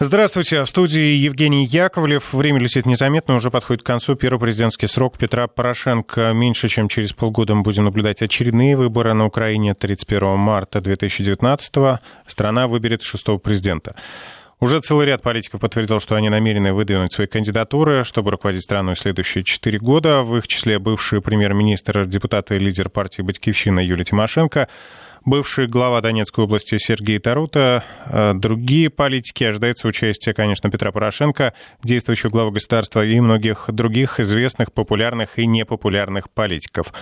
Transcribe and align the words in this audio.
Здравствуйте, 0.00 0.64
в 0.64 0.68
студии 0.68 1.14
Евгений 1.18 1.64
Яковлев. 1.64 2.32
Время 2.32 2.58
летит 2.58 2.84
незаметно, 2.84 3.36
уже 3.36 3.52
подходит 3.52 3.84
к 3.84 3.86
концу 3.86 4.16
первый 4.16 4.40
президентский 4.40 4.88
срок 4.88 5.16
Петра 5.18 5.46
Порошенко. 5.46 6.32
Меньше 6.32 6.66
чем 6.66 6.88
через 6.88 7.12
полгода 7.12 7.54
мы 7.54 7.62
будем 7.62 7.84
наблюдать 7.84 8.20
очередные 8.20 8.76
выборы 8.76 9.14
на 9.14 9.24
Украине 9.24 9.72
31 9.72 10.36
марта 10.36 10.80
2019 10.80 11.76
-го. 11.76 11.98
Страна 12.26 12.66
выберет 12.66 13.02
шестого 13.02 13.38
президента. 13.38 13.94
Уже 14.58 14.80
целый 14.80 15.06
ряд 15.06 15.22
политиков 15.22 15.60
подтвердил, 15.60 16.00
что 16.00 16.16
они 16.16 16.28
намерены 16.28 16.72
выдвинуть 16.72 17.12
свои 17.12 17.28
кандидатуры, 17.28 18.02
чтобы 18.02 18.32
руководить 18.32 18.64
страной 18.64 18.96
следующие 18.96 19.44
четыре 19.44 19.78
года. 19.78 20.22
В 20.22 20.36
их 20.36 20.48
числе 20.48 20.80
бывший 20.80 21.20
премьер-министр, 21.20 22.04
депутат 22.04 22.50
и 22.50 22.58
лидер 22.58 22.90
партии 22.90 23.22
«Батькивщина» 23.22 23.78
Юлия 23.78 24.04
Тимошенко– 24.04 24.66
бывший 25.24 25.66
глава 25.66 26.00
Донецкой 26.00 26.44
области 26.44 26.76
Сергей 26.78 27.18
Тарута. 27.18 27.84
Э, 28.06 28.32
другие 28.34 28.90
политики 28.90 29.44
ожидается 29.44 29.88
участие, 29.88 30.34
конечно, 30.34 30.70
Петра 30.70 30.92
Порошенко, 30.92 31.54
действующего 31.82 32.30
главы 32.30 32.52
государства, 32.52 33.04
и 33.04 33.18
многих 33.20 33.66
других 33.68 34.20
известных, 34.20 34.72
популярных 34.72 35.38
и 35.38 35.46
непопулярных 35.46 36.30
политиков. 36.30 36.92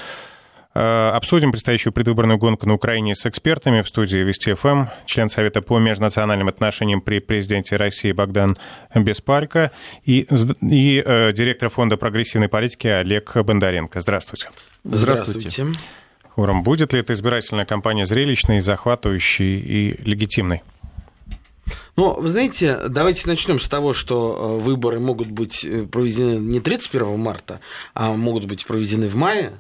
Э, 0.75 1.11
обсудим 1.11 1.53
предстоящую 1.53 1.93
предвыборную 1.93 2.39
гонку 2.39 2.67
на 2.67 2.75
Украине 2.75 3.15
с 3.15 3.27
экспертами 3.27 3.83
в 3.83 3.89
студии 3.89 4.19
Вести 4.19 4.55
ФМ, 4.55 4.87
член 5.05 5.29
Совета 5.29 5.61
по 5.61 5.79
межнациональным 5.79 6.49
отношениям 6.49 7.03
при 7.03 7.19
президенте 7.19 7.77
России 7.77 8.13
Богдан 8.13 8.57
Беспалько 8.95 9.71
и, 10.05 10.27
и 10.63 11.03
э, 11.05 11.33
директор 11.33 11.69
Фонда 11.69 11.97
прогрессивной 11.97 12.49
политики 12.49 12.87
Олег 12.87 13.37
Бондаренко. 13.37 14.01
Здравствуйте. 14.01 14.49
Здравствуйте. 14.85 15.51
Здравствуйте. 15.51 15.79
Хурам, 16.35 16.63
будет 16.63 16.93
ли 16.93 17.01
эта 17.01 17.13
избирательная 17.13 17.67
кампания 17.67 18.07
зрелищной, 18.07 18.61
захватывающей 18.61 19.59
и 19.59 20.03
легитимной? 20.03 20.63
Ну, 21.97 22.15
вы 22.19 22.29
знаете, 22.31 22.79
давайте 22.89 23.29
начнем 23.29 23.61
с 23.61 23.69
того, 23.69 23.93
что 23.93 24.59
э, 24.61 24.65
выборы 24.65 24.99
могут 24.99 25.29
быть 25.29 25.65
э, 25.65 25.85
проведены 25.85 26.39
не 26.39 26.61
31 26.61 27.19
марта, 27.19 27.61
а 27.93 28.13
могут 28.13 28.47
быть 28.47 28.67
проведены 28.67 29.09
в 29.09 29.15
мае 29.15 29.53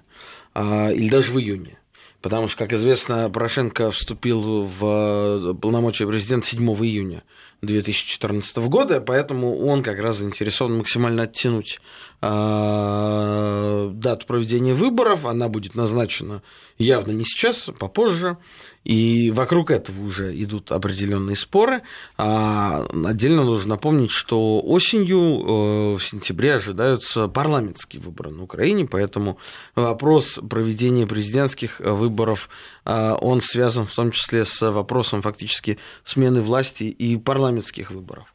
а, 0.54 0.88
или 0.88 1.10
даже 1.10 1.30
в 1.30 1.38
июне. 1.38 1.78
Потому 2.22 2.48
что, 2.48 2.58
как 2.58 2.72
известно, 2.72 3.28
Порошенко 3.28 3.90
вступил 3.90 4.62
в 4.62 5.52
э, 5.52 5.54
полномочия 5.60 6.06
президента 6.06 6.46
7 6.46 6.66
июня 6.84 7.22
2014 7.60 8.56
года, 8.68 9.00
поэтому 9.00 9.58
он 9.58 9.82
как 9.82 9.98
раз 9.98 10.18
заинтересован 10.18 10.78
максимально 10.78 11.24
оттянуть 11.24 11.80
дату 12.22 14.26
проведения 14.26 14.74
выборов. 14.74 15.26
Она 15.26 15.48
будет 15.48 15.74
назначена 15.74 16.42
явно 16.78 17.10
не 17.10 17.24
сейчас, 17.24 17.68
а 17.68 17.72
попозже. 17.72 18.38
И 18.84 19.30
вокруг 19.30 19.70
этого 19.70 20.04
уже 20.04 20.34
идут 20.42 20.72
определенные 20.72 21.36
споры. 21.36 21.82
А 22.16 22.84
отдельно 23.04 23.44
нужно 23.44 23.70
напомнить, 23.70 24.10
что 24.10 24.60
осенью, 24.60 25.18
э, 25.18 25.96
в 25.96 26.00
сентябре, 26.00 26.54
ожидаются 26.54 27.28
парламентские 27.28 28.02
выборы 28.02 28.30
на 28.30 28.42
Украине, 28.42 28.86
поэтому 28.86 29.38
вопрос 29.76 30.40
проведения 30.48 31.06
президентских 31.06 31.80
выборов, 31.80 32.48
э, 32.84 33.16
он 33.20 33.40
связан 33.40 33.86
в 33.86 33.94
том 33.94 34.10
числе 34.10 34.44
с 34.44 34.70
вопросом 34.70 35.22
фактически 35.22 35.78
смены 36.04 36.42
власти 36.42 36.84
и 36.84 37.16
парламентских 37.16 37.92
выборов. 37.92 38.34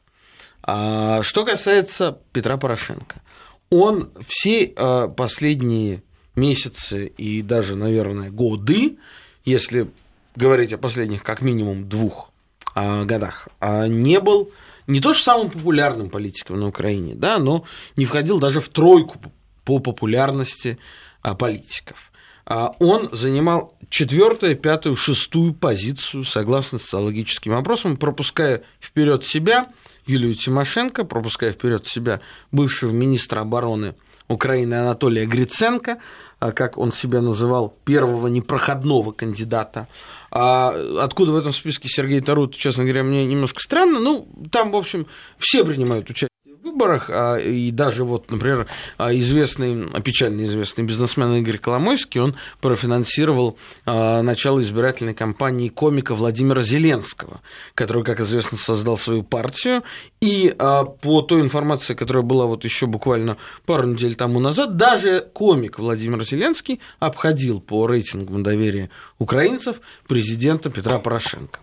А 0.63 1.23
что 1.23 1.45
касается 1.45 2.19
Петра 2.33 2.57
Порошенко, 2.57 3.21
он 3.69 4.11
все 4.27 4.65
э, 4.65 5.07
последние 5.15 6.03
месяцы 6.35 7.07
и 7.07 7.41
даже, 7.41 7.75
наверное, 7.75 8.29
годы, 8.29 8.97
если 9.43 9.89
говорить 10.35 10.71
о 10.73 10.77
последних 10.77 11.23
как 11.23 11.41
минимум 11.41 11.89
двух 11.89 12.31
а, 12.75 13.05
годах, 13.05 13.49
а 13.59 13.87
не 13.87 14.19
был 14.19 14.51
не 14.85 15.01
то 15.01 15.13
что 15.13 15.23
самым 15.23 15.49
популярным 15.49 16.09
политиком 16.09 16.59
на 16.59 16.67
Украине, 16.67 17.15
да, 17.15 17.39
но 17.39 17.65
не 17.95 18.05
входил 18.05 18.39
даже 18.39 18.61
в 18.61 18.69
тройку 18.69 19.17
по 19.65 19.79
популярности 19.79 20.77
а, 21.21 21.35
политиков. 21.35 22.11
Он 22.45 23.09
занимал 23.11 23.75
четвертую, 23.89 24.55
пятую, 24.55 24.95
шестую 24.95 25.53
позицию 25.53 26.23
согласно 26.23 26.79
социологическим 26.79 27.51
опросам, 27.51 27.97
пропуская 27.97 28.63
вперед 28.79 29.25
себя 29.25 29.67
Юлию 30.07 30.33
Тимошенко, 30.33 31.03
пропуская 31.03 31.51
вперед 31.51 31.85
себя 31.85 32.21
бывшего 32.51 32.91
министра 32.91 33.41
обороны 33.41 33.95
Украины 34.27 34.73
Анатолия 34.75 35.25
Гриценко, 35.25 35.99
а, 36.39 36.51
как 36.51 36.77
он 36.77 36.91
себя 36.91 37.21
называл, 37.21 37.75
первого 37.85 38.27
непроходного 38.27 39.11
кандидата. 39.11 39.87
А 40.31 40.75
откуда 41.01 41.31
в 41.31 41.37
этом 41.37 41.53
списке 41.53 41.87
Сергей 41.87 42.21
Тарут, 42.21 42.55
честно 42.55 42.83
говоря, 42.83 43.03
мне 43.03 43.25
немножко 43.25 43.61
странно. 43.61 43.99
Ну, 43.99 44.27
там, 44.51 44.71
в 44.71 44.75
общем, 44.75 45.07
все 45.37 45.63
принимают 45.63 46.09
участие 46.09 46.29
выборах, 46.67 47.09
а, 47.09 47.37
и 47.37 47.71
даже 47.71 48.03
вот, 48.03 48.31
например, 48.31 48.67
а, 48.97 49.13
известный, 49.15 49.87
печально 50.01 50.45
известный 50.45 50.83
бизнесмен 50.83 51.33
Игорь 51.35 51.57
Коломойский, 51.57 52.21
он 52.21 52.35
профинансировал 52.61 53.57
а, 53.85 54.21
начало 54.21 54.61
избирательной 54.61 55.13
кампании 55.13 55.69
комика 55.69 56.15
Владимира 56.15 56.61
Зеленского, 56.61 57.41
который, 57.73 58.03
как 58.03 58.19
известно, 58.19 58.57
создал 58.57 58.97
свою 58.97 59.23
партию, 59.23 59.83
и 60.21 60.53
по 60.57 61.21
той 61.21 61.41
информации, 61.41 61.93
которая 61.93 62.23
была 62.23 62.45
вот 62.45 62.63
еще 62.63 62.87
буквально 62.87 63.37
пару 63.65 63.87
недель 63.87 64.15
тому 64.15 64.39
назад, 64.39 64.77
даже 64.77 65.21
комик 65.33 65.79
Владимир 65.79 66.23
Зеленский 66.23 66.79
обходил 66.99 67.59
по 67.59 67.87
рейтингу 67.87 68.37
доверия 68.39 68.89
украинцев 69.19 69.81
президента 70.07 70.69
Петра 70.69 70.99
Порошенко. 70.99 71.59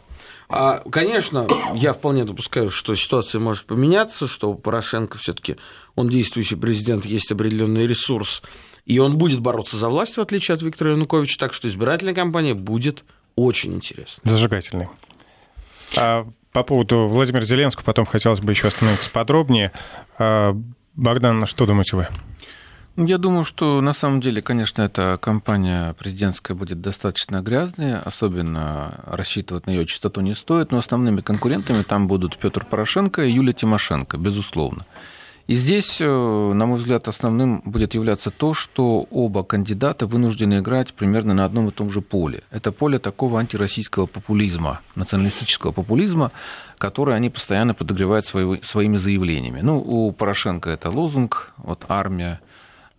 А, 0.56 0.84
конечно, 0.88 1.48
я 1.74 1.92
вполне 1.92 2.24
допускаю, 2.24 2.70
что 2.70 2.94
ситуация 2.94 3.40
может 3.40 3.64
поменяться, 3.66 4.28
что 4.28 4.50
у 4.50 4.54
Порошенко 4.54 5.18
все-таки 5.18 5.56
он 5.96 6.08
действующий 6.08 6.54
президент, 6.54 7.04
есть 7.04 7.32
определенный 7.32 7.88
ресурс, 7.88 8.40
и 8.86 9.00
он 9.00 9.18
будет 9.18 9.40
бороться 9.40 9.76
за 9.76 9.88
власть, 9.88 10.16
в 10.16 10.20
отличие 10.20 10.54
от 10.54 10.62
Виктора 10.62 10.92
Януковича, 10.92 11.40
так 11.40 11.54
что 11.54 11.68
избирательная 11.68 12.14
кампания 12.14 12.54
будет 12.54 13.02
очень 13.34 13.74
интересной. 13.74 14.30
Зажигательной. 14.30 14.88
А 15.96 16.24
по 16.52 16.62
поводу 16.62 17.08
Владимира 17.08 17.44
Зеленского 17.44 17.82
потом 17.82 18.06
хотелось 18.06 18.40
бы 18.40 18.52
еще 18.52 18.68
остановиться 18.68 19.10
подробнее. 19.10 19.72
А, 20.18 20.56
Богдан, 20.94 21.46
что 21.46 21.66
думаете 21.66 21.96
вы? 21.96 22.08
Я 22.96 23.18
думаю, 23.18 23.44
что 23.44 23.80
на 23.80 23.92
самом 23.92 24.20
деле, 24.20 24.40
конечно, 24.40 24.82
эта 24.82 25.18
кампания 25.20 25.94
президентская 25.94 26.56
будет 26.56 26.80
достаточно 26.80 27.40
грязной, 27.40 27.98
особенно 27.98 29.00
рассчитывать 29.04 29.66
на 29.66 29.72
ее 29.72 29.84
чистоту 29.84 30.20
не 30.20 30.36
стоит, 30.36 30.70
но 30.70 30.78
основными 30.78 31.20
конкурентами 31.20 31.82
там 31.82 32.06
будут 32.06 32.38
Петр 32.38 32.64
Порошенко 32.64 33.24
и 33.24 33.32
Юлия 33.32 33.52
Тимошенко, 33.52 34.16
безусловно. 34.16 34.86
И 35.48 35.56
здесь, 35.56 35.96
э, 36.00 36.06
на 36.06 36.66
мой 36.66 36.78
взгляд, 36.78 37.08
основным 37.08 37.62
будет 37.64 37.94
являться 37.94 38.30
то, 38.30 38.54
что 38.54 39.06
оба 39.10 39.42
кандидата 39.42 40.06
вынуждены 40.06 40.60
играть 40.60 40.94
примерно 40.94 41.34
на 41.34 41.44
одном 41.44 41.68
и 41.68 41.72
том 41.72 41.90
же 41.90 42.00
поле. 42.00 42.44
Это 42.52 42.70
поле 42.70 43.00
такого 43.00 43.40
антироссийского 43.40 44.06
популизма, 44.06 44.80
националистического 44.94 45.72
популизма, 45.72 46.30
который 46.78 47.16
они 47.16 47.28
постоянно 47.28 47.74
подогревают 47.74 48.24
своими 48.24 48.96
заявлениями. 48.96 49.60
Ну, 49.62 49.80
у 49.80 50.12
Порошенко 50.12 50.70
это 50.70 50.90
лозунг, 50.90 51.52
вот 51.58 51.84
армия, 51.88 52.40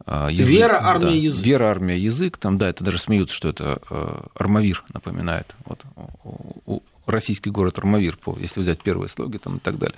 язык. 0.07 0.47
Вера, 0.47 0.79
армия, 0.83 1.07
да. 1.07 1.13
язык. 1.13 1.45
Вера, 1.45 1.66
армия, 1.66 1.97
язык. 1.97 2.38
Там, 2.38 2.57
да, 2.57 2.69
это 2.69 2.83
даже 2.83 2.99
смеются, 2.99 3.35
что 3.35 3.49
это 3.49 3.81
э, 3.89 4.21
Армавир 4.35 4.83
напоминает. 4.93 5.55
Вот, 5.66 6.81
российский 7.07 7.49
город 7.49 7.77
Армавир, 7.77 8.17
если 8.39 8.61
взять 8.61 8.81
первые 8.81 9.09
слоги 9.09 9.38
там, 9.38 9.57
и 9.57 9.59
так 9.59 9.77
далее. 9.77 9.95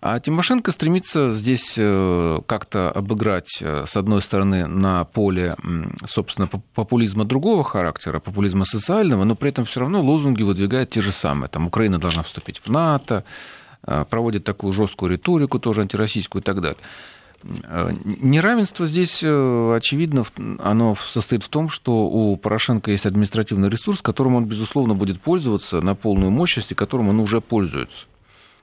А 0.00 0.18
Тимошенко 0.18 0.72
стремится 0.72 1.32
здесь 1.32 1.74
э, 1.76 2.38
как-то 2.46 2.90
обыграть, 2.90 3.58
э, 3.60 3.84
с 3.86 3.96
одной 3.96 4.22
стороны, 4.22 4.66
на 4.66 5.04
поле, 5.04 5.56
собственно, 6.06 6.48
популизма 6.48 7.24
другого 7.24 7.64
характера, 7.64 8.20
популизма 8.20 8.64
социального, 8.64 9.24
но 9.24 9.34
при 9.34 9.50
этом 9.50 9.64
все 9.64 9.80
равно 9.80 10.02
лозунги 10.02 10.42
выдвигает 10.42 10.90
те 10.90 11.00
же 11.00 11.12
самые. 11.12 11.48
Там 11.48 11.66
Украина 11.66 11.98
должна 11.98 12.22
вступить 12.22 12.60
в 12.64 12.70
НАТО, 12.70 13.24
проводит 13.82 14.44
такую 14.44 14.72
жесткую 14.72 15.12
риторику, 15.12 15.58
тоже 15.58 15.82
антироссийскую 15.82 16.42
и 16.42 16.44
так 16.44 16.60
далее. 16.60 16.78
Э, 17.42 17.92
неравенство 18.04 18.86
здесь, 18.86 19.20
э, 19.22 19.74
очевидно, 19.74 20.24
оно 20.58 20.96
состоит 20.96 21.42
в 21.42 21.48
том, 21.48 21.68
что 21.68 22.06
у 22.06 22.36
Порошенко 22.36 22.90
есть 22.90 23.06
административный 23.06 23.68
ресурс, 23.68 24.02
которым 24.02 24.34
он, 24.34 24.44
безусловно, 24.44 24.94
будет 24.94 25.20
пользоваться 25.20 25.80
на 25.80 25.94
полную 25.94 26.30
мощность, 26.30 26.72
и 26.72 26.74
которым 26.74 27.08
он 27.08 27.20
уже 27.20 27.40
пользуется. 27.40 28.06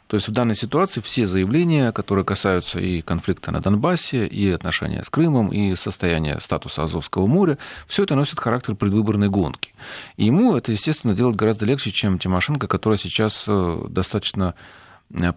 То 0.08 0.16
есть 0.16 0.30
в 0.30 0.32
данной 0.32 0.56
ситуации 0.56 1.02
все 1.02 1.28
заявления, 1.28 1.92
которые 1.92 2.24
касаются 2.24 2.80
и 2.80 3.02
конфликта 3.02 3.52
на 3.52 3.60
Донбассе, 3.60 4.26
и 4.26 4.50
отношения 4.50 5.04
с 5.04 5.10
Крымом, 5.10 5.50
и 5.50 5.76
состояния 5.76 6.40
статуса 6.42 6.84
Азовского 6.84 7.28
моря, 7.28 7.58
все 7.88 8.04
это 8.04 8.16
носит 8.16 8.40
характер 8.40 8.76
предвыборной 8.76 9.28
гонки. 9.28 9.74
И 10.16 10.26
ему 10.26 10.56
это, 10.56 10.72
естественно, 10.72 11.14
делать 11.14 11.36
гораздо 11.36 11.66
легче, 11.66 11.92
чем 11.92 12.20
Тимошенко, 12.20 12.68
которая 12.68 12.98
сейчас 12.98 13.44
э, 13.48 13.86
достаточно 13.90 14.56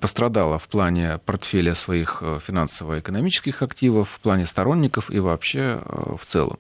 пострадала 0.01 0.59
в 0.59 0.69
плане 0.69 1.19
портфеля 1.25 1.75
своих 1.75 2.19
э, 2.23 2.39
финансово-экономических 2.45 3.63
активов, 3.63 4.11
в 4.11 4.21
плане 4.21 4.47
сторонников 4.47 5.11
и 5.11 5.19
вообще 5.21 5.83
э, 5.85 6.17
в 6.17 6.27
целом. 6.27 6.59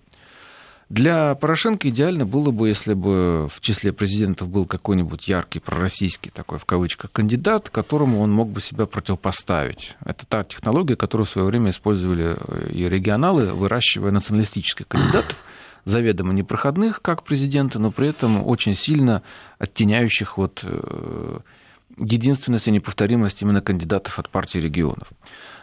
Для 0.90 1.36
Порошенко 1.36 1.88
идеально 1.88 2.26
было 2.26 2.50
бы, 2.50 2.66
если 2.68 2.94
бы 2.94 3.46
в 3.48 3.60
числе 3.60 3.92
президентов 3.92 4.48
был 4.48 4.66
какой-нибудь 4.66 5.28
яркий 5.28 5.60
пророссийский 5.60 6.32
такой, 6.34 6.58
в 6.58 6.64
кавычках, 6.64 7.12
кандидат, 7.12 7.70
которому 7.70 8.20
он 8.20 8.32
мог 8.32 8.48
бы 8.48 8.60
себя 8.60 8.86
противопоставить. 8.86 9.96
Это 10.04 10.26
та 10.26 10.42
технология, 10.42 10.96
которую 10.96 11.26
в 11.26 11.30
свое 11.30 11.46
время 11.46 11.70
использовали 11.70 12.36
э, 12.36 12.70
и 12.72 12.88
регионалы, 12.88 13.52
выращивая 13.52 14.10
националистических 14.10 14.88
кандидатов, 14.88 15.36
заведомо 15.84 16.32
непроходных, 16.32 17.00
как 17.02 17.22
президенты, 17.22 17.78
но 17.78 17.92
при 17.92 18.08
этом 18.08 18.44
очень 18.44 18.74
сильно 18.74 19.22
оттеняющих 19.60 20.38
вот 20.38 20.60
э, 20.64 21.38
единственность 21.98 22.69
и 22.69 22.70
неповторимость 22.70 23.42
именно 23.42 23.60
кандидатов 23.60 24.19
от 24.19 24.28
партии 24.28 24.58
регионов. 24.58 25.08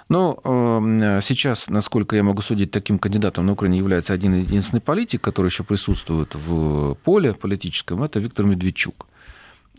Но 0.09 0.39
э, 0.44 1.19
сейчас, 1.21 1.68
насколько 1.68 2.15
я 2.15 2.24
могу 2.24 2.41
судить, 2.41 2.71
таким 2.71 2.97
кандидатом 2.97 3.45
на 3.45 3.51
Украине 3.53 3.77
является 3.77 4.13
один 4.13 4.33
единственный 4.35 4.79
политик, 4.79 5.21
который 5.21 5.47
еще 5.47 5.63
присутствует 5.63 6.33
в 6.33 6.95
поле 7.03 7.33
политическом, 7.33 8.03
это 8.03 8.19
Виктор 8.19 8.45
Медведчук. 8.45 9.06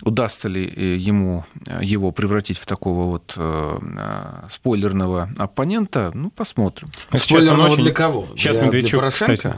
Удастся 0.02 0.48
ли 0.48 0.66
э, 0.66 0.96
ему 0.96 1.44
его 1.80 2.12
превратить 2.12 2.58
в 2.58 2.66
такого 2.66 3.06
вот 3.06 3.32
э, 3.36 4.46
спойлерного 4.50 5.30
оппонента, 5.38 6.10
ну, 6.14 6.30
посмотрим. 6.30 6.90
Спойлерного 7.14 7.76
для 7.76 7.92
кого? 7.92 8.28
Сейчас 8.36 8.58
для, 8.58 8.66
Медведчук, 8.66 9.00
для 9.00 9.10
кстати, 9.10 9.54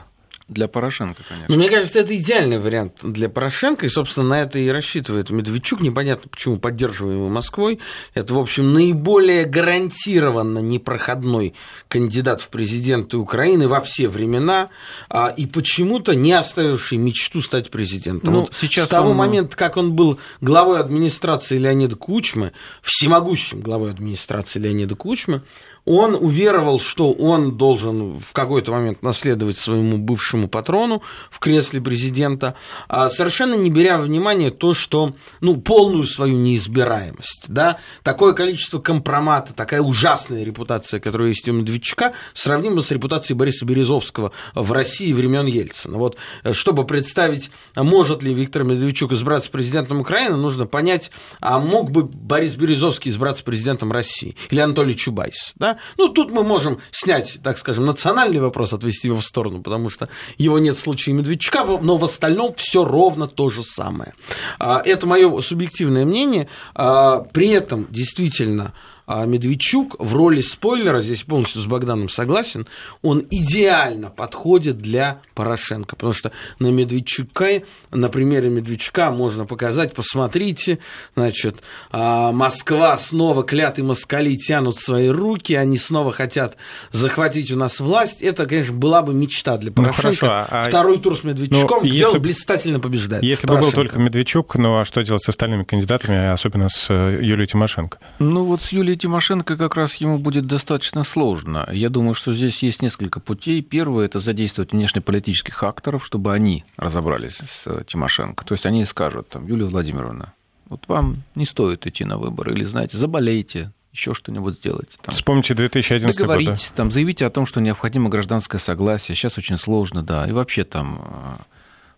для 0.50 0.69
Порошенко, 0.69 1.23
конечно. 1.26 1.47
Но 1.49 1.56
мне 1.56 1.70
кажется, 1.70 2.00
это 2.00 2.17
идеальный 2.17 2.58
вариант 2.58 2.99
для 3.02 3.29
Порошенко, 3.29 3.87
и, 3.87 3.88
собственно, 3.88 4.29
на 4.29 4.43
это 4.43 4.58
и 4.58 4.69
рассчитывает 4.69 5.31
Медведчук. 5.31 5.81
Непонятно, 5.81 6.29
почему 6.29 6.58
поддерживаемый 6.58 7.31
Москвой. 7.31 7.79
Это, 8.14 8.35
в 8.35 8.38
общем, 8.38 8.75
наиболее 8.75 9.44
гарантированно 9.44 10.58
непроходной 10.58 11.55
кандидат 11.88 12.41
в 12.41 12.49
президенты 12.49 13.17
Украины 13.17 13.69
во 13.69 13.81
все 13.81 14.08
времена, 14.08 14.70
а, 15.08 15.32
и 15.37 15.47
почему-то 15.47 16.14
не 16.14 16.32
оставивший 16.32 16.99
мечту 16.99 17.41
стать 17.41 17.70
президентом. 17.70 18.32
Ну, 18.32 18.41
вот 18.43 18.55
сейчас 18.61 18.87
с 18.87 18.88
того 18.88 19.11
он... 19.11 19.17
момента, 19.17 19.56
как 19.56 19.76
он 19.76 19.94
был 19.94 20.19
главой 20.41 20.81
администрации 20.81 21.58
Леонида 21.58 21.96
Кучмы, 21.96 22.53
всемогущим 22.82 23.61
главой 23.61 23.91
администрации 23.91 24.58
Леонида 24.58 24.96
Кучмы, 24.96 25.43
он 25.85 26.15
уверовал, 26.15 26.81
что 26.81 27.12
он 27.12 27.56
должен 27.56 28.19
в 28.21 28.32
какой-то 28.32 28.73
момент 28.73 29.03
наследовать 29.03 29.56
своему 29.56 29.99
бывшему 29.99 30.49
патрону 30.49 31.03
в 31.31 31.38
кресле 31.38 31.81
президента, 31.81 32.55
а 32.88 33.11
совершенно 33.11 33.55
не 33.55 33.71
беря 33.71 33.99
во 33.99 34.05
внимание 34.05 34.50
то, 34.50 34.75
что, 34.75 35.15
ну, 35.41 35.56
полную 35.56 36.06
свою 36.06 36.37
неизбираемость, 36.37 37.44
да, 37.49 37.79
такое 38.03 38.32
количество 38.32 38.79
компромата, 38.79 39.53
такая 39.55 39.81
ужасная 39.81 40.44
репутация, 40.44 41.00
которая 41.00 41.29
есть 41.29 41.49
у 41.49 41.53
Медведчука, 41.53 42.12
сравнима 42.35 42.82
с 42.82 42.91
репутацией 42.91 43.37
Бориса 43.37 43.65
Березовского 43.65 44.32
в 44.55 44.73
России 44.73 45.12
времен 45.12 45.47
Ельцина. 45.47 45.99
Вот, 45.99 46.17
э, 46.44 46.53
чтобы 46.53 46.87
представить, 46.87 47.50
может 47.77 48.23
ли 48.23 48.32
Виктор 48.35 48.65
Медведчук 48.65 49.12
избраться 49.12 49.50
президентом 49.50 50.00
Украины, 50.00 50.37
нужно 50.37 50.67
понять, 50.67 51.11
а 51.41 51.59
мог 51.59 51.91
бы 51.91 52.05
Борис 52.05 52.56
Березовский 52.56 53.11
избраться 53.11 53.44
президентом 53.44 53.93
России 53.93 54.37
или 54.50 54.61
Анатолий 54.61 54.97
Чубайс, 54.97 55.53
да, 55.56 55.69
ну, 55.99 56.08
тут 56.08 56.31
мы 56.31 56.43
можем 56.44 56.78
снять, 56.90 57.38
так 57.43 57.58
скажем, 57.58 57.87
национальный 57.87 58.40
вопрос, 58.40 58.72
отвести 58.72 59.08
его 59.08 59.19
в 59.20 59.25
сторону, 59.25 59.62
потому 59.62 59.90
что 59.90 60.08
его 60.38 60.58
нет 60.58 60.76
в 60.76 60.81
случае 60.81 61.14
Медведчука, 61.14 61.64
но 61.64 61.96
в 61.96 62.05
остальном 62.05 62.55
все 62.56 62.84
ровно 62.84 63.26
то 63.26 63.50
же 63.50 63.62
самое. 63.62 64.14
А, 64.58 64.82
это 64.84 65.06
мое 65.06 65.40
субъективное 65.40 66.05
мнение. 66.05 66.49
А, 66.75 67.20
при 67.32 67.49
этом 67.49 67.87
действительно 67.90 68.72
а 69.12 69.26
Медведчук 69.26 69.96
в 69.98 70.14
роли 70.14 70.40
спойлера, 70.40 71.00
здесь 71.02 71.24
полностью 71.24 71.60
с 71.60 71.66
Богданом 71.66 72.08
согласен, 72.08 72.68
он 73.02 73.26
идеально 73.28 74.08
подходит 74.08 74.78
для 74.78 75.18
Порошенко, 75.34 75.96
потому 75.96 76.12
что 76.12 76.30
на 76.60 76.68
Медведчука, 76.68 77.62
на 77.90 78.08
примере 78.08 78.50
Медведчука 78.50 79.10
можно 79.10 79.46
показать, 79.46 79.94
посмотрите, 79.94 80.78
значит, 81.16 81.56
а, 81.90 82.30
Москва 82.30 82.96
снова 82.98 83.42
клятые 83.42 83.84
москали 83.84 84.36
тянут 84.36 84.78
свои 84.78 85.08
руки, 85.08 85.54
они 85.54 85.76
снова 85.76 86.12
хотят 86.12 86.56
захватить 86.92 87.50
у 87.50 87.56
нас 87.56 87.80
власть. 87.80 88.22
Это, 88.22 88.46
конечно, 88.46 88.76
была 88.76 89.02
бы 89.02 89.12
мечта 89.12 89.56
для 89.58 89.70
ну, 89.70 89.82
Порошенко. 89.82 90.08
Ну, 90.10 90.14
хорошо, 90.14 90.46
а... 90.50 90.62
Второй 90.62 91.00
тур 91.00 91.18
с 91.18 91.24
Медведчуком, 91.24 91.82
ну, 91.82 91.88
где 91.88 91.98
если... 91.98 92.14
он 92.14 92.22
блистательно 92.22 92.78
побеждает. 92.78 93.24
Если 93.24 93.48
Порошенко. 93.48 93.70
бы 93.70 93.76
был 93.76 93.82
только 93.82 93.98
Медведчук, 93.98 94.54
ну 94.54 94.78
а 94.78 94.84
что 94.84 95.02
делать 95.02 95.24
с 95.24 95.28
остальными 95.28 95.64
кандидатами, 95.64 96.30
особенно 96.30 96.68
с 96.68 96.88
э, 96.90 97.18
Юлией 97.20 97.48
Тимошенко? 97.48 97.98
Ну 98.20 98.44
вот 98.44 98.62
с 98.62 98.70
Юлией 98.70 99.00
Тимошенко 99.00 99.56
как 99.56 99.76
раз 99.76 99.97
ему 99.97 100.19
будет 100.19 100.47
достаточно 100.47 101.05
сложно. 101.05 101.67
Я 101.73 101.88
думаю, 101.88 102.14
что 102.14 102.32
здесь 102.35 102.62
есть 102.62 102.82
несколько 102.82 103.19
путей. 103.19 103.62
Первое– 103.62 104.05
это 104.06 104.20
задействовать 104.20 104.73
внешнеполитических 104.73 105.62
акторов, 105.62 106.05
чтобы 106.05 106.32
они 106.35 106.64
разобрались 106.76 107.38
с 107.38 107.85
Тимошенко. 107.85 108.44
То 108.44 108.52
есть 108.52 108.67
они 108.67 108.85
скажут, 108.85 109.31
там, 109.31 109.47
Юлия 109.47 109.64
Владимировна, 109.64 110.35
вот 110.69 110.85
вам 110.87 111.23
не 111.35 111.47
стоит 111.47 111.87
идти 111.87 112.05
на 112.05 112.19
выборы, 112.19 112.52
или, 112.52 112.64
знаете, 112.64 112.99
заболейте, 112.99 113.73
еще 113.93 114.14
что-нибудь 114.14 114.56
сделать. 114.56 114.99
Там, 115.03 115.14
Вспомните 115.14 115.55
2011 115.55 116.17
договоритесь, 116.17 116.49
год. 116.49 116.69
Да? 116.69 116.76
Там, 116.76 116.91
заявите 116.91 117.26
о 117.26 117.31
том, 117.31 117.46
что 117.46 117.61
необходимо 117.61 118.08
гражданское 118.08 118.58
согласие. 118.58 119.17
Сейчас 119.17 119.38
очень 119.38 119.58
сложно, 119.58 120.03
да. 120.03 120.29
И 120.29 120.32
вообще 120.32 120.64
там 120.64 121.41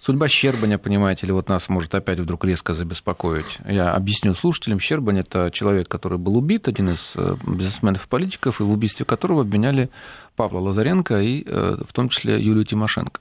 Судьба 0.04 0.26
Щербаня, 0.26 0.78
понимаете, 0.78 1.26
или 1.26 1.32
вот 1.32 1.49
нас 1.49 1.69
может 1.69 1.94
опять 1.94 2.19
вдруг 2.19 2.44
резко 2.44 2.75
забеспокоить. 2.75 3.58
Я 3.64 3.93
объясню 3.93 4.34
слушателям. 4.34 4.81
Щербань– 4.81 5.19
это 5.20 5.52
человек, 5.52 5.87
который 5.87 6.19
был 6.19 6.37
убит, 6.37 6.66
один 6.66 6.90
из 6.90 7.12
э, 7.14 7.37
бизнесменов 7.46 8.06
и 8.06 8.08
политиков, 8.08 8.60
и 8.60 8.64
в 8.64 8.72
убийстве 8.72 9.06
которого 9.06 9.43
обвиняли 9.43 9.90
Павла 10.34 10.58
Лазаренко 10.58 11.20
и 11.20 11.44
э, 11.46 11.76
в 11.88 11.93
том 11.93 12.08
числе 12.08 12.43
Юлию 12.43 12.64
Тимошенко. 12.64 13.20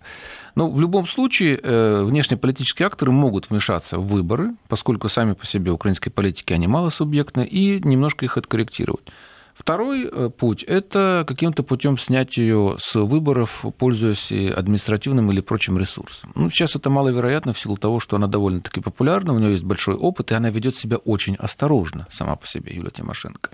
Но 0.56 0.70
ну, 0.70 0.74
в 0.74 0.82
любом 0.82 1.06
случае 1.06 1.60
э, 1.62 2.02
внешнеполитические 2.04 2.88
акторы 2.88 3.12
могут 3.12 3.52
вмешаться 3.52 4.00
в 4.00 4.08
выборы, 4.08 4.56
поскольку 4.68 5.08
сами 5.08 5.34
по 5.34 5.46
себе 5.46 5.70
украинской 5.70 6.10
политики 6.10 6.52
они 6.52 6.66
малосубъектны, 6.66 7.46
и 7.46 7.80
немножко 7.80 8.26
их 8.26 8.38
откорректировать. 8.38 9.06
Второй 9.54 10.10
э, 10.12 10.30
путь– 10.30 10.64
это 10.68 11.24
каким-то 11.28 11.64
путем 11.64 11.98
снять 11.98 12.38
ее 12.38 12.76
с 12.80 12.96
выборов, 12.96 13.66
пользуясь 13.78 14.32
административным 14.32 15.32
или 15.32 15.42
прочим 15.42 15.78
ресурсом. 15.78 16.32
Ну, 16.36 16.50
сейчас 16.50 16.76
это 16.76 16.90
маловероятно 16.90 17.54
в 17.54 17.60
силу 17.60 17.78
того, 17.78 18.00
что 18.00 18.16
она 18.16 18.28
довольно-таки 18.28 18.82
популярна, 18.82 19.34
у 19.34 19.40
нее 19.40 19.52
есть 19.52 19.64
большой 19.64 19.96
опыт, 19.96 20.32
и 20.32 20.36
она 20.36 20.50
ведет 20.50 20.76
себя 20.76 20.98
очень 20.98 21.36
осторожно 21.36 22.08
сама 22.10 22.36
по 22.36 22.48
себе, 22.48 22.74
Юлия 22.74 22.92
Тимошенко. 22.92 23.50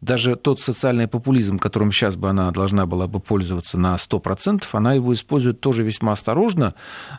Даже 0.00 0.36
тот 0.36 0.60
социальный 0.60 1.08
популизм, 1.08 1.58
которым 1.58 1.90
сейчас 1.90 2.16
бы 2.16 2.28
она 2.28 2.50
должна 2.50 2.84
была 2.84 3.06
бы 3.06 3.20
пользоваться 3.20 3.78
на 3.78 3.94
100%, 3.94 4.64
она 4.72 4.92
его 4.92 5.14
использует 5.14 5.60
тоже 5.60 5.82
весьма 5.82 6.12
осторожно, 6.12 6.74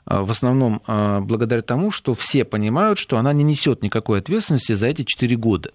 э, 0.05 0.19
в 0.19 0.29
основном 0.29 0.81
э, 0.85 1.19
благодаря 1.21 1.61
тому, 1.61 1.91
что 1.91 2.13
все 2.13 2.45
понимают, 2.45 2.99
что 2.99 3.17
она 3.17 3.33
не 3.33 3.43
несет 3.43 3.81
никакой 3.81 4.19
ответственности 4.19 4.73
за 4.73 4.87
эти 4.87 5.03
4 5.03 5.35
года. 5.35 5.71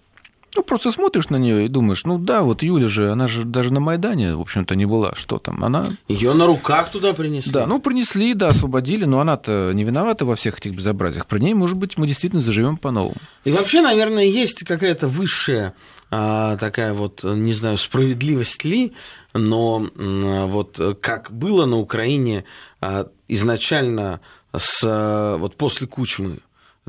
Ну, 0.55 0.63
просто 0.63 0.91
смотришь 0.91 1.29
на 1.29 1.37
нее 1.37 1.65
и 1.65 1.67
думаешь, 1.69 2.03
ну 2.03 2.17
да, 2.17 2.41
вот 2.41 2.61
Юля 2.61 2.87
же, 2.87 3.11
она 3.11 3.27
же 3.27 3.45
даже 3.45 3.71
на 3.71 3.79
Майдане, 3.79 4.35
в 4.35 4.41
общем-то, 4.41 4.75
не 4.75 4.85
была. 4.85 5.13
Что 5.15 5.37
там? 5.37 5.63
Она. 5.63 5.87
Ее 6.07 6.33
на 6.33 6.45
руках 6.45 6.91
туда 6.91 7.13
принесли. 7.13 7.51
Да, 7.51 7.65
ну 7.65 7.79
принесли, 7.79 8.33
да, 8.33 8.49
освободили, 8.49 9.05
но 9.05 9.21
она-то 9.21 9.71
не 9.73 9.83
виновата 9.83 10.25
во 10.25 10.35
всех 10.35 10.57
этих 10.59 10.73
безобразиях. 10.73 11.25
Про 11.25 11.39
ней, 11.39 11.53
может 11.53 11.77
быть, 11.77 11.97
мы 11.97 12.05
действительно 12.05 12.41
заживем 12.41 12.77
по-новому. 12.77 13.15
И 13.45 13.51
вообще, 13.51 13.81
наверное, 13.81 14.25
есть 14.25 14.65
какая-то 14.65 15.07
высшая 15.07 15.73
а, 16.09 16.57
такая 16.57 16.93
вот, 16.93 17.23
не 17.23 17.53
знаю, 17.53 17.77
справедливость 17.77 18.65
ли, 18.65 18.93
но 19.33 19.87
вот 19.95 20.79
как 20.99 21.31
было 21.31 21.65
на 21.65 21.77
Украине 21.77 22.43
а, 22.81 23.07
изначально 23.29 24.19
с, 24.53 25.37
вот 25.39 25.55
после 25.55 25.87
Кучмы, 25.87 26.39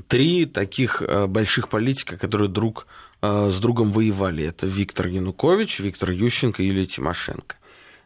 три 0.09 0.47
таких 0.47 1.02
а, 1.02 1.28
больших 1.28 1.69
политика, 1.69 2.16
которые 2.16 2.49
друг 2.49 2.88
с 3.23 3.61
другом 3.61 3.93
воевали. 3.93 4.45
Это 4.45 4.67
Виктор 4.67 5.07
Янукович, 5.07 5.79
Виктор 5.81 6.11
Ющенко 6.11 6.62
и 6.62 6.67
Юлия 6.67 6.87
Тимошенко. 6.87 7.57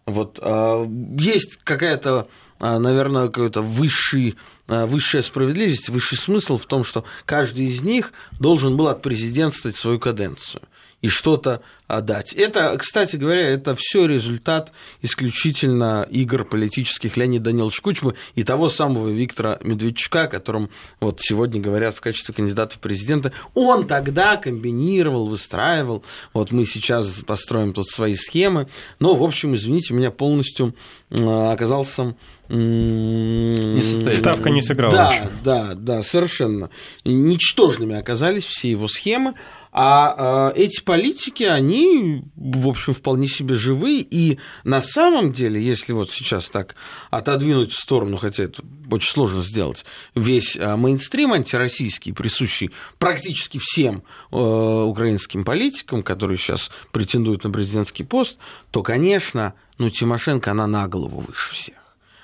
Вот 0.05 0.39
э, 0.41 0.87
есть 1.19 1.59
какая-то, 1.65 2.29
э, 2.61 2.79
наверное, 2.79 3.29
какая-то 3.29 3.63
высший, 3.63 4.37
высшая 4.69 5.23
справедливость, 5.23 5.89
высший 5.89 6.19
смысл 6.19 6.59
в 6.59 6.67
том, 6.67 6.85
что 6.85 7.05
каждый 7.25 7.67
из 7.67 7.81
них 7.83 8.13
должен 8.39 8.77
был 8.77 8.89
отпрезидентствовать 8.89 9.77
свою 9.77 9.99
каденцию 9.99 10.63
и 11.07 11.09
что-то 11.09 11.61
отдать. 11.87 12.33
Это, 12.33 12.77
кстати 12.77 13.15
говоря, 13.15 13.49
это 13.49 13.77
все 13.79 14.07
результат 14.07 14.73
исключительно 15.03 16.05
игр 16.11 16.45
политических 16.45 17.17
Леонида 17.17 17.45
Даниловича 17.45 17.81
Кучмы 17.81 18.15
и 18.35 18.43
того 18.43 18.69
самого 18.69 19.09
Виктора 19.11 19.61
Медведчука, 19.63 20.25
о 20.25 20.27
котором 20.27 20.69
вот 20.99 21.21
сегодня 21.23 21.61
говорят 21.61 21.95
в 21.95 22.01
качестве 22.01 22.35
кандидата 22.35 22.75
в 22.75 22.81
президенты. 22.81 23.31
Он 23.55 23.87
тогда 23.87 24.37
комбинировал, 24.37 25.29
выстраивал. 25.29 26.03
Вот 26.33 26.51
мы 26.51 26.65
сейчас 26.65 27.23
построим 27.25 27.73
тут 27.73 27.87
свои 27.87 28.17
схемы. 28.17 28.67
Но, 28.99 29.15
в 29.15 29.23
общем, 29.23 29.55
извините, 29.55 29.95
меня 29.95 30.11
полностью 30.11 30.75
оказался 31.13 32.17
не 32.49 34.15
Ставка 34.15 34.51
не 34.51 34.63
сыграла. 34.63 34.93
Да, 34.93 35.31
да, 35.45 35.75
да, 35.75 36.03
совершенно. 36.03 36.71
Ничтожными 37.05 37.97
оказались 37.97 38.45
все 38.45 38.71
его 38.71 38.89
схемы. 38.89 39.35
А 39.79 40.53
э, 40.57 40.63
эти 40.63 40.81
политики, 40.81 41.43
они, 41.43 42.25
в 42.35 42.67
общем, 42.67 42.95
вполне 42.95 43.29
себе 43.29 43.57
живы. 43.57 43.99
И 43.99 44.39
на 44.65 44.81
самом 44.81 45.35
деле, 45.35 45.61
если 45.61 45.93
вот 45.93 46.11
сейчас 46.11 46.49
так 46.49 46.77
отодвинуть 47.11 47.73
в 47.73 47.79
сторону, 47.79 48.17
хотя 48.17 48.45
это 48.45 48.63
очень 48.91 49.11
сложно 49.11 49.43
сделать, 49.43 49.85
весь 50.15 50.57
э, 50.57 50.77
мейнстрим 50.77 51.35
антироссийский, 51.35 52.15
присущий 52.15 52.71
практически 52.99 53.61
всем 53.63 54.03
э, 54.33 54.37
украинским 54.39 55.45
политикам, 55.45 56.03
которые 56.03 56.39
сейчас 56.39 56.71
претендуют 56.91 57.45
на 57.45 57.51
президентский 57.51 58.05
пост, 58.05 58.39
то, 58.71 58.83
конечно, 58.83 59.53
ну, 59.77 59.91
Тимошенко, 59.91 60.53
она 60.53 60.67
на 60.67 60.89
голову 60.89 61.21
выше 61.21 61.53
всех. 61.53 61.77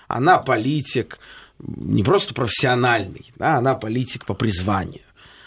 Она 0.09 0.39
политик 0.39 1.19
не 1.59 2.03
просто 2.03 2.33
профессиональный, 2.33 3.31
да, 3.37 3.59
она 3.59 3.75
политик 3.75 4.25
по 4.25 4.33
призванию 4.33 5.03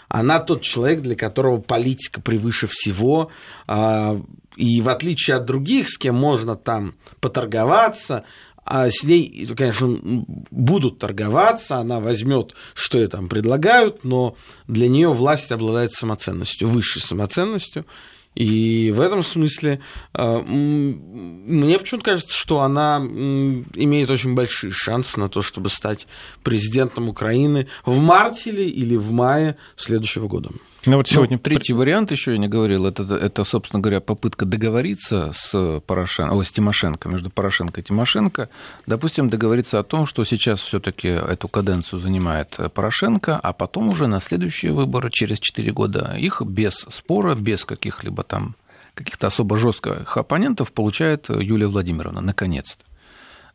она 0.08 0.40
тот 0.40 0.62
человек, 0.62 1.00
для 1.00 1.16
которого 1.16 1.60
политика 1.60 2.20
превыше 2.20 2.68
всего, 2.70 3.30
а, 3.66 4.20
и 4.56 4.80
в 4.80 4.88
отличие 4.88 5.36
от 5.36 5.44
других, 5.44 5.88
с 5.88 5.98
кем 5.98 6.14
можно 6.14 6.56
там 6.56 6.94
поторговаться, 7.20 8.24
а 8.64 8.90
с 8.90 9.04
ней, 9.04 9.46
конечно, 9.56 9.96
будут 10.50 10.98
торговаться, 10.98 11.76
она 11.76 12.00
возьмет, 12.00 12.54
что 12.74 12.98
ей 12.98 13.06
там 13.06 13.28
предлагают, 13.28 14.02
но 14.02 14.36
для 14.66 14.88
нее 14.88 15.12
власть 15.12 15.52
обладает 15.52 15.92
самоценностью, 15.92 16.68
высшей 16.68 17.00
самоценностью, 17.00 17.86
и 18.36 18.92
в 18.94 19.00
этом 19.00 19.24
смысле 19.24 19.80
а, 20.12 20.42
мне 20.42 21.78
почему-то 21.78 22.04
кажется, 22.04 22.36
что 22.36 22.60
она 22.60 22.98
имеет 22.98 24.10
очень 24.10 24.34
большие 24.34 24.72
шансы 24.72 25.18
на 25.18 25.30
то, 25.30 25.40
чтобы 25.40 25.70
стать 25.70 26.06
президентом 26.42 27.08
Украины 27.08 27.66
в 27.86 27.98
марте 28.00 28.50
или 28.50 28.94
в 28.96 29.10
мае 29.10 29.56
следующего 29.76 30.28
года. 30.28 30.50
Ну, 30.86 30.98
вот 30.98 31.08
сегодня 31.08 31.36
ну, 31.36 31.42
третий 31.42 31.72
вариант 31.72 32.12
еще 32.12 32.30
я 32.32 32.38
не 32.38 32.46
говорил, 32.46 32.86
это, 32.86 33.02
это, 33.02 33.42
собственно 33.42 33.82
говоря, 33.82 34.00
попытка 34.00 34.44
договориться 34.44 35.32
с, 35.34 35.80
Порошен... 35.84 36.30
О, 36.30 36.44
с 36.44 36.52
Тимошенко, 36.52 37.08
между 37.08 37.28
Порошенко 37.28 37.80
и 37.80 37.84
Тимошенко. 37.84 38.48
Допустим, 38.86 39.28
договориться 39.28 39.80
о 39.80 39.82
том, 39.82 40.06
что 40.06 40.22
сейчас 40.22 40.60
все 40.60 40.78
таки 40.78 41.08
эту 41.08 41.48
каденцию 41.48 41.98
занимает 41.98 42.56
Порошенко, 42.72 43.36
а 43.36 43.52
потом 43.52 43.88
уже 43.88 44.06
на 44.06 44.20
следующие 44.20 44.72
выборы 44.72 45.10
через 45.10 45.40
4 45.40 45.72
года 45.72 46.14
их 46.16 46.40
без 46.42 46.86
спора, 46.88 47.34
без 47.34 47.64
каких-либо 47.64 48.22
там 48.22 48.54
каких-то 48.94 49.26
особо 49.26 49.58
жестких 49.58 50.16
оппонентов 50.16 50.72
получает 50.72 51.28
Юлия 51.28 51.66
Владимировна, 51.66 52.20
наконец-то. 52.20 52.84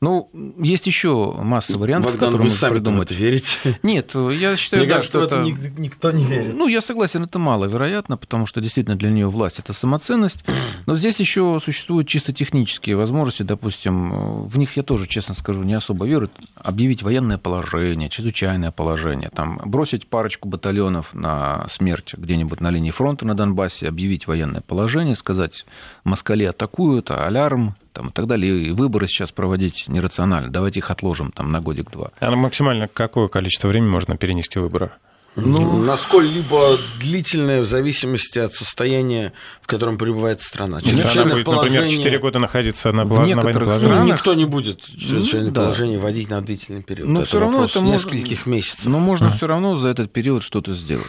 Ну, 0.04 0.32
есть 0.58 0.88
еще 0.88 1.32
масса 1.38 1.78
вариантов, 1.78 2.14
Богдан, 2.14 2.32
которые 2.32 2.50
вы 2.50 2.56
сами 2.56 2.74
придумать. 2.74 3.12
верите? 3.12 3.78
Нет, 3.84 4.16
я 4.16 4.58
считаю, 4.58 4.82
Мне 4.82 4.90
да, 4.90 4.96
кажется, 4.96 5.24
что 5.24 5.36
это... 5.36 5.44
никто 5.80 6.12
не 6.12 6.26
верит. 6.26 6.56
Ну, 6.56 6.68
я 6.68 6.82
согласен, 6.82 7.24
это 7.24 7.38
маловероятно, 7.38 8.18
потому 8.18 8.48
что 8.48 8.62
действительно 8.62 8.96
для 8.96 9.12
нее 9.12 9.30
власть 9.30 9.60
это 9.60 9.74
самоценность. 9.74 10.44
Но 10.88 10.96
здесь 10.96 11.20
еще 11.20 11.60
существуют 11.64 12.08
чисто 12.08 12.34
технические 12.34 12.96
возможности, 12.96 13.44
допустим, 13.44 14.46
в 14.46 14.58
них 14.58 14.76
я 14.76 14.82
тоже, 14.82 15.06
честно 15.06 15.36
скажу, 15.36 15.62
не 15.62 15.76
особо 15.76 16.08
верю. 16.08 16.32
Объявить 16.56 17.04
военное 17.04 17.38
положение, 17.38 18.10
чрезвычайное 18.10 18.72
положение, 18.72 19.30
там, 19.30 19.62
бросить 19.66 20.08
парочку 20.08 20.50
батальонов 20.50 21.14
на 21.14 21.68
смерть 21.70 22.16
где-нибудь 22.18 22.60
на 22.60 22.72
линии 22.72 22.90
фронта 22.90 23.28
на 23.28 23.36
Донбассе, 23.36 23.88
объявить 23.88 24.26
военное 24.26 24.62
положение, 24.62 25.16
сказать, 25.16 25.64
москали 26.04 26.46
атакуют, 26.46 27.12
алярм, 27.12 27.76
там, 27.94 28.10
и 28.10 28.12
так 28.12 28.28
далее. 28.28 28.68
И 28.68 28.72
выборы 28.72 29.08
сейчас 29.08 29.32
проводить 29.32 29.86
нерационально. 29.88 30.50
Давайте 30.50 30.80
их 30.80 30.92
отложим 30.92 31.32
там, 31.32 31.52
на 31.52 31.60
годик-два. 31.60 32.12
А 32.20 32.32
максимально 32.36 32.88
какое 32.88 33.28
количество 33.28 33.68
времени 33.68 33.90
можно 33.90 34.18
перенести 34.18 34.60
выборы? 34.60 34.92
Ну, 35.36 35.80
насколько-либо 35.80 36.78
длительное 37.00 37.62
в 37.62 37.66
зависимости 37.66 38.38
от 38.38 38.54
состояния, 38.54 39.32
в 39.62 39.68
котором 39.68 39.98
пребывает 39.98 40.42
страна. 40.42 40.82
Страна 40.82 41.36
будет, 41.36 41.46
положение... 41.46 41.82
например, 41.82 42.04
4 42.04 42.20
года 42.20 42.40
находиться 42.40 42.92
на, 42.92 43.06
в 43.06 43.26
некоторых 43.26 43.68
военном 43.68 43.74
странах... 43.74 44.06
Никто 44.08 44.34
не 44.34 44.44
будет 44.44 44.82
чрезвычайное 44.82 45.48
ну, 45.48 45.54
да. 45.54 45.62
положение 45.62 46.00
вводить 46.00 46.30
на 46.30 46.42
длительный 46.42 46.84
период. 46.84 47.08
Но 47.10 47.24
все 47.24 47.40
равно 47.40 47.64
это 47.64 47.80
нескольких 47.80 48.40
можно... 48.40 48.50
месяцев. 48.50 48.86
Но 48.88 49.00
можно 49.00 49.30
а. 49.30 49.32
все 49.32 49.48
равно 49.48 49.78
за 49.78 49.88
этот 49.88 50.12
период 50.12 50.44
что-то 50.44 50.74
сделать. 50.74 51.08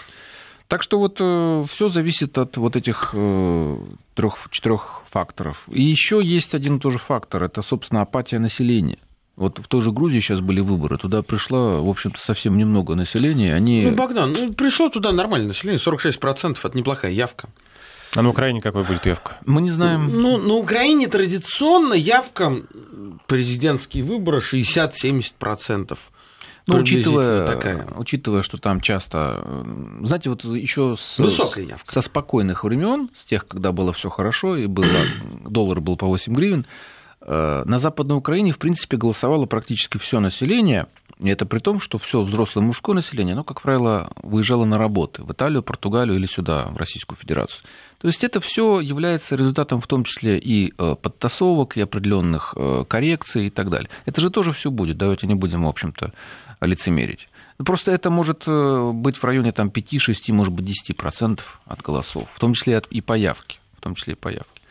Так 0.68 0.82
что 0.82 0.98
вот 0.98 1.16
э, 1.18 1.64
все 1.68 1.88
зависит 1.88 2.38
от 2.38 2.56
вот 2.56 2.76
этих 2.76 3.10
э, 3.14 3.78
трех-четырех 4.14 5.01
факторов. 5.12 5.64
И 5.68 5.82
еще 5.82 6.20
есть 6.22 6.54
один 6.54 6.80
тоже 6.80 6.98
фактор, 6.98 7.44
это, 7.44 7.62
собственно, 7.62 8.00
апатия 8.02 8.38
населения. 8.38 8.98
Вот 9.36 9.58
в 9.58 9.66
той 9.66 9.80
же 9.80 9.92
Грузии 9.92 10.20
сейчас 10.20 10.40
были 10.40 10.60
выборы, 10.60 10.98
туда 10.98 11.22
пришло, 11.22 11.82
в 11.84 11.88
общем-то, 11.88 12.20
совсем 12.20 12.58
немного 12.58 12.94
населения. 12.94 13.54
Они... 13.54 13.82
Ну, 13.82 13.94
Богдан, 13.94 14.32
ну, 14.32 14.52
пришло 14.52 14.88
туда 14.88 15.12
нормальное 15.12 15.48
население, 15.48 15.80
46%, 15.80 16.58
это 16.62 16.76
неплохая 16.76 17.12
явка. 17.12 17.48
А 18.14 18.20
на 18.20 18.28
Украине 18.28 18.60
какой 18.60 18.84
будет 18.84 19.06
явка? 19.06 19.38
Мы 19.46 19.62
не 19.62 19.70
знаем. 19.70 20.10
Ну, 20.12 20.36
на 20.36 20.54
Украине 20.54 21.08
традиционно 21.08 21.94
явка 21.94 22.54
президентские 23.26 24.04
выборы 24.04 24.38
60-70%. 24.40 25.98
Ну, 26.66 26.78
учитывая, 26.78 27.46
такая. 27.46 27.86
учитывая, 27.96 28.42
что 28.42 28.56
там 28.58 28.80
часто, 28.80 29.44
знаете, 30.02 30.30
вот 30.30 30.44
еще 30.44 30.96
с, 30.98 31.18
Высокая 31.18 31.64
явка. 31.64 31.92
со 31.92 32.00
спокойных 32.00 32.64
времен, 32.64 33.10
с 33.16 33.24
тех, 33.24 33.46
когда 33.48 33.72
было 33.72 33.92
все 33.92 34.10
хорошо 34.10 34.56
и 34.56 34.66
было, 34.66 34.86
доллар 35.48 35.80
был 35.80 35.96
по 35.96 36.06
8 36.06 36.32
гривен, 36.34 36.66
э, 37.20 37.62
на 37.64 37.78
Западной 37.78 38.16
Украине, 38.16 38.52
в 38.52 38.58
принципе, 38.58 38.96
голосовало 38.96 39.46
практически 39.46 39.98
все 39.98 40.20
население, 40.20 40.86
и 41.18 41.28
это 41.28 41.46
при 41.46 41.60
том, 41.60 41.80
что 41.80 41.98
все 41.98 42.22
взрослое 42.22 42.64
мужское 42.64 42.94
население, 42.94 43.34
оно, 43.34 43.44
как 43.44 43.62
правило, 43.62 44.10
выезжало 44.22 44.64
на 44.64 44.76
работы 44.76 45.22
в 45.22 45.32
Италию, 45.32 45.62
Португалию 45.62 46.16
или 46.16 46.26
сюда, 46.26 46.66
в 46.70 46.76
Российскую 46.76 47.16
Федерацию. 47.16 47.64
То 47.98 48.08
есть 48.08 48.24
это 48.24 48.40
все 48.40 48.80
является 48.80 49.36
результатом 49.36 49.80
в 49.80 49.86
том 49.86 50.02
числе 50.02 50.38
и 50.38 50.74
э, 50.76 50.96
подтасовок, 51.00 51.76
и 51.76 51.80
определенных 51.80 52.54
э, 52.56 52.84
коррекций 52.88 53.46
и 53.46 53.50
так 53.50 53.70
далее. 53.70 53.88
Это 54.06 54.20
же 54.20 54.30
тоже 54.30 54.52
все 54.52 54.72
будет, 54.72 54.96
давайте 54.96 55.28
не 55.28 55.36
будем, 55.36 55.62
в 55.62 55.68
общем-то, 55.68 56.12
лицемерить. 56.66 57.28
Просто 57.58 57.92
это 57.92 58.10
может 58.10 58.44
э, 58.46 58.90
быть 58.92 59.16
в 59.16 59.24
районе 59.24 59.52
там, 59.52 59.68
5-6, 59.68 60.32
может 60.32 60.52
быть, 60.52 60.66
10% 60.90 61.40
от 61.66 61.82
голосов, 61.82 62.28
в 62.34 62.38
том 62.40 62.54
числе 62.54 62.82
и 62.90 63.00
по 63.00 63.12
явке. 63.12 63.58
В 63.76 63.80
том 63.80 63.94
числе 63.94 64.14
и 64.14 64.16
по 64.16 64.28
явке. 64.28 64.62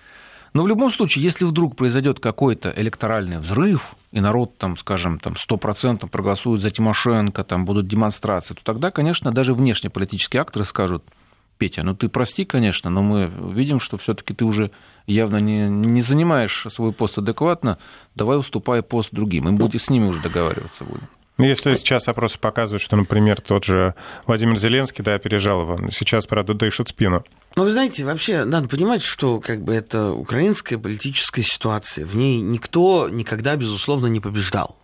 Но 0.53 0.63
в 0.63 0.67
любом 0.67 0.91
случае, 0.91 1.23
если 1.23 1.45
вдруг 1.45 1.77
произойдет 1.77 2.19
какой-то 2.19 2.73
электоральный 2.75 3.39
взрыв, 3.39 3.95
и 4.11 4.19
народ, 4.19 4.57
там, 4.57 4.75
скажем, 4.75 5.19
там, 5.19 5.33
100% 5.33 6.09
проголосует 6.09 6.61
за 6.61 6.71
Тимошенко, 6.71 7.43
там 7.45 7.63
будут 7.63 7.87
демонстрации, 7.87 8.53
то 8.53 8.63
тогда, 8.63 8.91
конечно, 8.91 9.31
даже 9.31 9.53
внешнеполитические 9.53 10.41
акторы 10.41 10.65
скажут, 10.65 11.03
Петя, 11.57 11.83
ну 11.83 11.95
ты 11.95 12.09
прости, 12.09 12.43
конечно, 12.43 12.89
но 12.89 13.03
мы 13.03 13.31
видим, 13.53 13.79
что 13.79 13.97
все-таки 13.97 14.33
ты 14.33 14.45
уже 14.45 14.71
явно 15.05 15.37
не, 15.37 15.69
не 15.69 16.01
занимаешь 16.01 16.65
свой 16.69 16.91
пост 16.91 17.19
адекватно, 17.19 17.77
давай 18.15 18.39
уступай 18.39 18.81
пост 18.81 19.09
другим. 19.11 19.47
И 19.47 19.51
будем 19.51 19.79
с 19.79 19.89
ними 19.89 20.05
уже 20.05 20.21
договариваться 20.21 20.83
будем. 20.85 21.07
Ну, 21.37 21.45
если 21.45 21.73
сейчас 21.75 22.07
опросы 22.07 22.37
показывают, 22.37 22.81
что, 22.81 22.95
например, 22.95 23.41
тот 23.41 23.63
же 23.63 23.95
Владимир 24.27 24.57
Зеленский, 24.57 25.03
да, 25.03 25.15
опережал 25.15 25.61
его, 25.61 25.89
сейчас, 25.91 26.27
правда, 26.27 26.53
дышит 26.53 26.89
спину. 26.89 27.23
Ну, 27.55 27.63
вы 27.63 27.71
знаете, 27.71 28.05
вообще 28.05 28.45
надо 28.45 28.67
понимать, 28.67 29.01
что 29.01 29.39
как 29.39 29.63
бы 29.63 29.73
это 29.73 30.11
украинская 30.11 30.77
политическая 30.77 31.43
ситуация. 31.43 32.05
В 32.05 32.15
ней 32.15 32.41
никто 32.41 33.09
никогда, 33.09 33.55
безусловно, 33.55 34.07
не 34.07 34.19
побеждал 34.19 34.77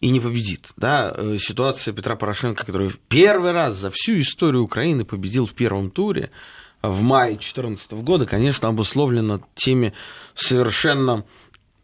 и 0.00 0.10
не 0.10 0.20
победит. 0.20 0.72
Да? 0.76 1.12
Э, 1.16 1.36
ситуация 1.38 1.94
Петра 1.94 2.16
Порошенко, 2.16 2.66
который 2.66 2.92
первый 3.08 3.52
раз 3.52 3.76
за 3.76 3.90
всю 3.90 4.18
историю 4.18 4.64
Украины 4.64 5.04
победил 5.04 5.46
в 5.46 5.52
первом 5.52 5.90
туре 5.90 6.30
в 6.82 7.02
мае 7.02 7.34
2014 7.34 7.92
года, 7.92 8.26
конечно, 8.26 8.68
обусловлена 8.68 9.40
теми 9.54 9.94
совершенно 10.34 11.24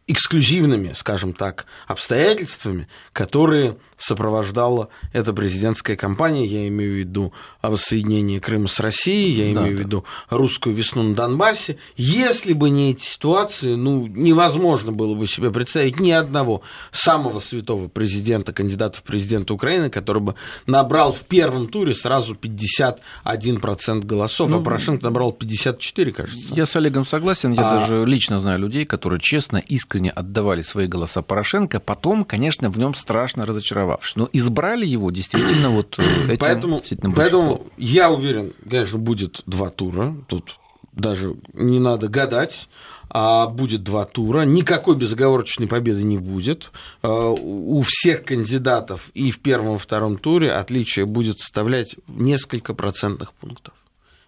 эксклюзивными, 0.08 0.94
скажем 0.96 1.34
так, 1.34 1.66
обстоятельствами, 1.86 2.88
которые 3.12 3.76
сопровождала 3.98 4.88
эта 5.12 5.32
президентская 5.32 5.96
кампания, 5.96 6.46
я 6.46 6.66
имею 6.68 6.94
в 6.94 6.96
виду 6.96 7.32
воссоединение 7.60 8.40
Крыма 8.40 8.68
с 8.68 8.80
Россией, 8.80 9.32
я 9.32 9.52
имею 9.52 9.76
да, 9.76 9.82
в 9.82 9.86
виду 9.86 10.04
русскую 10.30 10.74
весну 10.74 11.02
на 11.02 11.14
Донбассе. 11.14 11.76
Если 11.96 12.54
бы 12.54 12.70
не 12.70 12.92
эти 12.92 13.04
ситуации, 13.04 13.74
ну, 13.74 14.06
невозможно 14.06 14.92
было 14.92 15.14
бы 15.14 15.26
себе 15.26 15.50
представить 15.50 16.00
ни 16.00 16.10
одного 16.10 16.62
самого 16.90 17.40
святого 17.40 17.88
президента, 17.88 18.52
кандидата 18.52 18.98
в 18.98 19.02
президенты 19.02 19.52
Украины, 19.52 19.90
который 19.90 20.22
бы 20.22 20.34
набрал 20.66 21.12
в 21.12 21.20
первом 21.20 21.66
туре 21.66 21.92
сразу 21.92 22.34
51% 22.34 24.06
голосов, 24.06 24.48
а 24.48 24.52
ну, 24.52 24.60
а 24.60 24.64
Порошенко 24.64 25.04
набрал 25.04 25.32
54, 25.32 26.12
кажется. 26.12 26.54
Я 26.54 26.66
с 26.66 26.76
Олегом 26.76 27.04
согласен, 27.04 27.52
я 27.52 27.68
а... 27.68 27.80
даже 27.80 28.06
лично 28.06 28.40
знаю 28.40 28.60
людей, 28.60 28.86
которые 28.86 29.20
честно, 29.20 29.58
искренне 29.58 29.97
отдавали 30.06 30.62
свои 30.62 30.86
голоса 30.86 31.22
Порошенко, 31.22 31.80
потом, 31.80 32.24
конечно, 32.24 32.70
в 32.70 32.78
нем 32.78 32.94
страшно 32.94 33.44
разочаровавшись. 33.44 34.16
Но 34.16 34.28
избрали 34.32 34.86
его 34.86 35.10
действительно 35.10 35.70
вот 35.70 35.98
э, 35.98 36.02
этим 36.32 36.38
Поэтому, 36.38 36.82
поэтому 37.14 37.66
я 37.76 38.10
уверен, 38.12 38.52
конечно, 38.68 38.98
будет 38.98 39.42
два 39.46 39.70
тура. 39.70 40.14
Тут 40.28 40.58
даже 40.92 41.34
не 41.54 41.80
надо 41.80 42.08
гадать 42.08 42.68
а 43.10 43.46
будет 43.46 43.82
два 43.82 44.04
тура, 44.04 44.42
никакой 44.42 44.96
безоговорочной 44.96 45.66
победы 45.66 46.02
не 46.02 46.18
будет. 46.18 46.70
А, 47.02 47.30
у 47.30 47.82
всех 47.86 48.24
кандидатов 48.24 49.10
и 49.14 49.30
в 49.30 49.40
первом, 49.40 49.76
и 49.76 49.78
втором 49.78 50.18
туре 50.18 50.52
отличие 50.52 51.06
будет 51.06 51.40
составлять 51.40 51.96
несколько 52.06 52.74
процентных 52.74 53.32
пунктов. 53.32 53.74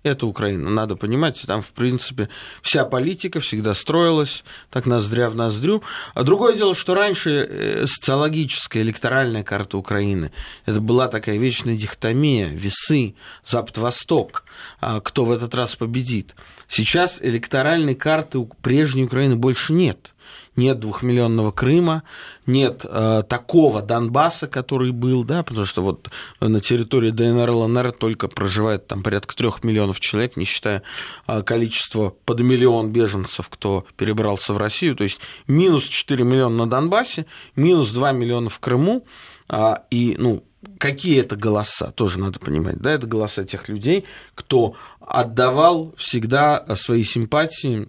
Это 0.02 0.26
Украина, 0.26 0.71
надо 0.71 0.97
понимать, 0.97 1.42
там, 1.47 1.61
в 1.61 1.71
принципе, 1.73 2.28
вся 2.62 2.85
политика 2.85 3.40
всегда 3.40 3.75
строилась 3.75 4.45
так 4.71 4.87
ноздря 4.87 5.28
в 5.28 5.37
ноздрю. 5.37 5.83
А 6.14 6.23
другое 6.23 6.57
дело, 6.57 6.75
что 6.75 6.95
раньше 6.95 7.30
э, 7.30 7.87
социологическая 7.87 8.83
электоральная 8.83 9.42
карта 9.42 9.76
Украины, 9.76 10.33
это 10.64 10.80
была 10.80 11.09
такая 11.09 11.37
вечная 11.37 11.76
дихотомия, 11.76 12.49
весы, 12.49 13.14
Запад-Восток, 13.45 14.45
а 14.80 15.00
кто 15.00 15.25
в 15.25 15.30
этот 15.30 15.54
раз 15.54 15.76
победит. 15.76 16.35
Сейчас 16.69 17.21
электоральной 17.21 17.95
карты 17.95 18.47
прежней 18.62 19.04
Украины 19.04 19.37
больше 19.37 19.73
нет 19.73 20.12
нет 20.57 20.78
двухмиллионного 20.80 21.52
Крыма, 21.52 22.02
нет 22.47 22.85
э, 22.85 23.23
такого 23.28 23.83
Донбасса, 23.83 24.47
который 24.47 24.92
был, 24.92 25.25
да, 25.25 25.42
потому 25.42 25.64
что 25.64 25.83
вот 25.83 26.11
на 26.40 26.61
территории 26.61 27.11
ДНР, 27.11 27.50
ЛНР 27.50 27.92
только 27.92 28.28
проживает 28.28 28.87
там 28.87 29.02
порядка 29.02 29.37
трех 29.37 29.64
миллионов 29.64 30.00
человек, 30.00 30.37
не 30.37 30.45
считая 30.45 30.83
э, 31.26 31.42
количество 31.42 32.11
под 32.25 32.40
миллион 32.40 32.92
беженцев, 32.92 33.49
кто 33.49 33.85
перебрался 33.97 34.52
в 34.52 34.59
Россию, 34.59 34.97
то 34.97 35.04
есть 35.04 35.21
минус 35.47 35.85
4 35.85 36.25
миллиона 36.25 36.64
на 36.64 36.71
Донбассе, 36.71 37.26
минус 37.57 37.90
2 37.90 38.12
миллиона 38.12 38.50
в 38.50 38.59
Крыму, 38.59 39.04
э, 39.49 39.75
и, 39.90 40.16
ну, 40.19 40.45
Какие 40.78 41.21
это 41.21 41.37
голоса, 41.37 41.90
тоже 41.90 42.19
надо 42.19 42.38
понимать. 42.38 42.76
Да, 42.76 42.92
это 42.92 43.07
голоса 43.07 43.45
тех 43.45 43.71
людей, 43.71 44.04
кто 44.35 44.75
отдавал 45.00 45.95
всегда 45.97 46.66
свои 46.76 47.02
симпатии 47.02 47.88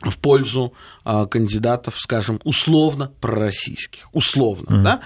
в 0.00 0.16
пользу 0.16 0.72
а, 1.04 1.26
кандидатов, 1.26 1.98
скажем, 1.98 2.40
условно 2.44 3.12
пророссийских. 3.20 4.08
Условно, 4.12 4.76
mm-hmm. 4.76 4.82
да? 4.82 5.00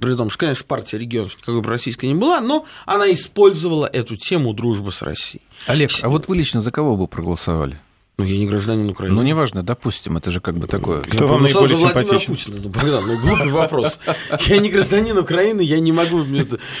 При 0.00 0.14
том, 0.14 0.30
что, 0.30 0.38
конечно, 0.38 0.64
партия 0.66 0.98
регионов 0.98 1.36
никакой 1.36 1.62
пророссийской 1.62 2.08
не 2.08 2.14
была, 2.14 2.40
но 2.40 2.64
она 2.86 3.12
использовала 3.12 3.86
эту 3.86 4.16
тему 4.16 4.54
дружбы 4.54 4.92
с 4.92 5.02
Россией. 5.02 5.42
Олег, 5.66 5.90
а 6.02 6.08
вот 6.08 6.28
вы 6.28 6.36
лично 6.36 6.62
за 6.62 6.70
кого 6.70 6.96
бы 6.96 7.06
проголосовали? 7.06 7.78
Ну, 8.18 8.24
я 8.24 8.36
не 8.36 8.46
гражданин 8.46 8.88
Украины. 8.88 9.14
Ну, 9.14 9.22
неважно, 9.22 9.62
допустим, 9.62 10.16
это 10.16 10.32
же 10.32 10.40
как 10.40 10.56
бы 10.56 10.66
такое... 10.66 11.02
Кто 11.02 11.18
я 11.18 11.26
вам 11.26 11.42
наиболее 11.42 11.76
за 11.76 11.76
Владимира 11.76 12.18
Путина. 12.18 12.56
Ну, 12.60 12.68
Богдан, 12.68 13.04
ну, 13.06 13.18
глупый 13.20 13.50
вопрос. 13.50 14.00
Я 14.46 14.58
не 14.58 14.70
гражданин 14.70 15.16
Украины, 15.18 15.60
я 15.60 15.78
не 15.78 15.92
могу... 15.92 16.24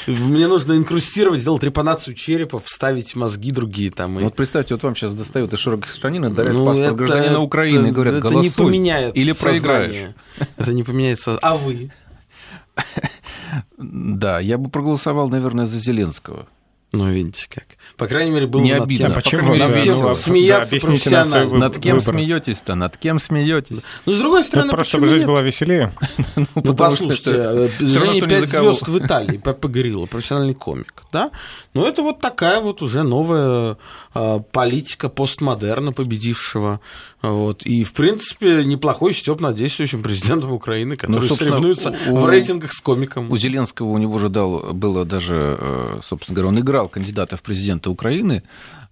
Мне 0.08 0.48
нужно 0.48 0.76
инкрустировать, 0.76 1.40
сделать 1.40 1.62
репанацию 1.62 2.14
черепа, 2.16 2.58
вставить 2.58 3.14
мозги 3.14 3.52
другие 3.52 3.92
там. 3.92 4.18
Вот 4.18 4.34
представьте, 4.34 4.74
вот 4.74 4.82
вам 4.82 4.96
сейчас 4.96 5.14
достают 5.14 5.52
из 5.52 5.60
широкой 5.60 5.88
штанины, 5.88 6.30
дарят 6.30 6.54
ну, 6.54 6.66
паспорт 6.66 6.96
гражданина 6.96 7.40
Украины 7.40 7.88
и 7.88 7.90
говорят, 7.92 8.18
голосуй. 8.18 8.48
Это 8.48 8.60
не 8.60 8.66
поменяет 8.66 9.16
или 9.16 9.30
проиграешь. 9.30 10.14
Это 10.56 10.72
не 10.72 10.82
поменяется. 10.82 11.38
А 11.40 11.56
вы? 11.56 11.92
Да, 13.78 14.40
я 14.40 14.58
бы 14.58 14.68
проголосовал, 14.68 15.30
наверное, 15.30 15.66
за 15.66 15.78
Зеленского. 15.78 16.46
Ну, 16.90 17.10
видите 17.10 17.46
как. 17.50 17.66
По 17.98 18.06
крайней 18.06 18.30
мере, 18.30 18.46
было 18.46 18.62
не 18.62 18.72
над 18.72 18.84
обидно. 18.84 19.08
Кем, 19.08 19.14
почему 19.14 19.54
над 19.56 19.74
кем 19.74 20.02
да, 20.02 20.14
смеяться 20.14 20.76
да, 20.76 20.86
профессионально. 20.86 21.58
Над 21.58 21.78
кем 21.78 22.00
смеетесь-то? 22.00 22.74
Над 22.74 22.96
кем 22.96 23.18
смеетесь? 23.18 23.82
Ну, 24.06 24.12
с 24.14 24.18
другой 24.18 24.42
стороны, 24.42 24.68
ну, 24.68 24.72
просто 24.72 24.92
чтобы 24.92 25.06
жизнь 25.06 25.26
была 25.26 25.42
веселее. 25.42 25.92
ну, 26.36 26.46
ну 26.54 26.74
послушайте, 26.74 27.32
э, 27.34 27.68
Женя 27.80 28.26
пять 28.26 28.48
звезд 28.48 28.88
в 28.88 28.98
Италии, 28.98 29.36
Пеппа 29.36 29.68
Грилла, 29.68 30.06
профессиональный 30.06 30.54
комик, 30.54 31.02
да? 31.12 31.30
Ну, 31.78 31.86
это 31.86 32.02
вот 32.02 32.18
такая 32.18 32.60
вот 32.60 32.82
уже 32.82 33.04
новая 33.04 33.76
а, 34.12 34.40
политика 34.40 35.08
постмодерна 35.08 35.92
победившего. 35.92 36.80
Вот. 37.22 37.62
И, 37.62 37.84
в 37.84 37.92
принципе, 37.92 38.64
неплохой 38.64 39.14
Степ 39.14 39.40
над 39.40 39.54
действующим 39.54 40.02
президентом 40.02 40.52
Украины, 40.52 40.96
который 40.96 41.28
ну, 41.28 41.36
соревнуется 41.36 41.94
у, 42.08 42.16
в 42.16 42.26
рейтингах 42.26 42.72
с 42.72 42.80
комиком. 42.80 43.30
У 43.30 43.36
Зеленского 43.36 43.86
у 43.86 43.98
него 43.98 44.18
же 44.18 44.28
дал, 44.28 44.74
было 44.74 45.04
даже, 45.04 45.56
э, 45.60 46.00
собственно 46.02 46.34
говоря, 46.34 46.48
он 46.48 46.58
играл 46.58 46.88
кандидата 46.88 47.36
в 47.36 47.42
президенты 47.42 47.90
Украины, 47.90 48.42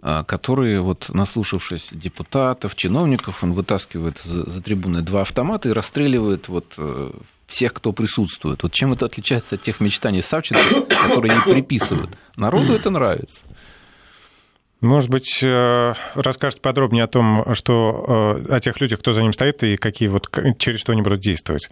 а, 0.01 0.23
которые, 0.23 0.81
вот, 0.81 1.09
наслушавшись 1.09 1.89
депутатов, 1.91 2.77
чиновников, 2.77 3.43
он 3.43 3.55
вытаскивает 3.55 4.21
за, 4.25 4.49
за 4.49 4.63
трибуны 4.63 5.03
два 5.03 5.23
автомата 5.23 5.69
и 5.69 5.73
расстреливает 5.73 6.47
вот 6.47 6.75
э, 6.79 7.11
всех, 7.47 7.73
кто 7.73 7.93
присутствует. 7.93 8.63
Вот 8.63 8.73
чем 8.73 8.93
это 8.93 9.07
отличается 9.07 9.55
от 9.55 9.63
тех 9.63 9.81
мечтаний 9.81 10.23
Савченко, 10.23 10.83
которые 11.03 11.35
не 11.35 11.41
приписывают? 11.41 12.11
Народу 12.37 12.75
это 12.75 12.91
нравится. 12.91 13.45
Может 14.81 15.09
быть, 15.09 15.41
э, 15.43 15.95
расскажет 16.15 16.61
подробнее 16.61 17.05
о 17.05 17.09
том, 17.09 17.55
что 17.55 18.37
э, 18.47 18.55
о 18.55 18.61
тех 18.61 18.81
людях, 18.81 19.01
кто 19.01 19.13
за 19.13 19.23
ним 19.23 19.33
стоит 19.33 19.63
и 19.63 19.77
какие 19.77 20.09
вот 20.09 20.31
через 20.59 20.81
что 20.81 20.93
они 20.93 21.01
будут 21.01 21.21
действовать. 21.21 21.71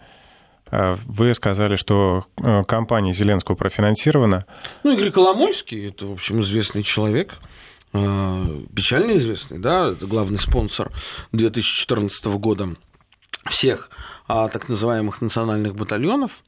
Э, 0.71 0.97
вы 1.05 1.35
сказали, 1.35 1.77
что 1.77 2.25
компания 2.67 3.13
Зеленского 3.13 3.57
профинансирована. 3.57 4.47
Ну, 4.83 4.93
Игорь 4.95 5.11
Коломойский, 5.11 5.89
это, 5.89 6.07
в 6.07 6.13
общем, 6.13 6.41
известный 6.41 6.83
человек, 6.83 7.35
печально 7.93 9.17
известный, 9.19 9.59
да, 9.61 9.93
это 9.93 10.07
главный 10.07 10.39
спонсор 10.39 10.91
2014 11.31 12.25
года 12.25 12.71
всех 13.49 13.89
так 14.27 14.69
называемых 14.69 15.21
национальных 15.21 15.77
батальонов. 15.77 16.43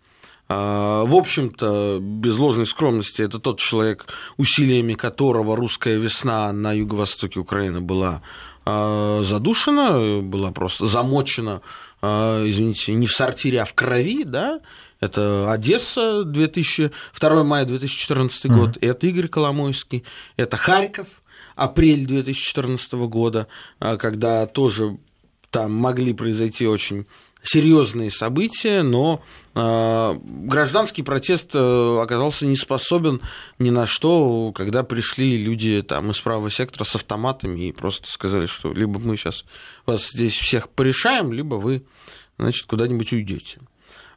А, 0.48 1.04
в 1.04 1.14
общем-то, 1.14 1.98
без 2.00 2.38
ложной 2.38 2.66
скромности, 2.66 3.22
это 3.22 3.38
тот 3.38 3.58
человек, 3.58 4.06
усилиями 4.36 4.94
которого 4.94 5.56
русская 5.56 5.98
весна 5.98 6.52
на 6.52 6.72
юго-востоке 6.72 7.40
Украины 7.40 7.80
была 7.80 8.22
а, 8.64 9.22
задушена, 9.24 10.22
была 10.22 10.52
просто 10.52 10.86
замочена, 10.86 11.62
а, 12.00 12.44
извините, 12.46 12.94
не 12.94 13.08
в 13.08 13.12
сортире, 13.12 13.62
а 13.62 13.64
в 13.64 13.74
крови, 13.74 14.22
да, 14.22 14.60
это 15.00 15.50
Одесса, 15.50 16.22
2000, 16.24 16.92
2 17.18 17.44
мая 17.44 17.64
2014 17.64 18.44
mm-hmm. 18.44 18.54
год, 18.54 18.78
это 18.80 19.06
Игорь 19.08 19.28
Коломойский, 19.28 20.04
это 20.36 20.56
Харьков, 20.56 21.08
апрель 21.56 22.06
2014 22.06 22.92
года, 22.92 23.48
когда 23.78 24.46
тоже 24.46 24.98
там 25.50 25.72
могли 25.72 26.12
произойти 26.12 26.66
очень 26.66 27.06
серьезные 27.46 28.10
события, 28.10 28.82
но 28.82 29.22
э, 29.54 30.14
гражданский 30.22 31.02
протест 31.02 31.50
э, 31.54 31.98
оказался 32.02 32.46
не 32.46 32.56
способен 32.56 33.20
ни 33.58 33.70
на 33.70 33.86
что, 33.86 34.52
когда 34.52 34.82
пришли 34.82 35.38
люди 35.42 35.82
там, 35.82 36.10
из 36.10 36.20
правого 36.20 36.50
сектора 36.50 36.84
с 36.84 36.94
автоматами 36.94 37.68
и 37.68 37.72
просто 37.72 38.10
сказали, 38.10 38.46
что 38.46 38.72
либо 38.72 38.98
мы 38.98 39.16
сейчас 39.16 39.44
вас 39.86 40.10
здесь 40.10 40.34
всех 40.34 40.68
порешаем, 40.68 41.32
либо 41.32 41.54
вы 41.54 41.84
значит, 42.38 42.66
куда-нибудь 42.66 43.12
уйдете. 43.12 43.58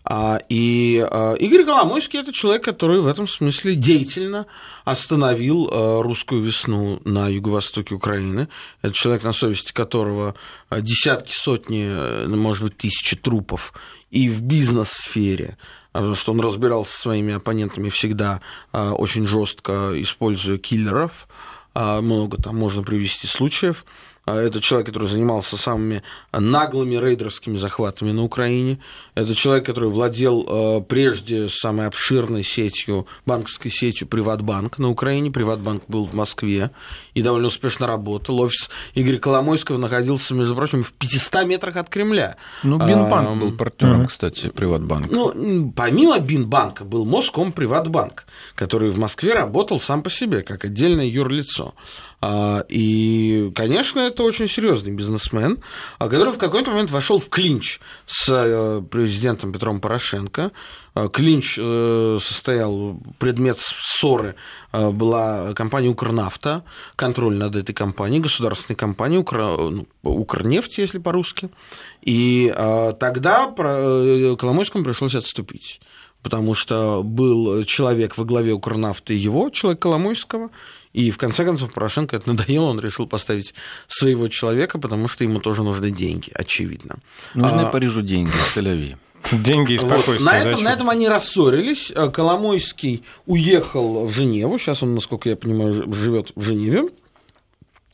А, 0.05 0.39
и 0.49 1.05
а, 1.09 1.33
Игорь 1.35 1.65
Коломойский– 1.65 2.19
это 2.21 2.31
человек, 2.33 2.63
который 2.63 3.01
в 3.01 3.07
этом 3.07 3.27
смысле 3.27 3.75
деятельно 3.75 4.47
остановил 4.85 5.69
а, 5.71 6.01
русскую 6.01 6.41
весну 6.41 7.01
на 7.05 7.27
юго-востоке 7.27 7.93
Украины. 7.93 8.47
Это 8.81 8.93
человек, 8.93 9.23
на 9.23 9.33
совести 9.33 9.71
которого 9.71 10.35
десятки, 10.71 11.33
сотни, 11.33 12.25
может 12.27 12.63
быть, 12.63 12.77
тысячи 12.77 13.15
трупов 13.15 13.73
и 14.09 14.29
в 14.29 14.41
бизнес-сфере, 14.41 15.57
потому 15.91 16.15
что 16.15 16.31
он 16.31 16.39
разбирался 16.39 16.93
со 16.93 17.01
своими 17.01 17.33
оппонентами 17.35 17.89
всегда 17.89 18.41
очень 18.71 19.27
жестко, 19.27 19.91
используя 19.95 20.57
киллеров. 20.57 21.27
Много 21.75 22.41
там 22.41 22.57
можно 22.57 22.81
привести 22.81 23.27
случаев. 23.27 23.85
А 24.29 24.39
это 24.39 24.61
человек, 24.61 24.87
который 24.87 25.07
занимался 25.07 25.57
самыми 25.57 26.03
наглыми 26.31 26.95
рейдерскими 26.95 27.57
захватами 27.57 28.11
на 28.11 28.23
Украине. 28.23 28.77
Это 29.15 29.33
человек, 29.33 29.65
который 29.65 29.89
владел 29.89 30.45
э, 30.47 30.81
прежде 30.81 31.49
самой 31.49 31.87
обширной 31.87 32.43
сетью, 32.43 33.07
банковской 33.25 33.71
сетью 33.71 34.07
Приватбанк 34.07 34.77
на 34.77 34.89
Украине. 34.89 35.31
Приватбанк 35.31 35.83
был 35.87 36.05
в 36.05 36.13
Москве 36.13 36.69
и 37.15 37.23
довольно 37.23 37.47
успешно 37.47 37.87
работал. 37.87 38.39
Офис 38.39 38.69
Игоря 38.93 39.17
Коломойского 39.17 39.77
находился, 39.77 40.35
между 40.35 40.55
прочим, 40.55 40.83
в 40.83 40.91
500 40.93 41.45
метрах 41.45 41.77
от 41.77 41.89
Кремля. 41.89 42.35
Ну, 42.63 42.77
Бинбанк 42.77 43.29
а, 43.29 43.35
был 43.35 43.51
партнером, 43.57 44.05
кстати, 44.05 44.49
Приватбанка. 44.49 45.09
Ну, 45.11 45.73
помимо 45.75 46.19
Бинбанка 46.19 46.83
был 46.83 47.03
Моском 47.03 47.51
Приватбанк, 47.51 48.27
который 48.53 48.91
в 48.91 48.99
Москве 48.99 49.33
работал 49.33 49.79
сам 49.79 50.03
по 50.03 50.11
себе, 50.11 50.43
как 50.43 50.65
отдельное 50.65 51.05
юрлицо. 51.05 51.73
А, 52.21 52.65
и, 52.67 53.51
конечно, 53.55 53.99
это 53.99 54.23
очень 54.23 54.47
серьезный 54.49 54.91
бизнесмен, 54.91 55.60
а, 55.99 56.10
который 56.10 56.34
в 56.34 56.38
какой-то 56.38 56.71
момент 56.71 56.91
вошел 56.91 57.19
в 57.19 57.29
клинч 57.29 57.79
с 58.08 58.29
э, 58.29 58.82
президентом 58.82 59.53
Петром 59.53 59.79
Порошенко. 59.79 60.51
А, 60.95 61.08
клинч 61.08 61.58
э, 61.58 62.17
состоял, 62.21 62.99
предмет 63.19 63.60
ссоры 63.60 64.36
была 64.73 65.53
компания 65.53 65.88
«Укрнафта», 65.88 66.63
контроль 66.95 67.36
над 67.36 67.55
этой 67.55 67.73
компанией, 67.73 68.21
государственной 68.21 68.75
компанией 68.75 69.19
Укр... 69.19 69.38
Ну, 69.38 69.88
«Укрнефть», 70.03 70.77
если 70.77 70.99
по-русски. 70.99 71.49
И 72.01 72.53
тогда 72.99 73.53
э, 73.58 74.36
Коломойскому 74.38 74.84
пришлось 74.84 75.15
отступить 75.15 75.79
потому 76.21 76.53
что 76.53 77.01
был 77.01 77.63
человек 77.63 78.17
во 78.17 78.25
главе 78.25 78.51
Укрнафты 78.51 79.13
его, 79.13 79.49
человек 79.49 79.82
Коломойского, 79.82 80.49
и 80.93 81.12
в 81.12 81.17
конце 81.17 81.45
концов 81.45 81.71
Порошенко 81.71 82.15
это 82.15 82.30
надоело, 82.30 82.65
он 82.65 82.80
решил 82.80 83.08
поставить 83.08 83.54
своего 83.88 84.28
человека, 84.28 84.80
потому 84.80 85.08
что 85.08 85.23
ему 85.23 85.39
тоже 85.39 85.63
нужны 85.63 85.91
деньги, 85.91 86.32
очевидно. 86.34 86.97
Нужны 87.34 87.62
а... 87.62 87.65
Парижу 87.65 88.02
деньги, 88.02 88.32
Тель-Авив. 88.56 88.97
Деньги 89.32 89.73
и 89.73 89.78
спокойствие. 89.78 90.19
Вот. 90.19 90.32
На, 90.32 90.39
этом, 90.39 90.63
на 90.63 90.71
этом 90.71 90.89
они 90.89 91.10
рассорились. 91.10 91.91
А 91.93 92.08
Коломойский 92.08 93.04
уехал 93.25 94.06
в 94.08 94.12
Женеву. 94.12 94.58
Сейчас 94.58 94.82
он, 94.82 94.95
насколько 94.95 95.28
я 95.28 95.36
понимаю, 95.36 95.93
живет 95.93 96.32
в 96.36 96.41
Женеве. 96.41 96.89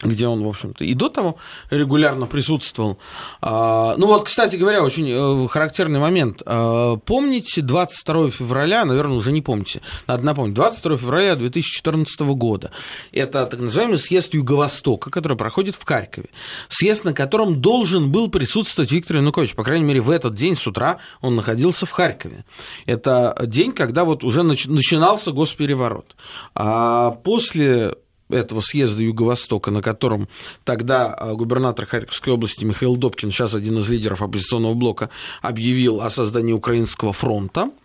Где 0.02 0.28
он, 0.28 0.44
в 0.44 0.48
общем-то, 0.48 0.84
и 0.84 0.94
до 0.94 1.10
того 1.10 1.38
регулярно 1.70 2.26
присутствовал. 2.26 2.98
А, 3.42 3.96
ну 3.98 4.08
вот, 4.08 4.26
кстати 4.26 4.58
говоря, 4.58 4.84
очень 4.84 5.10
э, 5.10 5.48
характерный 5.48 6.00
момент. 6.00 6.42
А, 6.46 6.98
помните 6.98 7.62
22 7.62 8.32
февраля, 8.32 8.84
наверное, 8.84 9.16
уже 9.16 9.32
не 9.32 9.42
помните, 9.42 9.82
надо 10.06 10.26
напомнить, 10.26 10.54
22 10.54 10.98
февраля 10.98 11.36
2014 11.36 12.20
года. 12.22 12.72
Это 13.14 13.46
так 13.46 13.60
называемый 13.60 13.98
съезд 13.98 14.34
Юго-Востока, 14.34 15.10
который 15.10 15.38
проходит 15.38 15.76
в 15.76 15.86
Харькове. 15.86 16.30
Съезд, 16.68 17.06
на 17.06 17.14
котором 17.14 17.62
должен 17.62 18.12
был 18.12 18.30
присутствовать 18.30 18.92
Виктор 18.92 19.18
Янукович. 19.18 19.56
По 19.56 19.64
крайней 19.64 19.86
мере, 19.86 20.02
в 20.02 20.10
этот 20.10 20.36
день 20.36 20.58
с 20.58 20.68
утра 20.68 20.98
он 21.22 21.36
находился 21.38 21.86
в 21.86 21.92
Харькове. 21.92 22.44
Это 22.86 23.36
день, 23.46 23.72
когда 23.72 24.04
вот 24.04 24.26
уже 24.26 24.44
начинался 24.44 25.32
госпереворот. 25.32 26.16
А 26.54 27.12
после 27.12 27.96
этого 28.30 28.62
съезда 28.62 29.02
Юго-Востока, 29.02 29.72
на 29.72 29.82
котором 29.82 30.28
тогда 30.64 31.14
а, 31.14 31.34
губернатор 31.34 31.86
Харьковской 31.86 32.34
области 32.34 32.64
Михаил 32.64 32.96
Добкин, 32.96 33.32
сейчас 33.32 33.54
один 33.54 33.80
из 33.80 33.90
лидеров 33.90 34.22
оппозиционного 34.22 34.74
блока, 34.74 35.10
объявил 35.42 36.02
о 36.02 36.10
создании 36.10 36.54
Украинского 36.54 37.14
фронта– 37.14 37.72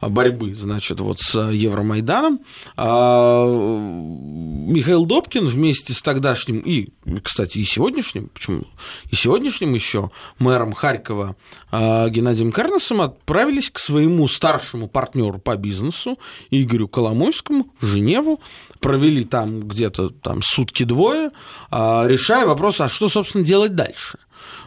борьбы, 0.00 0.54
значит, 0.54 1.00
вот 1.00 1.20
с 1.20 1.50
Евромайданом. 1.50 2.40
А 2.76 3.44
Михаил 3.46 5.06
Добкин 5.06 5.46
вместе 5.46 5.92
с 5.92 6.02
тогдашним 6.02 6.58
и, 6.60 6.88
кстати, 7.22 7.58
и 7.58 7.64
сегодняшним, 7.64 8.28
почему 8.28 8.64
и 9.10 9.16
сегодняшним 9.16 9.74
еще 9.74 10.10
мэром 10.38 10.72
Харькова 10.72 11.36
а, 11.70 12.08
Геннадием 12.08 12.52
Карносом 12.52 13.00
отправились 13.00 13.70
к 13.70 13.78
своему 13.78 14.28
старшему 14.28 14.88
партнеру 14.88 15.38
по 15.38 15.56
бизнесу 15.56 16.18
Игорю 16.50 16.88
Коломойскому 16.88 17.72
в 17.80 17.86
Женеву, 17.86 18.40
провели 18.80 19.24
там 19.24 19.68
где-то 19.68 20.10
там 20.10 20.42
сутки-двое, 20.42 21.30
а, 21.70 22.06
решая 22.06 22.46
вопрос, 22.46 22.80
а 22.80 22.88
что, 22.88 23.08
собственно, 23.08 23.44
делать 23.44 23.74
дальше. 23.74 24.18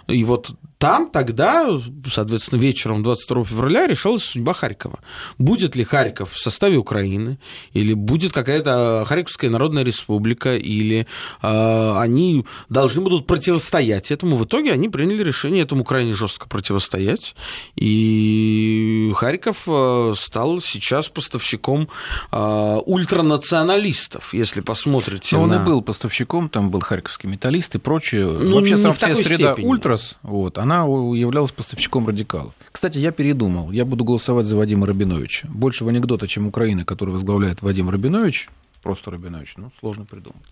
И 0.08 0.24
вот 0.24 0.52
там 0.84 1.10
тогда, 1.10 1.80
соответственно, 2.12 2.60
вечером 2.60 3.04
22 3.04 3.46
февраля 3.46 3.88
решалась 3.88 4.26
судьба 4.26 4.54
Харькова. 4.54 5.00
Будет 5.38 5.78
ли 5.78 5.86
Харьков 5.86 6.34
в 6.34 6.38
составе 6.38 6.76
Украины, 6.76 7.40
или 7.72 7.94
будет 7.94 8.34
какая-то 8.34 9.06
Харьковская 9.08 9.50
Народная 9.50 9.86
Республика, 9.86 10.58
или 10.58 11.08
э, 11.42 11.98
они 11.98 12.46
должны 12.68 13.02
будут 13.02 13.28
противостоять 13.28 14.12
этому. 14.12 14.36
В 14.36 14.44
итоге 14.44 14.74
они 14.74 14.90
приняли 14.90 15.24
решение 15.24 15.64
этому 15.64 15.86
крайне 15.86 16.16
жестко 16.16 16.50
противостоять, 16.50 17.34
и 17.78 19.14
Харьков 19.16 19.60
э, 19.68 20.16
стал 20.18 20.60
сейчас 20.60 21.08
поставщиком 21.08 21.88
э, 22.34 22.78
ультранационалистов, 22.86 24.34
если 24.34 24.60
посмотрите. 24.60 25.38
Но 25.38 25.46
на... 25.46 25.56
он 25.56 25.62
и 25.62 25.66
был 25.66 25.82
поставщиком, 25.82 26.50
там 26.50 26.72
был 26.72 26.82
харьковский 26.82 27.30
металлист 27.30 27.74
и 27.76 27.78
прочее. 27.78 28.26
Ну, 28.26 28.56
Вообще, 28.56 28.76
сам 28.76 28.94
вся 28.94 29.16
среда 29.16 29.54
степени. 29.54 29.66
ультрас, 29.66 30.16
вот, 30.24 30.58
она 30.58 30.73
она 30.74 31.16
являлась 31.16 31.52
поставщиком 31.52 32.08
радикалов. 32.08 32.54
Кстати, 32.72 32.98
я 32.98 33.12
передумал. 33.12 33.72
Я 33.72 33.86
буду 33.86 34.04
голосовать 34.04 34.46
за 34.46 34.56
Вадима 34.56 34.88
Рабиновича. 34.88 35.48
Больше 35.50 35.86
в 35.86 35.88
анекдота, 35.88 36.28
чем 36.28 36.48
Украина, 36.48 36.86
которую 36.86 37.14
возглавляет 37.14 37.62
Вадим 37.62 37.90
Рабинович, 37.90 38.50
просто 38.82 39.12
Рабинович, 39.12 39.54
ну, 39.58 39.72
сложно 39.80 40.06
придумать. 40.06 40.44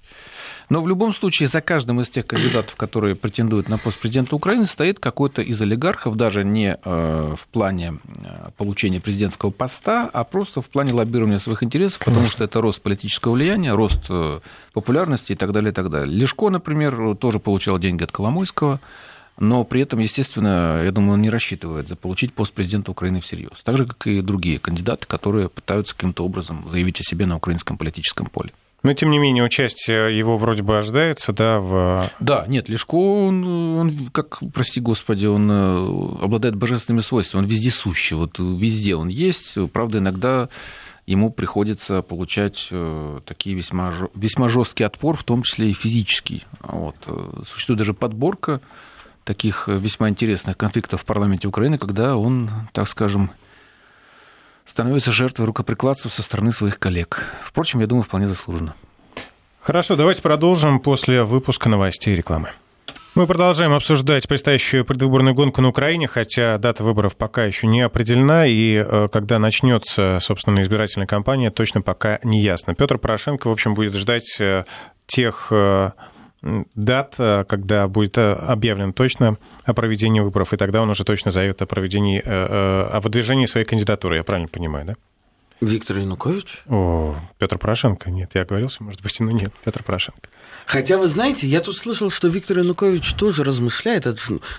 Но 0.70 0.82
в 0.82 0.88
любом 0.88 1.14
случае 1.14 1.50
за 1.50 1.60
каждым 1.60 2.00
из 2.00 2.10
тех 2.10 2.26
кандидатов, 2.26 2.76
которые 2.76 3.16
претендуют 3.16 3.68
на 3.68 3.78
пост 3.78 4.00
президента 4.00 4.36
Украины, 4.36 4.66
стоит 4.66 5.00
какой-то 5.00 5.42
из 5.42 5.62
олигархов, 5.62 6.16
даже 6.16 6.46
не 6.46 6.78
э, 6.82 7.36
в 7.36 7.48
плане 7.48 7.96
э, 8.24 8.52
получения 8.58 9.02
президентского 9.02 9.52
поста, 9.52 10.10
а 10.14 10.24
просто 10.24 10.62
в 10.62 10.70
плане 10.70 10.94
лоббирования 10.94 11.40
своих 11.40 11.62
интересов, 11.62 12.00
потому 12.00 12.28
что 12.28 12.46
это 12.46 12.62
рост 12.62 12.82
политического 12.82 13.34
влияния, 13.34 13.74
рост 13.74 14.06
э, 14.10 14.40
популярности 14.72 15.34
и 15.34 15.36
так 15.36 15.52
далее, 15.52 15.72
и 15.72 15.74
так 15.74 15.90
далее. 15.90 16.16
Лешко, 16.16 16.50
например, 16.50 17.18
тоже 17.18 17.40
получал 17.40 17.80
деньги 17.80 18.04
от 18.04 18.14
Коломойского, 18.14 18.80
но 19.40 19.64
при 19.64 19.82
этом, 19.82 20.00
естественно, 20.00 20.82
я 20.84 20.92
думаю, 20.92 21.14
он 21.14 21.22
не 21.22 21.30
рассчитывает 21.30 21.88
заполучить 21.88 22.34
пост 22.34 22.54
президента 22.54 22.92
Украины 22.92 23.22
всерьез. 23.22 23.62
Так 23.64 23.78
же, 23.78 23.86
как 23.86 24.08
и 24.08 24.22
другие 24.22 24.60
кандидаты, 24.60 25.08
которые 25.08 25.50
пытаются 25.50 25.96
каким-то 25.96 26.24
образом 26.24 26.68
заявить 26.70 27.00
о 27.00 27.04
себе 27.04 27.26
на 27.26 27.38
украинском 27.38 27.78
политическом 27.78 28.28
поле. 28.28 28.52
Но, 28.84 28.94
тем 28.94 29.12
не 29.12 29.20
менее, 29.20 29.44
участие 29.44 30.18
его 30.18 30.38
вроде 30.38 30.64
бы 30.64 30.78
ожидается, 30.78 31.34
да, 31.34 31.60
в... 31.60 32.10
Да, 32.20 32.46
нет, 32.48 32.68
Лешко, 32.68 32.96
он, 32.96 33.46
он 33.78 34.10
как, 34.12 34.40
прости 34.54 34.80
господи, 34.80 35.28
он 35.28 35.52
э, 35.52 36.24
обладает 36.24 36.56
божественными 36.56 37.02
свойствами, 37.02 37.44
он 37.44 37.48
вездесущий, 37.48 38.16
вот 38.16 38.40
везде 38.40 38.96
он 38.96 39.08
есть, 39.08 39.56
правда, 39.72 40.00
иногда 40.00 40.50
ему 41.06 41.30
приходится 41.30 42.02
получать 42.02 42.70
э, 42.72 43.20
такие 43.26 43.56
весьма, 43.56 43.94
весьма 44.16 44.48
жесткий 44.48 44.84
отпор, 44.84 45.16
в 45.16 45.24
том 45.24 45.44
числе 45.44 45.70
и 45.70 45.74
физический. 45.74 46.44
Вот. 46.62 46.96
Э, 47.06 47.44
существует 47.48 47.78
даже 47.78 47.94
подборка 47.94 48.62
таких 49.24 49.68
э, 49.68 49.78
весьма 49.78 50.10
интересных 50.10 50.58
конфликтов 50.58 51.02
в 51.02 51.06
парламенте 51.06 51.48
Украины, 51.48 51.78
когда 51.78 52.16
он, 52.18 52.50
так 52.74 52.88
скажем, 52.88 53.32
становится 54.66 55.12
жертвой 55.12 55.46
рукоприкладства 55.46 56.10
со 56.10 56.22
стороны 56.22 56.52
своих 56.52 56.80
коллег. 56.80 57.24
Впрочем, 57.44 57.80
я 57.80 57.88
думаю, 57.88 58.04
вполне 58.04 58.28
заслуженно. 58.28 58.76
Хорошо, 59.62 59.96
давайте 59.96 60.22
продолжим 60.22 60.80
после 60.80 61.24
выпуска 61.24 61.70
новостей 61.70 62.14
и 62.14 62.18
рекламы. 62.18 62.52
Мы 63.14 63.28
продолжаем 63.28 63.74
обсуждать 63.74 64.26
предстоящую 64.26 64.86
предвыборную 64.86 65.36
гонку 65.36 65.62
на 65.62 65.68
Украине, 65.68 66.08
хотя 66.08 66.58
дата 66.58 66.82
выборов 66.82 67.18
пока 67.18 67.44
еще 67.44 67.68
не 67.68 67.82
определена, 67.82 68.46
и 68.46 68.76
э, 68.76 69.10
когда 69.12 69.38
начнется, 69.38 70.20
собственно, 70.22 70.62
избирательная 70.62 71.08
кампания, 71.08 71.52
точно 71.52 71.82
пока 71.82 72.20
не 72.24 72.40
ясно. 72.40 72.74
Петр 72.74 72.98
Порошенко, 72.98 73.50
в 73.50 73.52
общем, 73.52 73.74
будет 73.74 73.96
ждать 73.96 74.38
э, 74.40 74.64
тех 75.08 75.52
дат, 76.42 77.16
э, 77.18 77.46
когда 77.48 77.88
будет 77.88 78.18
э, 78.18 78.34
объявлено 78.34 78.94
точно 78.94 79.38
о 79.64 79.74
проведении 79.74 80.20
выборов, 80.20 80.54
и 80.54 80.58
тогда 80.58 80.82
он 80.82 80.90
уже 80.90 81.04
точно 81.04 81.32
заявит 81.32 81.62
о 81.62 81.66
проведении, 81.66 82.22
э, 82.24 82.26
о 82.26 83.00
выдвижении 83.02 83.46
своей 83.46 83.66
кандидатуры, 83.66 84.18
я 84.18 84.24
правильно 84.24 84.48
понимаю, 84.48 84.86
да? 84.86 84.96
Виктор 85.62 86.00
Янукович? 86.00 86.64
О, 86.68 87.16
Петр 87.38 87.60
Порошенко. 87.60 88.10
Нет, 88.10 88.32
я 88.34 88.42
оговорился, 88.42 88.84
может 88.84 89.02
быть, 89.04 89.20
но 89.20 89.30
нет, 89.30 89.54
Петр 89.64 89.84
Порошенко. 89.84 90.30
Хотя, 90.66 90.98
вы 90.98 91.08
знаете, 91.08 91.48
я 91.48 91.62
тут 91.62 91.78
слышал, 91.78 92.10
что 92.10 92.28
Виктор 92.28 92.58
Янукович 92.60 93.14
тоже 93.14 93.44
размышляет. 93.44 94.08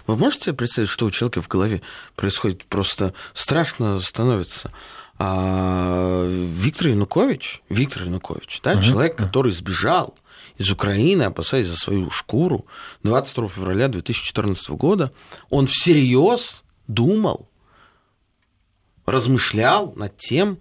Вы 0.07 0.17
можете 0.17 0.45
себе 0.45 0.55
представить, 0.55 0.91
что 0.91 1.07
у 1.07 1.11
человека 1.11 1.43
в 1.43 1.49
голове 1.49 1.83
происходит? 2.15 2.65
Просто 2.67 3.13
страшно 3.35 3.99
становится. 4.01 4.71
А 5.19 6.27
Виктор 6.29 6.89
Янукович, 6.89 7.63
Виктор 7.69 8.05
Янукович, 8.05 8.61
да, 8.63 8.75
uh-huh. 8.75 8.83
человек, 8.83 9.17
который 9.17 9.53
сбежал 9.53 10.15
из 10.59 10.71
Украины, 10.71 11.25
опасаясь 11.25 11.67
за 11.67 11.77
свою 11.77 12.11
шкуру, 12.11 12.67
22 13.03 13.49
февраля 13.49 13.89
2014 13.89 14.71
года, 14.71 15.13
он 15.51 15.67
всерьез 15.67 16.65
думал, 16.87 17.49
размышлял 19.07 19.93
над 19.97 20.17
тем, 20.17 20.59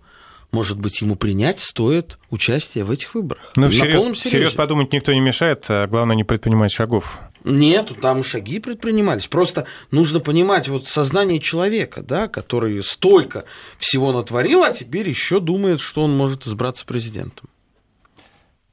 может 0.52 0.78
быть, 0.80 1.02
ему 1.02 1.16
принять 1.16 1.60
стоит 1.60 2.18
участие 2.30 2.84
в 2.84 2.92
этих 2.92 3.16
выборах. 3.16 3.54
Ну, 3.56 3.70
всерьез, 3.70 4.18
всерьез 4.18 4.54
подумать 4.54 4.92
никто 4.92 5.14
не 5.14 5.22
мешает, 5.22 5.66
а 5.70 5.88
главное 5.88 6.16
не 6.16 6.24
предпринимать 6.24 6.72
шагов. 6.72 7.20
Нет, 7.44 7.92
там 8.02 8.24
шаги 8.24 8.60
предпринимались. 8.60 9.28
Просто 9.28 9.66
нужно 9.90 10.20
понимать 10.20 10.68
вот 10.68 10.88
сознание 10.88 11.40
человека, 11.40 12.04
да, 12.04 12.28
который 12.28 12.84
столько 12.84 13.46
всего 13.80 14.12
натворил, 14.12 14.64
а 14.64 14.72
теперь 14.72 15.10
еще 15.10 15.40
думает, 15.40 15.80
что 15.80 16.04
он 16.04 16.16
может 16.16 16.46
избраться 16.46 16.86
президентом. 16.86 17.50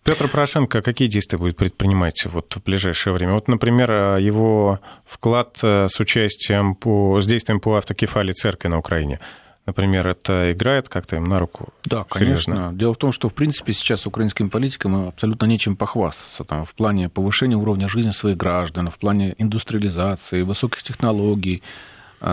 Петр 0.09 0.27
Порошенко 0.27 0.81
какие 0.81 1.07
действия 1.07 1.39
будет 1.39 1.59
предпринимать 1.59 2.25
вот 2.25 2.55
в 2.57 2.63
ближайшее 2.63 3.13
время? 3.13 3.35
Вот, 3.35 3.47
например, 3.47 4.17
его 4.17 4.81
вклад 5.05 5.59
э, 5.61 5.87
с 5.87 6.01
участием 6.01 6.75
по, 6.75 7.21
с 7.21 7.27
действием 7.27 7.61
по 7.61 7.77
автокефалии 7.77 8.33
церкви 8.33 8.69
на 8.69 8.79
Украине. 8.79 9.21
Например, 9.67 10.09
это 10.09 10.53
играет 10.53 10.89
как-то 10.89 11.17
им 11.17 11.25
на 11.25 11.37
руку? 11.37 11.75
Да, 11.85 12.05
конечно. 12.09 12.55
Серьезно? 12.55 12.73
Дело 12.73 12.95
в 12.95 12.97
том, 12.97 13.13
что, 13.13 13.29
в 13.29 13.35
принципе, 13.35 13.75
сейчас 13.75 14.07
украинским 14.07 14.49
политикам 14.49 15.09
абсолютно 15.09 15.45
нечем 15.45 15.77
похвастаться 15.77 16.43
там, 16.43 16.65
в 16.65 16.75
плане 16.75 17.11
повышения 17.11 17.57
уровня 17.57 17.87
жизни 17.87 18.13
своих 18.13 18.39
граждан, 18.39 18.89
в 18.89 18.97
плане 18.99 19.35
индустриализации, 19.37 20.41
высоких 20.41 20.83
технологий, 20.83 21.63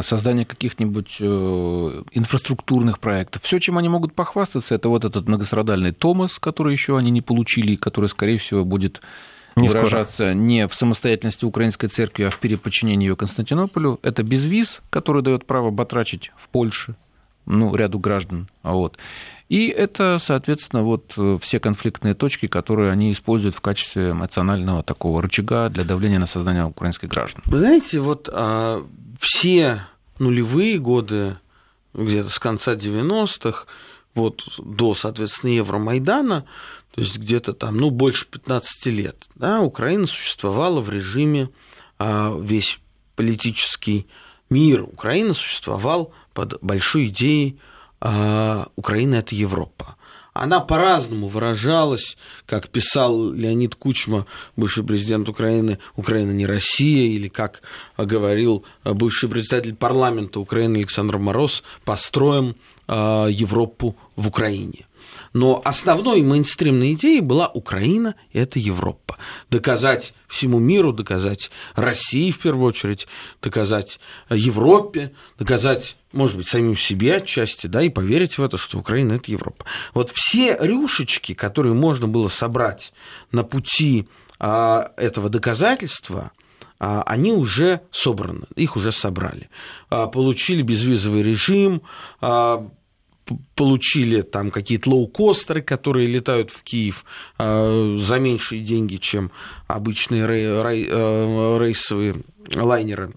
создание 0.02 0.45
каких-нибудь 0.45 1.17
э, 1.19 2.04
инфраструктурных 2.12 3.00
проектов. 3.00 3.43
Все, 3.43 3.60
чем 3.60 3.78
они 3.78 3.89
могут 3.89 4.13
похвастаться, 4.13 4.76
это 4.76 4.89
вот 4.89 5.06
этот 5.06 5.28
многострадальный 5.28 5.91
Томас, 5.91 6.39
который 6.39 6.74
еще 6.74 6.98
они 6.98 7.12
не 7.12 7.21
получили, 7.21 7.76
который, 7.76 8.10
скорее 8.10 8.38
всего, 8.38 8.65
будет 8.65 9.02
не 9.56 9.69
выражаться 9.69 10.15
скоро. 10.15 10.34
не 10.34 10.67
в 10.67 10.74
самостоятельности 10.74 11.45
украинской 11.45 11.88
церкви, 11.88 12.24
а 12.24 12.30
в 12.30 12.39
переподчинении 12.39 13.08
ее 13.08 13.15
Константинополю. 13.15 14.00
Это 14.02 14.24
безвиз, 14.24 14.82
который 14.89 15.21
дает 15.21 15.45
право 15.45 15.71
батрачить 15.71 16.32
в 16.36 16.50
Польше, 16.50 16.95
ну, 17.45 17.76
ряду 17.76 18.00
граждан. 18.00 18.50
Вот. 18.63 18.98
И 19.47 19.67
это, 19.67 20.17
соответственно, 20.19 20.81
вот 20.81 21.13
э, 21.17 21.38
все 21.39 21.60
конфликтные 21.60 22.15
точки, 22.15 22.47
которые 22.47 22.91
они 22.91 23.12
используют 23.12 23.55
в 23.55 23.62
качестве 23.62 24.12
эмоционального 24.12 24.81
такого 24.81 25.21
рычага 25.21 25.69
для 25.69 25.84
давления 25.84 26.17
на 26.17 26.25
сознание 26.25 26.65
украинских 26.65 27.10
граждан. 27.10 27.43
Вы 27.45 27.60
знаете, 27.60 27.99
вот 27.99 28.27
а, 28.31 28.84
все 29.19 29.86
нулевые 30.17 30.79
годы, 30.79 31.38
где-то 31.93 32.29
с 32.29 32.39
конца 32.39 32.73
90-х, 32.73 33.65
вот 34.15 34.43
до, 34.58 34.95
соответственно, 34.95 35.51
Евромайдана, 35.51 36.45
то 36.95 37.01
есть 37.01 37.17
где-то 37.17 37.53
там, 37.53 37.77
ну, 37.77 37.91
больше 37.91 38.25
15 38.25 38.86
лет, 38.88 39.25
да, 39.36 39.62
Украина 39.62 40.08
существовала 40.08 40.81
в 40.81 40.89
режиме 40.89 41.49
а, 41.99 42.36
весь 42.41 42.79
политический 43.15 44.08
мир 44.49 44.84
Украины 44.84 45.34
существовал 45.34 46.13
под 46.34 46.62
большой 46.62 47.08
идеей 47.08 47.58
Украина 47.99 49.15
это 49.15 49.36
Европа. 49.36 49.95
Она 50.34 50.60
по-разному 50.60 51.29
выражалась, 51.29 52.17
как 52.45 52.67
писал 52.67 53.31
Леонид 53.31 53.75
Кучма, 53.75 54.25
бывший 54.58 54.84
президент 54.84 55.29
Украины, 55.29 55.79
Украина 55.95 56.31
не 56.31 56.45
Россия, 56.45 57.08
или 57.08 57.29
как 57.29 57.62
говорил 57.97 58.65
бывший 58.84 59.29
председатель 59.29 59.75
парламента 59.75 60.41
Украины 60.41 60.77
Александр 60.77 61.19
Мороз, 61.19 61.63
построим 61.86 62.58
а, 62.88 63.27
Европу 63.27 63.95
в 64.17 64.27
Украине. 64.27 64.86
Но 65.34 65.62
основной 65.63 66.21
мейнстримной 66.21 66.93
идеей 66.93 67.21
была 67.21 67.47
Украина– 67.47 68.15
это 68.34 68.60
Европа. 68.60 69.17
Доказать 69.49 70.13
всему 70.28 70.60
миру, 70.60 70.93
доказать 70.93 71.51
России 71.75 72.32
в 72.32 72.39
первую 72.39 72.67
очередь, 72.67 73.08
доказать 73.41 73.99
Европе, 74.30 75.13
доказать, 75.38 75.97
может 76.12 76.38
быть, 76.38 76.47
самим 76.47 76.78
себе 76.78 77.17
отчасти, 77.17 77.67
да, 77.67 77.82
и 77.82 77.89
поверить 77.89 78.38
в 78.38 78.43
это, 78.43 78.58
что 78.58 78.80
Украина– 78.80 79.13
это 79.13 79.32
Европа. 79.32 79.65
Вот 79.93 80.12
все 80.13 80.58
рюшечки, 80.60 81.34
которые 81.34 81.73
можно 81.73 82.08
было 82.08 82.28
собрать 82.28 82.93
на 83.32 83.43
пути 83.43 84.08
а, 84.39 84.91
этого 84.97 85.30
доказательства, 85.30 86.32
а, 86.80 87.04
они 87.04 87.32
уже 87.32 87.82
собраны, 87.91 88.45
их 88.56 88.75
уже 88.75 88.91
собрали. 88.91 89.49
А, 89.89 90.08
получили 90.08 90.62
безвизовый 90.62 91.23
режим, 91.23 91.82
получили 93.55 94.21
там 94.21 94.51
какие-то 94.51 94.89
лоукостеры, 94.89 95.61
которые 95.61 96.07
летают 96.07 96.51
в 96.51 96.63
Киев 96.63 97.05
э, 97.38 97.97
за 97.99 98.19
меньшие 98.19 98.61
деньги, 98.61 98.97
чем 98.97 99.31
обычные 99.67 100.23
э, 100.25 101.57
рейсовые 101.59 102.15
лайнеры 102.53 103.13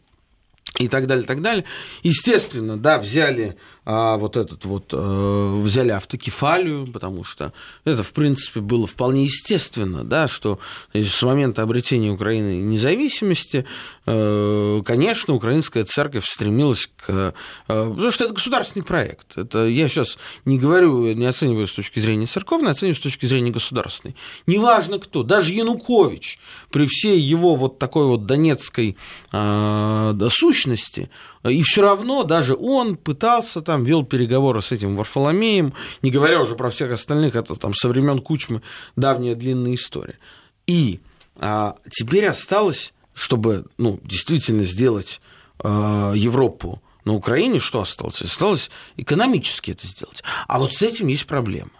и 0.78 0.88
так 0.88 1.06
далее, 1.06 1.24
так 1.24 1.42
далее. 1.42 1.64
Естественно, 2.02 2.76
да, 2.76 2.98
взяли 2.98 3.56
а, 3.90 4.18
вот 4.18 4.36
этот 4.36 4.66
вот, 4.66 4.90
а, 4.92 5.62
взяли 5.62 5.92
автокефалию, 5.92 6.86
потому 6.88 7.24
что 7.24 7.54
это, 7.86 8.02
в 8.02 8.12
принципе, 8.12 8.60
было 8.60 8.86
вполне 8.86 9.24
естественно, 9.24 10.04
да, 10.04 10.28
что 10.28 10.58
с 10.92 11.22
момента 11.22 11.62
обретения 11.62 12.10
Украины 12.10 12.60
независимости, 12.60 13.64
а, 14.04 14.82
конечно, 14.82 15.32
украинская 15.32 15.84
церковь 15.84 16.26
стремилась 16.26 16.90
к... 16.98 17.32
А, 17.68 17.88
потому 17.88 18.10
что 18.10 18.24
это 18.24 18.34
государственный 18.34 18.84
проект. 18.84 19.38
Это 19.38 19.66
я 19.66 19.88
сейчас 19.88 20.18
не 20.44 20.58
говорю, 20.58 21.10
не 21.14 21.24
оцениваю 21.24 21.66
с 21.66 21.72
точки 21.72 21.98
зрения 21.98 22.26
церковной, 22.26 22.72
оцениваю 22.72 22.96
с 22.96 23.00
точки 23.00 23.24
зрения 23.24 23.52
государственной. 23.52 24.16
Неважно 24.46 24.98
кто, 24.98 25.22
даже 25.22 25.54
Янукович, 25.54 26.38
при 26.70 26.84
всей 26.84 27.18
его 27.18 27.56
вот 27.56 27.78
такой 27.78 28.04
вот 28.04 28.26
донецкой 28.26 28.98
а, 29.32 30.14
сущности, 30.28 31.08
и 31.44 31.62
все 31.62 31.82
равно 31.82 32.24
даже 32.24 32.54
он 32.54 32.96
пытался 32.96 33.62
там, 33.62 33.77
вел 33.82 34.04
переговоры 34.04 34.62
с 34.62 34.72
этим 34.72 34.96
Варфоломеем, 34.96 35.74
не 36.02 36.10
говоря 36.10 36.40
уже 36.42 36.54
про 36.54 36.70
всех 36.70 36.92
остальных, 36.92 37.34
это 37.34 37.54
там 37.56 37.74
со 37.74 37.88
времен 37.88 38.20
Кучмы 38.20 38.62
давняя 38.96 39.34
длинная 39.34 39.74
история. 39.74 40.18
И 40.66 41.00
а, 41.36 41.76
теперь 41.90 42.26
осталось, 42.26 42.92
чтобы 43.14 43.64
ну, 43.78 44.00
действительно 44.04 44.64
сделать 44.64 45.20
а, 45.60 46.12
Европу 46.14 46.82
на 47.04 47.14
Украине, 47.14 47.58
что 47.58 47.80
осталось? 47.80 48.20
Осталось 48.22 48.70
экономически 48.96 49.70
это 49.70 49.86
сделать. 49.86 50.22
А 50.46 50.58
вот 50.58 50.72
с 50.74 50.82
этим 50.82 51.06
есть 51.06 51.26
проблема. 51.26 51.70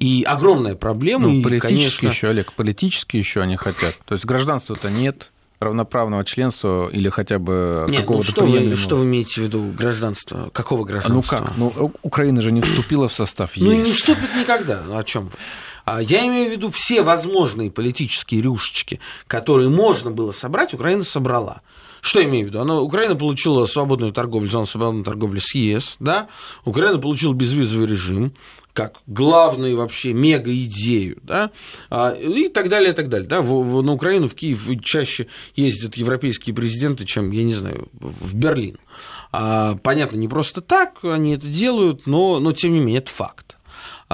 И 0.00 0.24
огромная 0.24 0.74
проблема. 0.74 1.28
Ну, 1.28 1.34
и, 1.34 1.42
политически 1.42 1.76
конечно... 1.76 2.08
еще, 2.08 2.28
Олег, 2.28 2.52
политически 2.52 3.16
еще 3.16 3.40
они 3.40 3.56
хотят. 3.56 3.96
То 4.04 4.14
есть 4.14 4.24
гражданства-то 4.24 4.90
нет, 4.90 5.30
равноправного 5.64 6.24
членства 6.24 6.88
или 6.88 7.08
хотя 7.08 7.38
бы 7.38 7.86
Нет, 7.88 8.02
какого-то 8.02 8.26
ну 8.26 8.32
что 8.32 8.46
вы, 8.46 8.76
что 8.76 8.96
вы 8.96 9.04
имеете 9.04 9.40
в 9.40 9.44
виду 9.44 9.72
гражданство? 9.76 10.50
Какого 10.52 10.84
гражданства? 10.84 11.38
А 11.38 11.40
ну 11.40 11.72
как? 11.72 11.76
Ну, 11.76 11.92
Украина 12.02 12.42
же 12.42 12.52
не 12.52 12.60
вступила 12.60 13.08
в 13.08 13.12
состав 13.12 13.56
ЕС. 13.56 13.64
Ну 13.66 13.72
не 13.72 13.92
вступит 13.92 14.34
никогда. 14.38 14.82
Ну 14.86 14.96
о 14.96 15.04
чем 15.04 15.24
вы? 15.24 15.30
А 15.84 16.00
я 16.00 16.26
имею 16.26 16.48
в 16.48 16.52
виду 16.52 16.70
все 16.70 17.02
возможные 17.02 17.70
политические 17.70 18.40
рюшечки, 18.40 19.00
которые 19.26 19.68
можно 19.68 20.10
было 20.10 20.32
собрать, 20.32 20.72
Украина 20.72 21.04
собрала. 21.04 21.60
Что 22.00 22.20
я 22.20 22.26
имею 22.26 22.46
в 22.46 22.48
виду? 22.48 22.60
Она, 22.60 22.80
Украина 22.80 23.16
получила 23.16 23.66
свободную 23.66 24.12
торговлю, 24.12 24.50
зону 24.50 24.66
свободной 24.66 25.04
торговли 25.04 25.40
с 25.40 25.54
ЕС, 25.54 25.96
да? 26.00 26.28
Украина 26.64 26.98
получила 26.98 27.34
безвизовый 27.34 27.86
режим, 27.86 28.32
как 28.74 29.00
главную 29.06 29.76
вообще 29.76 30.12
мега-идею, 30.12 31.18
да, 31.22 31.52
а, 31.90 32.10
и 32.10 32.48
так 32.48 32.68
далее, 32.68 32.90
и 32.90 32.94
так 32.94 33.08
далее. 33.08 33.28
Да. 33.28 33.40
В, 33.40 33.62
в, 33.62 33.82
на 33.82 33.92
Украину, 33.92 34.28
в 34.28 34.34
Киев 34.34 34.68
чаще 34.82 35.28
ездят 35.54 35.96
европейские 35.96 36.54
президенты, 36.54 37.06
чем, 37.06 37.30
я 37.30 37.44
не 37.44 37.54
знаю, 37.54 37.88
в 37.92 38.34
Берлин. 38.34 38.76
А, 39.32 39.76
понятно, 39.82 40.16
не 40.16 40.28
просто 40.28 40.60
так 40.60 40.98
они 41.04 41.34
это 41.34 41.46
делают, 41.46 42.06
но, 42.06 42.40
но 42.40 42.52
тем 42.52 42.72
не 42.72 42.80
менее, 42.80 42.98
это 42.98 43.10
факт. 43.10 43.53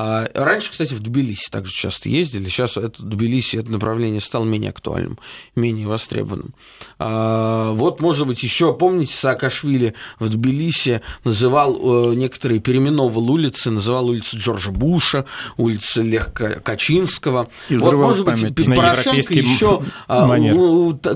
А, 0.03 0.27
раньше, 0.35 0.71
кстати, 0.71 0.95
в 0.95 1.01
Тбилиси 1.01 1.51
также 1.51 1.73
часто 1.73 2.09
ездили. 2.09 2.49
Сейчас 2.49 2.79
это 2.79 3.03
Тбилиси, 3.03 3.57
это 3.57 3.71
направление 3.71 4.23
стало 4.23 4.47
менее 4.47 4.71
актуальным, 4.71 5.19
менее 5.55 5.87
востребованным. 5.87 6.55
А, 6.99 7.73
вот, 7.73 8.01
может 8.01 8.27
быть, 8.27 8.43
еще 8.43 8.73
помните, 8.73 9.13
Саакашвили 9.13 9.93
в 10.19 10.27
Тбилиси 10.31 11.03
называл, 11.25 12.13
э, 12.13 12.15
некоторые 12.15 12.61
переименовывал 12.61 13.31
улицы, 13.31 13.71
называл 13.71 14.09
улицы 14.09 14.39
Джорджа 14.39 14.71
Буша, 14.71 15.27
улицы 15.59 16.01
Леха 16.01 16.63
Качинского. 16.65 17.49
И 17.69 17.77
вот, 17.77 17.93
может 17.93 18.25
быть, 18.25 18.55
Порошенко 18.55 19.35
еще... 19.35 19.83
А, 20.09 20.27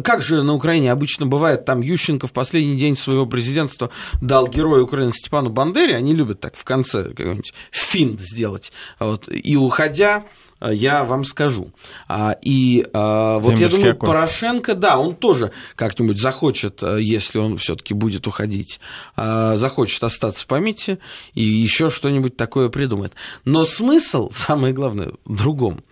как 0.02 0.22
же 0.22 0.42
на 0.42 0.54
Украине 0.54 0.92
обычно 0.92 1.26
бывает, 1.26 1.64
там 1.64 1.80
Ющенко 1.80 2.26
в 2.26 2.32
последний 2.32 2.76
день 2.76 2.96
своего 2.96 3.26
президентства 3.26 3.90
дал 4.20 4.46
герою 4.46 4.84
Украины 4.84 5.12
Степану 5.12 5.50
Бандере, 5.50 5.96
они 5.96 6.14
любят 6.14 6.40
так 6.40 6.56
в 6.56 6.64
конце 6.64 7.04
какой-нибудь 7.04 7.54
финт 7.70 8.20
сделать. 8.20 8.72
Вот. 8.98 9.28
И 9.28 9.56
уходя, 9.56 10.24
э, 10.60 10.70
я 10.74 11.04
вам 11.04 11.24
скажу. 11.24 11.72
А, 12.08 12.36
и 12.42 12.86
а, 12.92 13.38
вот 13.38 13.58
я 13.58 13.68
думаю, 13.68 13.92
аккорд. 13.92 14.12
Порошенко, 14.12 14.74
да, 14.74 14.98
он 14.98 15.14
тоже 15.14 15.52
как-нибудь 15.76 16.20
захочет, 16.20 16.82
э, 16.82 16.98
если 17.00 17.38
он 17.38 17.58
все-таки 17.58 17.94
будет 17.94 18.26
уходить, 18.26 18.80
а, 19.16 19.56
захочет 19.56 20.02
остаться 20.04 20.42
в 20.42 20.46
памяти 20.46 20.98
и 21.34 21.42
еще 21.42 21.90
что-нибудь 21.90 22.36
такое 22.36 22.68
придумает. 22.68 23.12
Но 23.44 23.64
смысл, 23.64 24.30
самое 24.34 24.72
главное, 24.72 25.12
в 25.24 25.36
другом. 25.36 25.82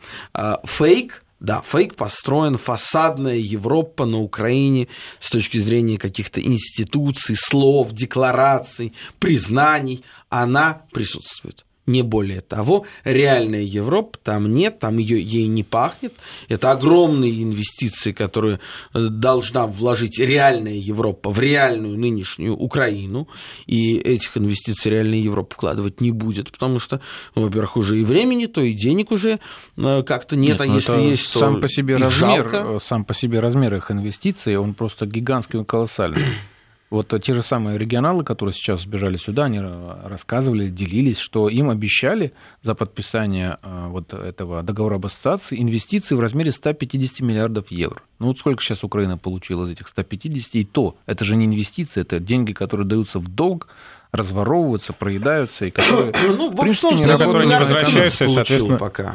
Фейк 0.64 1.22
да, 1.42 1.60
фейк 1.60 1.96
построен, 1.96 2.56
фасадная 2.56 3.36
Европа 3.36 4.06
на 4.06 4.20
Украине 4.20 4.86
с 5.18 5.28
точки 5.28 5.58
зрения 5.58 5.98
каких-то 5.98 6.40
институций, 6.40 7.34
слов, 7.36 7.90
деклараций, 7.90 8.94
признаний, 9.18 10.04
она 10.28 10.82
присутствует 10.92 11.64
не 11.86 12.02
более 12.02 12.40
того. 12.40 12.86
Реальная 13.04 13.62
Европа 13.62 14.18
там 14.22 14.52
нет, 14.52 14.78
там 14.78 14.98
ее, 14.98 15.20
ей 15.20 15.46
не 15.46 15.64
пахнет. 15.64 16.14
Это 16.48 16.70
огромные 16.70 17.42
инвестиции, 17.42 18.12
которые 18.12 18.60
э, 18.94 19.08
должна 19.08 19.66
вложить 19.66 20.18
реальная 20.18 20.74
Европа 20.74 21.30
в 21.30 21.40
реальную 21.40 21.98
нынешнюю 21.98 22.54
Украину. 22.54 23.28
И 23.66 23.96
этих 23.96 24.36
инвестиций 24.36 24.92
реальная 24.92 25.18
Европа 25.18 25.54
вкладывать 25.54 26.00
не 26.00 26.12
будет, 26.12 26.52
потому 26.52 26.78
что, 26.78 27.00
ну, 27.34 27.42
во-первых, 27.42 27.76
уже 27.76 28.00
и 28.00 28.04
времени, 28.04 28.46
то 28.46 28.60
и 28.60 28.72
денег 28.72 29.10
уже 29.10 29.40
э, 29.76 30.02
как-то 30.06 30.36
нет, 30.36 30.50
нет 30.50 30.60
а 30.60 30.64
ну, 30.66 30.74
если 30.76 31.00
есть, 31.00 31.32
то 31.32 31.40
сам 31.40 31.60
по 31.60 31.68
себе 31.68 31.94
размер, 31.94 32.10
жалко. 32.10 32.78
Сам 32.80 33.04
по 33.04 33.14
себе 33.14 33.40
размер 33.40 33.74
их 33.74 33.90
инвестиций, 33.90 34.56
он 34.56 34.74
просто 34.74 35.06
гигантский, 35.06 35.58
он 35.58 35.64
колоссальный. 35.64 36.22
Вот 36.92 37.08
те 37.22 37.32
же 37.32 37.42
самые 37.42 37.78
регионалы, 37.78 38.22
которые 38.22 38.52
сейчас 38.52 38.82
сбежали 38.82 39.16
сюда, 39.16 39.44
они 39.44 39.62
рассказывали, 40.04 40.68
делились, 40.68 41.16
что 41.16 41.48
им 41.48 41.70
обещали 41.70 42.34
за 42.62 42.74
подписание 42.74 43.56
э, 43.62 43.86
вот 43.88 44.12
этого 44.12 44.62
договора 44.62 44.96
об 44.96 45.06
ассоциации 45.06 45.58
инвестиции 45.58 46.14
в 46.14 46.20
размере 46.20 46.52
150 46.52 47.20
миллиардов 47.20 47.70
евро. 47.70 48.02
Ну 48.18 48.26
вот 48.26 48.38
сколько 48.38 48.62
сейчас 48.62 48.84
Украина 48.84 49.16
получила 49.16 49.64
из 49.64 49.70
этих 49.70 49.88
150, 49.88 50.54
и 50.56 50.64
то, 50.64 50.94
это 51.06 51.24
же 51.24 51.34
не 51.34 51.46
инвестиции, 51.46 52.02
это 52.02 52.18
деньги, 52.18 52.52
которые 52.52 52.86
даются 52.86 53.20
в 53.20 53.28
долг, 53.28 53.68
разворовываются, 54.12 54.92
проедаются, 54.92 55.64
и 55.64 55.70
которые, 55.70 56.12
ну, 56.36 56.50
в 56.50 56.60
принципе, 56.60 56.94
не, 56.94 57.04
которые 57.06 57.48
не 57.48 57.58
возвращаются, 57.58 58.26
и, 58.26 58.28
соответственно, 58.28 58.76
пока. 58.76 59.14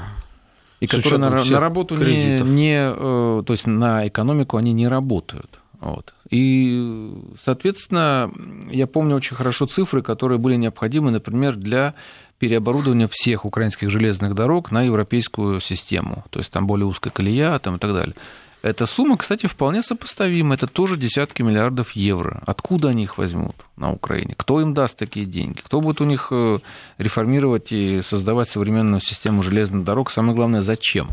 И 0.79 0.87
которые 0.87 1.19
на, 1.19 1.29
на 1.29 1.59
работу 1.59 1.95
не, 1.95 2.39
не, 2.39 2.91
э, 2.91 3.43
то 3.45 3.53
есть 3.53 3.67
на 3.67 4.07
экономику 4.07 4.57
они 4.57 4.73
не 4.73 4.87
работают. 4.87 5.59
Вот. 5.79 6.13
И, 6.29 7.13
соответственно, 7.43 8.31
я 8.71 8.87
помню 8.87 9.15
очень 9.15 9.35
хорошо 9.35 9.65
цифры, 9.65 10.01
которые 10.01 10.39
были 10.39 10.55
необходимы, 10.55 11.11
например, 11.11 11.55
для 11.55 11.93
переоборудования 12.39 13.07
всех 13.09 13.45
украинских 13.45 13.89
железных 13.89 14.35
дорог 14.35 14.71
на 14.71 14.83
европейскую 14.83 15.59
систему. 15.59 16.23
То 16.29 16.39
есть 16.39 16.51
там 16.51 16.67
более 16.67 16.85
узкая 16.85 17.11
колея 17.11 17.57
там, 17.59 17.75
и 17.75 17.79
так 17.79 17.93
далее. 17.93 18.15
Эта 18.63 18.85
сумма, 18.85 19.17
кстати, 19.17 19.45
вполне 19.45 19.83
сопоставима. 19.83 20.55
Это 20.55 20.67
тоже 20.67 20.97
десятки 20.97 21.41
миллиардов 21.41 21.91
евро. 21.91 22.41
Откуда 22.45 22.89
они 22.89 23.03
их 23.03 23.17
возьмут 23.17 23.55
на 23.75 23.93
Украине? 23.93 24.33
Кто 24.35 24.59
им 24.59 24.73
даст 24.73 24.97
такие 24.97 25.25
деньги? 25.25 25.61
Кто 25.63 25.79
будет 25.79 26.01
у 26.01 26.05
них 26.05 26.29
э, 26.31 26.59
реформировать 26.97 27.71
и 27.71 28.01
создавать 28.01 28.49
современную 28.49 28.99
систему 28.99 29.43
железных 29.43 29.83
дорог? 29.83 30.09
Самое 30.09 30.35
главное, 30.35 30.63
зачем? 30.63 31.09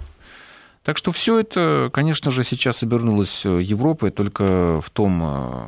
Так 0.84 0.98
что 0.98 1.12
все 1.12 1.38
это, 1.40 1.90
конечно 1.92 2.30
же, 2.30 2.44
сейчас 2.44 2.82
обернулось 2.82 3.42
э, 3.46 3.60
Европой 3.62 4.10
только 4.10 4.80
в 4.80 4.90
том 4.90 5.22
э, 5.22 5.64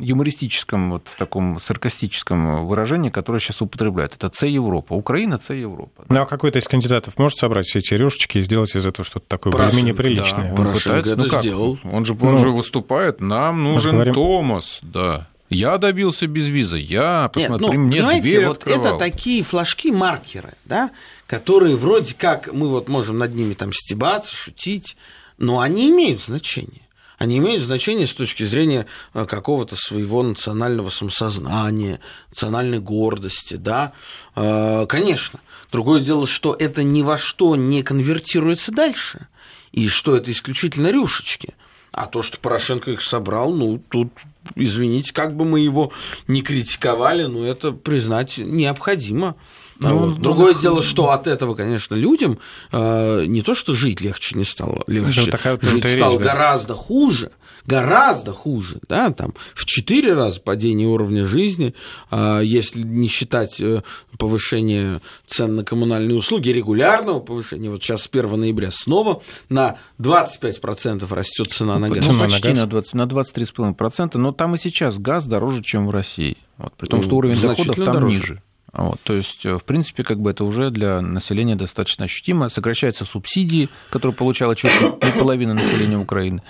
юмористическом, 0.00 0.90
вот 0.90 1.08
в 1.08 1.18
таком 1.18 1.58
саркастическом 1.60 2.66
выражении, 2.66 3.10
которое 3.10 3.40
сейчас 3.40 3.62
употребляют. 3.62 4.12
Это 4.16 4.28
«Це 4.30 4.48
Европа». 4.48 4.94
Украина– 4.94 5.38
«Це 5.46 5.56
Европа». 5.56 6.04
Ну, 6.08 6.20
а 6.20 6.26
какой-то 6.26 6.58
из 6.58 6.68
кандидатов 6.68 7.18
может 7.18 7.38
собрать 7.38 7.66
все 7.66 7.78
эти 7.80 7.94
рюшечки 7.94 8.38
и 8.38 8.42
сделать 8.42 8.76
из 8.76 8.86
этого 8.86 9.04
что-то 9.04 9.26
такое 9.28 9.52
более-менее 9.52 9.94
приличное? 9.94 10.52
Да, 10.56 10.62
он 10.62 10.72
пытается, 10.72 11.16
ну 11.16 11.24
это 11.24 11.30
как? 11.30 11.40
сделал. 11.42 11.78
Он 11.92 12.04
же, 12.04 12.14
Ну, 12.20 12.28
он 12.28 12.36
же 12.38 12.50
выступает, 12.50 13.20
нам 13.20 13.62
нужен 13.62 13.92
говорим- 13.92 14.14
Томас, 14.14 14.80
да. 14.82 15.26
Я 15.54 15.78
добился 15.78 16.26
без 16.26 16.46
визы, 16.46 16.78
я, 16.78 17.30
Нет, 17.34 17.48
посмотри, 17.48 17.66
ну, 17.78 17.84
мне 17.84 17.96
понимаете, 17.98 18.22
дверь 18.22 18.46
вот 18.46 18.58
открывал. 18.58 18.86
это 18.86 18.98
такие 18.98 19.42
флажки-маркеры, 19.42 20.54
да, 20.64 20.90
которые 21.26 21.76
вроде 21.76 22.14
как 22.14 22.52
мы 22.52 22.68
вот 22.68 22.88
можем 22.88 23.18
над 23.18 23.34
ними 23.34 23.54
там 23.54 23.72
стебаться, 23.72 24.34
шутить, 24.34 24.96
но 25.38 25.60
они 25.60 25.90
имеют 25.90 26.22
значение. 26.22 26.82
Они 27.18 27.38
имеют 27.38 27.62
значение 27.62 28.06
с 28.06 28.12
точки 28.12 28.44
зрения 28.44 28.86
э, 29.14 29.24
какого-то 29.24 29.76
своего 29.76 30.22
национального 30.22 30.90
самосознания, 30.90 32.00
национальной 32.30 32.80
гордости, 32.80 33.54
да. 33.54 33.92
Э, 34.34 34.86
Конечно. 34.88 35.40
Другое 35.70 36.00
дело, 36.00 36.26
что 36.26 36.54
это 36.58 36.82
ни 36.82 37.02
во 37.02 37.18
что 37.18 37.56
не 37.56 37.82
конвертируется 37.82 38.72
дальше, 38.72 39.26
и 39.72 39.88
что 39.88 40.16
это 40.16 40.30
исключительно 40.30 40.88
рюшечки. 40.88 41.54
А 41.94 42.06
то, 42.06 42.24
что 42.24 42.38
Порошенко 42.38 42.90
их 42.90 43.00
собрал, 43.00 43.52
ну, 43.52 43.80
тут, 43.88 44.08
извините, 44.56 45.12
как 45.12 45.36
бы 45.36 45.44
мы 45.44 45.60
его 45.60 45.92
не 46.26 46.42
критиковали, 46.42 47.24
но 47.26 47.46
это 47.46 47.70
признать 47.70 48.36
необходимо. 48.36 49.36
Ну, 49.78 49.96
вот. 49.96 50.16
ну, 50.16 50.22
Другое 50.22 50.54
ну, 50.54 50.60
дело, 50.60 50.82
что 50.82 51.10
от 51.10 51.28
этого, 51.28 51.54
конечно, 51.54 51.94
людям 51.94 52.38
э, 52.72 53.24
не 53.26 53.42
то, 53.42 53.54
что 53.54 53.74
жить 53.74 54.00
легче 54.00 54.36
не 54.36 54.44
стало, 54.44 54.82
легче, 54.88 55.26
Да, 55.26 55.30
такая 55.32 55.58
жить 55.62 55.84
стало 55.84 56.18
да. 56.18 56.24
гораздо 56.24 56.74
хуже, 56.74 57.30
гораздо 57.66 58.32
хуже, 58.32 58.78
да, 58.88 59.10
там 59.10 59.32
в 59.54 59.64
четыре 59.64 60.12
раза 60.12 60.40
падение 60.40 60.86
уровня 60.88 61.24
жизни, 61.24 61.74
а, 62.10 62.40
если 62.40 62.82
не 62.82 63.08
считать 63.08 63.60
э, 63.60 63.82
повышение 64.18 65.00
цен 65.26 65.56
на 65.56 65.64
коммунальные 65.64 66.16
услуги, 66.16 66.50
регулярного 66.50 67.20
повышения, 67.20 67.70
вот 67.70 67.82
сейчас 67.82 68.02
с 68.02 68.08
1 68.10 68.38
ноября 68.38 68.70
снова 68.70 69.22
на 69.48 69.76
25% 70.00 71.12
растет 71.14 71.52
цена 71.52 71.78
на 71.78 71.88
газ. 71.88 72.04
Цена 72.04 72.12
Ну, 72.14 72.18
на 72.24 72.24
почти 72.28 72.48
газ. 72.48 72.58
на, 72.58 72.66
20, 72.66 72.94
на 72.94 73.02
23,5%, 73.06 74.18
но 74.18 74.32
там 74.32 74.54
и 74.54 74.58
сейчас 74.58 74.98
газ 74.98 75.26
дороже, 75.26 75.62
чем 75.62 75.86
в 75.86 75.90
России. 75.90 76.36
Вот, 76.58 76.72
при 76.74 76.86
том, 76.86 77.00
что 77.02 77.10
Ну, 77.12 77.16
уровень 77.18 77.40
доходов 77.40 77.76
там 77.76 77.94
дороже. 77.94 78.16
ниже. 78.18 78.42
Вот, 78.72 79.00
то 79.04 79.12
есть, 79.12 79.46
э, 79.46 79.56
в 79.56 79.62
принципе, 79.62 80.02
как 80.02 80.20
бы 80.20 80.30
это 80.30 80.42
уже 80.44 80.70
для 80.70 81.00
населения 81.00 81.54
достаточно 81.54 82.06
ощутимо. 82.06 82.48
Сокращаются 82.48 83.04
субсидии, 83.04 83.68
которые 83.90 84.16
получало 84.16 84.56
чуть 84.56 84.72
ли 84.80 84.88
не 84.88 85.12
половина 85.18 85.54
населения 85.54 85.96
Украины. 85.96 86.42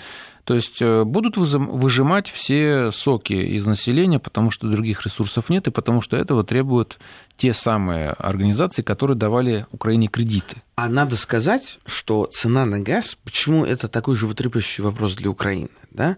То 0.45 0.55
есть 0.55 0.83
э, 0.83 1.05
будут 1.05 1.37
выжимать 1.37 2.29
все 2.29 2.93
соки 2.93 3.33
из 3.33 3.65
населения, 3.65 4.19
потому 4.19 4.51
что 4.51 4.69
других 4.69 5.05
ресурсов 5.05 5.49
нет, 5.49 5.67
и 5.67 5.71
потому 5.71 6.03
что 6.03 6.17
этого 6.17 6.45
требуют 6.45 6.99
те 7.37 7.55
самые 7.55 8.11
организации, 8.11 8.83
которые 8.83 9.17
давали 9.17 9.67
Украине 9.73 10.09
кредиты. 10.09 10.63
А 10.77 10.89
надо 10.89 11.17
сказать, 11.17 11.79
что 11.87 12.27
цена 12.27 12.67
на 12.67 12.81
газ, 12.81 13.17
почему 13.25 13.65
это 13.65 13.89
такой 13.89 14.17
животрепещущий 14.17 14.85
вопрос 14.85 15.17
для 15.17 15.31
Украины, 15.31 15.71
да? 15.91 16.17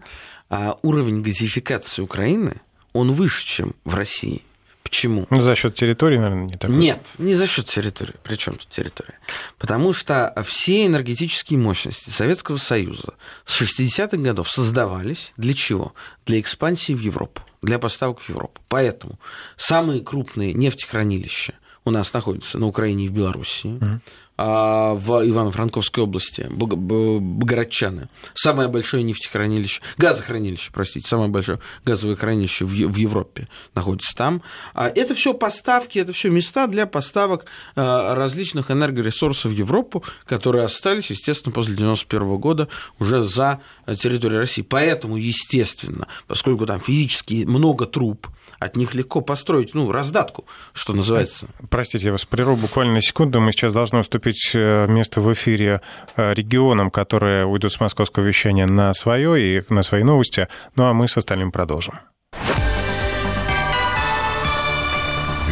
А 0.49 0.77
уровень 0.83 1.23
газификации 1.23 2.03
Украины, 2.03 2.61
он 2.93 3.13
выше, 3.13 3.47
чем 3.47 3.75
в 3.85 3.95
России. 3.95 4.43
Почему? 4.87 5.27
Ну, 5.31 5.41
за 5.41 5.57
счет 5.57 5.75
территории, 5.75 6.17
наверное, 6.17 6.47
не 6.47 6.57
такой. 6.57 6.77
Нет, 6.77 7.01
не 7.19 7.35
за 7.35 7.49
счет 7.49 7.67
территории. 7.67 8.15
Причем 8.23 8.53
тут 8.53 8.69
территория? 8.69 9.19
Потому 9.59 9.93
что 9.93 10.33
все 10.47 10.87
энергетические 10.87 11.59
мощности 11.59 12.11
Советского 12.11 12.59
Союза 12.59 13.15
с 13.47 13.61
60-х 13.61 14.17
годов 14.17 14.49
создавались 14.49 15.33
для 15.37 15.55
чего? 15.55 15.93
Для 16.25 16.39
экспансии 16.39 16.93
в 16.93 17.01
Европу, 17.01 17.43
для 17.63 17.81
поставок 17.81 18.21
в 18.21 18.29
Европу. 18.29 18.61
Поэтому 18.69 19.19
самые 19.57 20.03
крупные 20.03 20.53
нефтехранилища 20.53 21.55
у 21.85 21.91
нас 21.91 22.13
находятся 22.13 22.57
на 22.57 22.67
Украине 22.67 23.07
и 23.07 23.09
в 23.09 23.13
Белоруссии, 23.13 23.81
а 23.81 23.99
в 24.37 25.25
Ивано-Франковской 25.25 26.03
области, 26.03 26.47
Богородчаны. 26.51 28.09
Самое 28.35 28.69
большое 28.69 29.03
нефтехранилище, 29.03 29.81
газохранилище, 29.97 30.71
простите, 30.73 31.09
самое 31.09 31.31
большое 31.31 31.59
газовое 31.85 32.17
хранилище 32.17 32.65
в 32.65 32.97
Европе 32.97 33.49
находится 33.75 34.15
там. 34.15 34.43
А 34.75 34.89
Это 34.89 35.15
все 35.15 35.35
поставки, 35.35 35.99
это 35.99 36.13
все 36.13 36.31
места 36.31 36.67
для 36.67 36.87
поставок 36.87 37.47
а, 37.75 38.15
различных 38.15 38.71
энергоресурсов 38.71 39.53
в 39.53 39.55
Европу, 39.55 40.05
которые 40.27 40.65
остались, 40.65 41.11
естественно, 41.11 41.53
после 41.55 41.75
1991 41.75 42.37
года 42.39 42.69
уже 42.99 43.23
за 43.23 43.61
территорией 43.87 44.41
России. 44.41 44.63
Поэтому, 44.63 45.17
естественно, 45.17 46.09
поскольку 46.27 46.67
там 46.67 46.81
физически 46.81 47.45
много 47.47 47.87
труб, 47.87 48.27
от 48.59 48.77
них 48.77 48.95
легко 48.95 49.21
построить, 49.21 49.75
ну, 49.75 49.91
раздатку, 49.91 50.45
что 50.73 50.93
называется. 50.93 51.47
Простите, 51.71 52.07
я 52.07 52.13
вас 52.13 52.25
прерву 52.25 52.57
буквально 52.57 52.95
на 52.95 53.03
секунду. 53.03 53.41
Мы 53.41 53.53
сейчас 53.53 53.73
должны 53.73 54.01
уступить 54.01 54.51
э, 54.55 54.87
место 54.89 55.21
в 55.21 55.33
эфире 55.33 55.81
э, 56.17 56.35
регионам, 56.35 56.91
которые 56.91 57.47
уйдут 57.47 57.73
с 57.73 57.81
московского 57.81 58.25
вещания 58.25 58.67
на 58.67 58.93
свое 58.95 59.59
и 59.59 59.65
на 59.73 59.83
свои 59.83 60.03
новости. 60.03 60.49
Ну 60.75 60.85
а 60.85 60.93
мы 60.93 61.09
с 61.09 61.17
остальным 61.17 61.53
продолжим. 61.53 61.95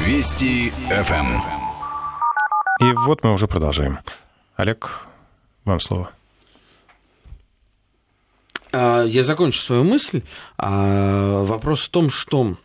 Вести 0.05 0.71
ФМ. 0.71 1.40
И 2.81 2.93
вот 3.07 3.25
мы 3.25 3.33
уже 3.33 3.47
продолжаем. 3.47 4.01
Олег, 4.57 5.07
вам 5.64 5.81
слово. 5.81 6.11
А, 8.73 9.05
Я 9.05 9.23
закончу 9.23 9.61
свою 9.61 9.85
мысль. 9.85 10.23
А, 10.59 11.43
Вопрос 11.45 11.85
в 11.85 11.88
том, 11.90 12.11
что 12.11 12.57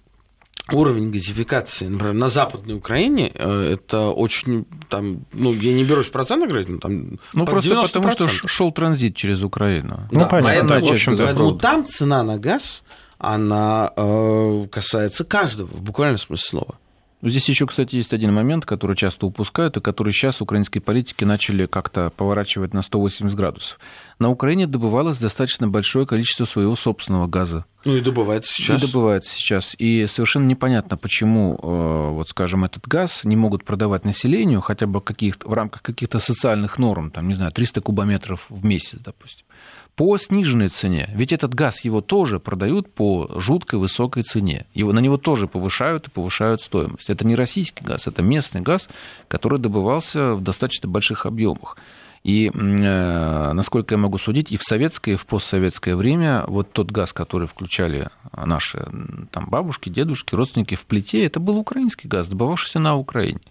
уровень 0.73 1.11
газификации, 1.11 1.87
например, 1.87 2.13
на 2.13 2.29
Западной 2.29 2.75
Украине, 2.75 3.31
э, 3.33 3.73
это 3.73 4.09
очень, 4.09 4.65
там, 4.89 5.25
ну, 5.33 5.53
я 5.53 5.73
не 5.73 5.83
берусь 5.83 6.07
процент 6.07 6.47
говорить, 6.47 6.69
но 6.69 6.77
там 6.77 7.19
Ну, 7.33 7.45
просто 7.45 7.69
потому, 7.69 8.11
что 8.11 8.25
90%. 8.25 8.47
шел 8.47 8.71
транзит 8.71 9.15
через 9.15 9.43
Украину. 9.43 10.07
Ну, 10.11 10.27
понятно, 10.27 10.69
поэтому, 10.69 10.87
в 10.87 10.91
общем-то, 10.91 11.23
поэтому 11.23 11.49
правда. 11.55 11.61
там 11.61 11.85
цена 11.85 12.23
на 12.23 12.37
газ, 12.37 12.83
она 13.17 13.91
э, 13.95 14.67
касается 14.71 15.23
каждого, 15.25 15.67
в 15.67 15.81
буквальном 15.81 16.17
смысле 16.17 16.47
слова. 16.49 16.75
Здесь 17.21 17.49
еще, 17.49 17.67
кстати, 17.67 17.97
есть 17.97 18.13
один 18.13 18.33
момент, 18.33 18.65
который 18.65 18.95
часто 18.95 19.25
упускают, 19.25 19.75
и 19.75 19.81
который 19.81 20.13
сейчас 20.13 20.41
украинские 20.41 20.81
политики 20.81 21.25
начали 21.25 21.65
как-то 21.65 22.13
поворачивать 22.15 22.73
на 22.73 22.81
180 22.81 23.35
градусов. 23.35 23.77
На 24.19 24.29
Украине 24.29 24.67
добывалось 24.67 25.17
достаточно 25.17 25.67
большое 25.67 26.05
количество 26.05 26.45
своего 26.45 26.75
собственного 26.75 27.27
газа. 27.27 27.65
Ну 27.83 27.97
и 27.97 28.01
добывается 28.01 28.53
сейчас. 28.53 28.81
И 28.81 28.87
добывается 28.87 29.35
сейчас. 29.35 29.75
И 29.77 30.05
совершенно 30.07 30.45
непонятно, 30.45 30.95
почему, 30.95 31.59
э, 31.61 32.09
вот 32.13 32.29
скажем, 32.29 32.63
этот 32.63 32.87
газ 32.87 33.25
не 33.25 33.35
могут 33.35 33.65
продавать 33.65 34.05
населению 34.05 34.61
хотя 34.61 34.87
бы 34.87 35.01
каких 35.01 35.35
в 35.43 35.51
рамках 35.51 35.81
каких-то 35.81 36.19
социальных 36.19 36.77
норм, 36.77 37.11
там, 37.11 37.27
не 37.27 37.33
знаю, 37.33 37.51
300 37.51 37.81
кубометров 37.81 38.45
в 38.47 38.63
месяц, 38.63 38.97
допустим, 38.99 39.45
по 39.99 40.17
сниженной 40.17 40.69
цене. 40.69 41.09
Ведь 41.13 41.33
этот 41.33 41.53
газ 41.53 41.83
его 41.83 41.99
тоже 41.99 42.39
продают 42.39 42.89
по 42.89 43.29
жуткой 43.35 43.79
высокой 43.79 44.23
цене. 44.23 44.65
Его, 44.73 44.93
на 44.93 44.99
него 44.99 45.17
тоже 45.17 45.45
повышают 45.45 46.07
и 46.07 46.09
повышают 46.09 46.61
стоимость. 46.61 47.09
Это 47.09 47.27
не 47.27 47.35
российский 47.35 47.83
газ, 47.83 48.07
это 48.07 48.21
местный 48.21 48.61
газ, 48.61 48.87
который 49.27 49.59
добывался 49.59 50.35
в 50.35 50.41
достаточно 50.41 50.87
больших 50.87 51.25
объемах. 51.25 51.75
И, 52.23 52.49
э, 52.49 53.51
насколько 53.51 53.95
я 53.95 53.97
могу 53.97 54.17
судить, 54.17 54.53
и 54.53 54.57
в 54.57 54.63
советское, 54.63 55.13
и 55.13 55.17
в 55.17 55.25
постсоветское 55.25 55.97
время 55.97 56.45
вот 56.47 56.71
тот 56.71 56.91
газ, 56.91 57.11
который 57.11 57.47
включали 57.49 58.07
наши 58.31 58.87
там, 59.31 59.49
бабушки, 59.49 59.89
дедушки, 59.89 60.33
родственники 60.33 60.75
в 60.75 60.85
плите, 60.85 61.25
это 61.25 61.41
был 61.41 61.57
украинский 61.57 62.07
газ, 62.07 62.29
добывавшийся 62.29 62.79
на 62.79 62.95
Украине. 62.95 63.41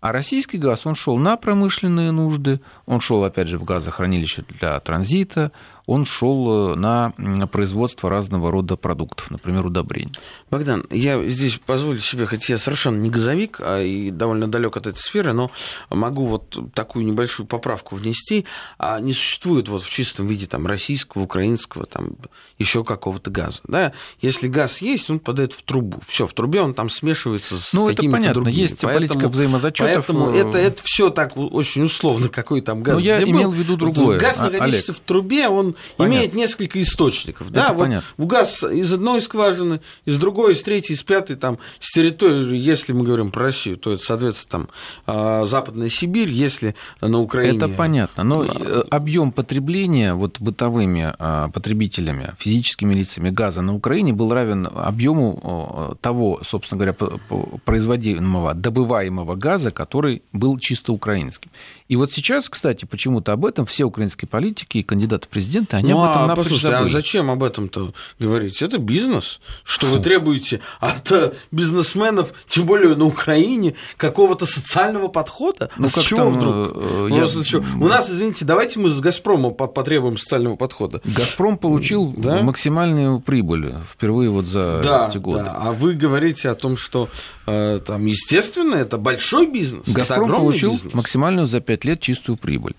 А 0.00 0.12
российский 0.12 0.56
газ, 0.56 0.86
он 0.86 0.94
шел 0.94 1.18
на 1.18 1.36
промышленные 1.36 2.10
нужды, 2.10 2.60
он 2.86 3.00
шел, 3.00 3.22
опять 3.22 3.48
же, 3.48 3.58
в 3.58 3.64
газохранилище 3.64 4.44
для 4.48 4.80
транзита, 4.80 5.52
он 5.90 6.04
шел 6.04 6.76
на 6.76 7.12
производство 7.50 8.08
разного 8.08 8.52
рода 8.52 8.76
продуктов, 8.76 9.28
например, 9.28 9.66
удобрений. 9.66 10.12
Богдан, 10.48 10.86
я 10.90 11.20
здесь 11.24 11.58
позволю 11.58 11.98
себе, 11.98 12.26
хотя 12.26 12.52
я 12.52 12.58
совершенно 12.58 12.96
не 13.00 13.10
газовик, 13.10 13.60
а 13.60 13.82
и 13.82 14.12
довольно 14.12 14.48
далек 14.48 14.76
от 14.76 14.86
этой 14.86 14.98
сферы, 14.98 15.32
но 15.32 15.50
могу 15.90 16.26
вот 16.26 16.56
такую 16.74 17.04
небольшую 17.04 17.48
поправку 17.48 17.96
внести. 17.96 18.46
А 18.78 19.00
не 19.00 19.12
существует 19.12 19.68
вот 19.68 19.82
в 19.82 19.90
чистом 19.90 20.28
виде 20.28 20.46
там 20.46 20.64
российского, 20.64 21.22
украинского, 21.22 21.86
там 21.86 22.10
еще 22.56 22.84
какого-то 22.84 23.32
газа. 23.32 23.58
Да? 23.66 23.92
Если 24.20 24.46
газ 24.46 24.80
есть, 24.82 25.10
он 25.10 25.18
подает 25.18 25.52
в 25.54 25.62
трубу. 25.64 25.98
Все, 26.06 26.28
в 26.28 26.32
трубе 26.34 26.60
он 26.60 26.72
там 26.72 26.88
смешивается 26.88 27.58
с 27.58 27.72
ну, 27.72 27.88
какими-то 27.88 28.16
понятно. 28.16 28.42
другими. 28.42 28.62
Есть 28.62 28.80
поэтому, 28.80 29.08
политика 29.08 29.28
взаимозачетов. 29.28 30.06
Поэтому 30.06 30.30
это, 30.30 30.56
это 30.56 30.80
все 30.84 31.10
так 31.10 31.36
очень 31.36 31.82
условно, 31.82 32.28
какой 32.28 32.60
там 32.60 32.84
газ. 32.84 32.94
Но 32.94 33.00
я 33.00 33.20
имел 33.24 33.50
в 33.50 33.54
виду 33.54 33.76
другое. 33.76 34.20
Газ, 34.20 34.36
а, 34.38 34.50
находящийся 34.50 34.92
Олег. 34.92 35.02
в 35.02 35.04
трубе, 35.04 35.48
он 35.48 35.74
понятно. 35.96 36.16
имеет 36.16 36.34
несколько 36.34 36.80
источников. 36.80 37.48
Это 37.48 37.54
да, 37.54 37.72
понятно. 37.72 38.08
вот 38.16 38.26
газ 38.26 38.62
из 38.62 38.92
одной 38.92 39.20
скважины, 39.20 39.80
из 40.04 40.18
другой, 40.18 40.52
из 40.52 40.62
третьей, 40.62 40.94
из 40.94 41.02
пятой, 41.02 41.36
там, 41.36 41.58
с 41.80 41.92
территории, 41.92 42.56
если 42.56 42.92
мы 42.92 43.04
говорим 43.04 43.30
про 43.30 43.44
Россию, 43.44 43.76
то 43.76 43.92
это, 43.92 44.02
соответственно, 44.02 44.50
там, 44.50 44.68
а, 45.06 45.46
Западная 45.46 45.88
Сибирь, 45.88 46.30
если 46.30 46.74
на 47.00 47.20
Украине... 47.20 47.58
Это 47.58 47.68
понятно, 47.68 48.24
но 48.24 48.44
да. 48.44 48.82
объем 48.90 49.32
потребления 49.32 50.14
вот 50.14 50.40
бытовыми 50.40 51.14
а, 51.18 51.48
потребителями, 51.48 52.34
физическими 52.38 52.94
лицами 52.94 53.30
газа 53.30 53.62
на 53.62 53.74
Украине 53.74 54.12
был 54.12 54.32
равен 54.32 54.68
объему 54.72 55.96
того, 56.00 56.40
собственно 56.44 56.78
говоря, 56.78 57.18
производимого, 57.64 58.54
добываемого 58.54 59.34
газа, 59.36 59.70
который 59.70 60.22
был 60.32 60.58
чисто 60.58 60.92
украинским. 60.92 61.50
И 61.90 61.96
вот 61.96 62.12
сейчас, 62.12 62.48
кстати, 62.48 62.84
почему-то 62.84 63.32
об 63.32 63.44
этом 63.44 63.66
все 63.66 63.82
украинские 63.82 64.28
политики 64.28 64.78
и 64.78 64.84
кандидаты 64.84 65.26
в 65.26 65.28
президенты, 65.28 65.74
они 65.74 65.90
ну, 65.90 66.04
об 66.04 66.10
этом 66.10 66.30
а, 66.30 66.36
послушайте, 66.36 66.76
а 66.76 66.86
зачем 66.86 67.28
об 67.32 67.42
этом-то 67.42 67.92
говорить? 68.20 68.62
Это 68.62 68.78
бизнес. 68.78 69.40
Что 69.64 69.88
вы 69.88 69.98
требуете 69.98 70.60
от 70.78 71.10
э, 71.10 71.32
бизнесменов, 71.50 72.32
тем 72.46 72.66
более 72.66 72.94
на 72.94 73.06
Украине, 73.06 73.74
какого-то 73.96 74.46
социального 74.46 75.08
подхода? 75.08 75.68
Ну, 75.78 75.86
а 75.86 75.88
с 75.88 76.00
чего 76.00 76.18
там, 76.18 76.28
вдруг? 76.28 76.54
Э, 76.76 77.08
я... 77.10 77.18
Просто, 77.22 77.58
У 77.58 77.88
нас, 77.88 78.08
извините, 78.08 78.44
давайте 78.44 78.78
мы 78.78 78.90
с 78.90 79.00
«Газпрома» 79.00 79.50
потребуем 79.50 80.16
социального 80.16 80.54
подхода. 80.54 81.00
«Газпром» 81.04 81.58
получил 81.58 82.14
да? 82.16 82.40
максимальную 82.40 83.18
прибыль 83.18 83.68
впервые 83.92 84.30
вот 84.30 84.44
за 84.44 84.80
да, 84.80 85.08
эти 85.08 85.18
годы. 85.18 85.42
Да, 85.42 85.56
а 85.60 85.72
вы 85.72 85.94
говорите 85.94 86.50
о 86.50 86.54
том, 86.54 86.76
что 86.76 87.08
э, 87.48 87.80
там, 87.84 88.06
естественно, 88.06 88.76
это 88.76 88.96
большой 88.96 89.50
бизнес. 89.50 89.88
«Газпром» 89.88 90.30
получил 90.30 90.74
бизнес. 90.74 90.94
максимальную 90.94 91.48
за 91.48 91.58
5 91.58 91.79
5 91.80 91.84
лет 91.84 92.00
чистую 92.00 92.36
прибыль. 92.36 92.74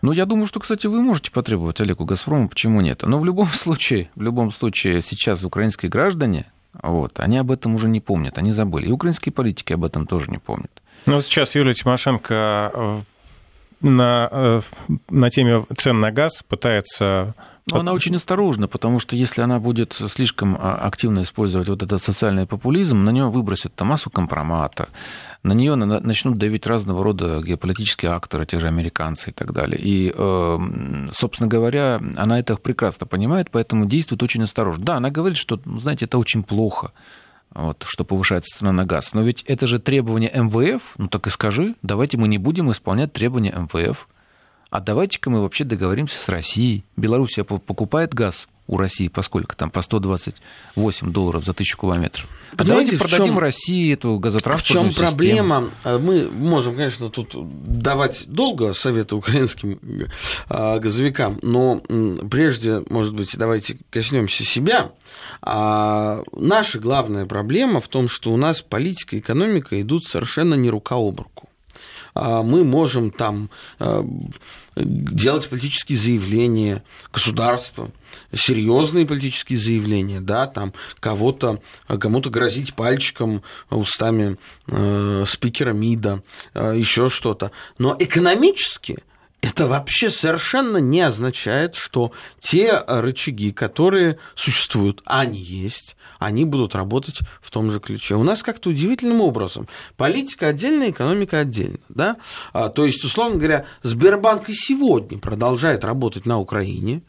Ну, 0.00 0.12
я 0.12 0.26
думаю, 0.26 0.46
что, 0.46 0.60
кстати, 0.60 0.86
вы 0.86 1.02
можете 1.02 1.30
потребовать 1.32 1.80
Олегу 1.80 2.04
Газпрому, 2.04 2.48
почему 2.48 2.80
нет? 2.80 3.02
Но 3.02 3.18
в 3.18 3.24
любом 3.24 3.46
случае, 3.52 4.10
в 4.14 4.22
любом 4.22 4.52
случае 4.52 5.02
сейчас 5.02 5.44
украинские 5.44 5.90
граждане, 5.90 6.46
вот, 6.80 7.18
они 7.18 7.38
об 7.38 7.50
этом 7.50 7.74
уже 7.74 7.88
не 7.88 8.00
помнят, 8.00 8.38
они 8.38 8.52
забыли. 8.52 8.86
И 8.86 8.92
украинские 8.92 9.32
политики 9.32 9.72
об 9.72 9.84
этом 9.84 10.06
тоже 10.06 10.30
не 10.30 10.38
помнят. 10.38 10.70
Ну, 11.06 11.20
сейчас 11.22 11.54
Юлия 11.54 11.74
Тимошенко 11.74 12.70
э, 12.72 13.00
на, 13.80 14.28
э, 14.30 14.60
на 15.10 15.30
теме 15.30 15.64
цен 15.76 16.00
на 16.00 16.12
газ 16.12 16.42
пытается 16.46 17.34
но 17.70 17.80
она 17.80 17.92
очень 17.92 18.16
осторожна, 18.16 18.68
потому 18.68 18.98
что 18.98 19.16
если 19.16 19.42
она 19.42 19.60
будет 19.60 19.92
слишком 19.92 20.56
а, 20.58 20.76
активно 20.76 21.22
использовать 21.22 21.68
вот 21.68 21.82
этот 21.82 22.02
социальный 22.02 22.46
популизм, 22.46 23.04
на 23.04 23.10
нее 23.10 23.28
выбросят 23.28 23.74
там 23.74 23.88
массу 23.88 24.10
компромата, 24.10 24.88
на 25.42 25.52
нее 25.52 25.74
начнут 25.74 26.36
давить 26.36 26.66
разного 26.66 27.04
рода 27.04 27.40
геополитические 27.42 28.10
акторы, 28.10 28.46
те 28.46 28.58
же 28.58 28.66
американцы 28.66 29.30
и 29.30 29.32
так 29.32 29.52
далее. 29.52 29.78
И, 29.80 30.12
эм, 30.14 31.10
собственно 31.14 31.48
говоря, 31.48 32.00
она 32.16 32.38
это 32.38 32.56
прекрасно 32.56 33.06
понимает, 33.06 33.50
поэтому 33.50 33.86
действует 33.86 34.22
очень 34.22 34.42
осторожно. 34.42 34.84
Да, 34.84 34.96
она 34.96 35.10
говорит, 35.10 35.38
что, 35.38 35.60
ну, 35.64 35.78
знаете, 35.78 36.06
это 36.06 36.18
очень 36.18 36.42
плохо, 36.42 36.92
вот, 37.54 37.84
что 37.86 38.04
повышается 38.04 38.58
цена 38.58 38.72
на 38.72 38.84
газ. 38.84 39.14
Но 39.14 39.22
ведь 39.22 39.42
это 39.42 39.66
же 39.66 39.78
требование 39.78 40.30
МВФ, 40.34 40.82
ну 40.96 41.08
так 41.08 41.26
и 41.26 41.30
скажи, 41.30 41.74
давайте 41.82 42.16
мы 42.18 42.28
не 42.28 42.38
будем 42.38 42.70
исполнять 42.70 43.12
требования 43.12 43.52
МВФ 43.52 44.08
а 44.70 44.80
давайте-ка 44.80 45.30
мы 45.30 45.40
вообще 45.40 45.64
договоримся 45.64 46.18
с 46.18 46.28
Россией. 46.28 46.84
Белоруссия 46.96 47.44
покупает 47.44 48.14
газ 48.14 48.48
у 48.68 48.76
России 48.76 49.08
по 49.08 49.22
сколько 49.22 49.56
там, 49.56 49.70
по 49.70 49.80
128 49.80 51.10
долларов 51.10 51.44
за 51.44 51.54
тысячу 51.54 51.78
километров. 51.78 52.28
А 52.56 52.64
давайте 52.64 52.98
продадим 52.98 53.26
чем, 53.26 53.38
России 53.38 53.92
эту 53.92 54.18
газотранспортную 54.18 54.92
В 54.92 54.94
чем 54.94 55.06
проблема? 55.06 55.70
Э, 55.84 55.98
мы 55.98 56.30
можем, 56.30 56.76
конечно, 56.76 57.08
тут 57.08 57.34
давать 57.34 58.24
долго 58.26 58.74
советы 58.74 59.16
украинским 59.16 59.78
э, 60.50 60.78
газовикам, 60.80 61.38
но 61.40 61.82
прежде, 62.30 62.82
может 62.90 63.14
быть, 63.14 63.36
давайте 63.36 63.78
коснемся 63.90 64.44
себя. 64.44 64.92
А 65.40 66.22
наша 66.32 66.78
главная 66.78 67.24
проблема 67.24 67.80
в 67.80 67.88
том, 67.88 68.08
что 68.08 68.32
у 68.32 68.36
нас 68.36 68.60
политика 68.60 69.16
и 69.16 69.20
экономика 69.20 69.80
идут 69.80 70.04
совершенно 70.04 70.54
не 70.54 70.68
рука 70.68 70.96
об 70.96 71.20
руку. 71.20 71.48
А, 72.18 72.42
мы 72.42 72.64
можем 72.64 73.10
там 73.12 73.48
а, 73.78 74.04
делать 74.74 75.48
политические 75.48 75.96
заявления 75.96 76.82
государства, 77.12 77.90
серьезные 78.34 79.06
политические 79.06 79.58
заявления, 79.58 80.20
да, 80.20 80.46
там 80.48 80.72
кого-то, 80.98 81.62
кому-то 81.86 82.30
грозить 82.30 82.74
пальчиком 82.74 83.42
устами 83.70 84.36
э, 84.66 85.24
спикера 85.26 85.72
МИДа, 85.72 86.22
э, 86.54 86.74
еще 86.76 87.08
что-то. 87.08 87.50
Но 87.78 87.96
экономически 87.98 88.98
это 89.40 89.68
вообще 89.68 90.10
совершенно 90.10 90.78
не 90.78 91.00
означает, 91.00 91.76
что 91.76 92.12
те 92.40 92.82
рычаги, 92.86 93.52
которые 93.52 94.18
существуют, 94.34 95.00
они 95.04 95.38
есть, 95.38 95.96
они 96.18 96.44
будут 96.44 96.74
работать 96.74 97.20
в 97.40 97.50
том 97.50 97.70
же 97.70 97.78
ключе. 97.78 98.16
У 98.16 98.24
нас 98.24 98.42
как-то 98.42 98.70
удивительным 98.70 99.20
образом 99.20 99.68
политика 99.96 100.48
отдельно, 100.48 100.90
экономика 100.90 101.40
отдельно. 101.40 101.78
Да? 101.88 102.16
А, 102.52 102.68
то 102.68 102.84
есть, 102.84 103.04
условно 103.04 103.36
говоря, 103.36 103.64
Сбербанк 103.82 104.48
и 104.48 104.54
сегодня 104.54 105.18
продолжает 105.18 105.84
работать 105.84 106.26
на 106.26 106.38
Украине, 106.40 107.02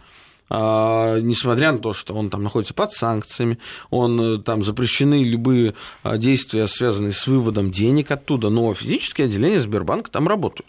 несмотря 0.49 1.71
на 1.71 1.79
то, 1.79 1.93
что 1.93 2.13
он 2.13 2.29
там 2.29 2.43
находится 2.43 2.73
под 2.73 2.91
санкциями, 2.93 3.59
он 3.89 4.19
э, 4.19 4.37
там 4.39 4.63
запрещены 4.63 5.23
любые 5.23 5.75
а, 6.03 6.17
действия, 6.17 6.67
связанные 6.67 7.13
с 7.13 7.27
выводом 7.27 7.71
денег 7.71 8.11
оттуда, 8.11 8.49
но 8.49 8.73
физические 8.73 9.25
отделения 9.25 9.59
Сбербанка 9.59 10.09
там 10.09 10.27
работают. 10.27 10.67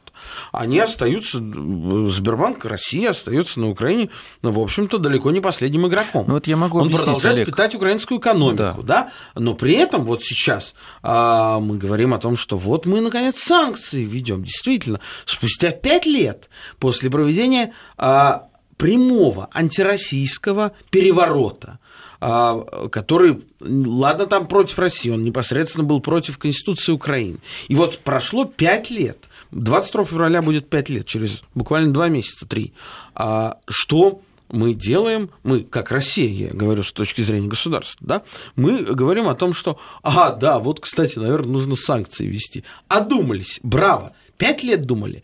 Они 0.53 0.79
остаются, 0.79 1.39
Сбербанк 1.39 2.65
Россия 2.65 3.11
остается 3.11 3.61
на 3.61 3.71
Украине, 3.71 4.11
ну, 4.43 4.51
в 4.51 4.59
общем-то, 4.59 4.99
далеко 4.99 5.31
не 5.31 5.41
последним 5.41 5.87
игроком. 5.87 6.25
Ну, 6.29 6.35
вот 6.35 6.47
я 6.47 6.57
могу 6.57 6.79
Он 6.79 6.91
продолжает 6.91 7.37
Олег. 7.37 7.47
питать 7.47 7.75
украинскую 7.75 8.21
экономику, 8.21 8.83
да. 8.83 8.83
да, 8.83 9.13
но 9.35 9.55
при 9.55 9.75
этом 9.75 10.05
вот 10.05 10.23
сейчас 10.23 10.75
а, 11.03 11.61
мы 11.61 11.79
говорим 11.79 12.15
о 12.15 12.19
том, 12.19 12.37
что 12.37 12.59
вот 12.59 12.87
мы, 12.87 13.01
наконец, 13.01 13.39
санкции 13.39 14.05
ведем. 14.05 14.45
Действительно, 14.45 15.01
спустя 15.25 15.71
пять 15.71 16.07
лет 16.07 16.51
после 16.79 17.11
проведения 17.11 17.73
а, 17.97 18.50
прямого 18.81 19.51
антироссийского 19.53 20.73
переворота, 20.89 21.79
а, 22.19 22.89
который, 22.89 23.45
ладно, 23.61 24.25
там 24.25 24.47
против 24.47 24.79
России, 24.79 25.11
он 25.11 25.23
непосредственно 25.23 25.85
был 25.85 26.01
против 26.01 26.39
Конституции 26.39 26.91
Украины. 26.91 27.37
И 27.69 27.75
вот 27.75 27.99
прошло 27.99 28.47
пять 28.47 28.89
лет, 28.89 29.29
22 29.51 30.07
февраля 30.07 30.41
будет 30.41 30.71
пять 30.71 30.89
лет, 30.89 31.05
через 31.05 31.43
буквально 31.55 31.93
два 31.93 32.09
месяца, 32.09 32.49
три. 32.49 32.73
А 33.15 33.59
что 33.69 34.23
мы 34.49 34.73
делаем, 34.73 35.29
мы, 35.43 35.61
как 35.61 35.91
Россия, 35.91 36.49
я 36.49 36.55
говорю 36.55 36.83
с 36.83 36.91
точки 36.91 37.21
зрения 37.21 37.49
государства, 37.49 37.99
да, 38.01 38.23
мы 38.57 38.79
говорим 38.79 39.29
о 39.29 39.35
том, 39.35 39.53
что, 39.53 39.79
ага, 40.03 40.35
да, 40.35 40.59
вот, 40.59 40.81
кстати, 40.81 41.19
наверное, 41.19 41.53
нужно 41.53 41.77
санкции 41.77 42.27
ввести. 42.27 42.65
Одумались, 42.89 43.61
браво, 43.63 44.15
пять 44.39 44.63
лет 44.63 44.87
думали 44.87 45.23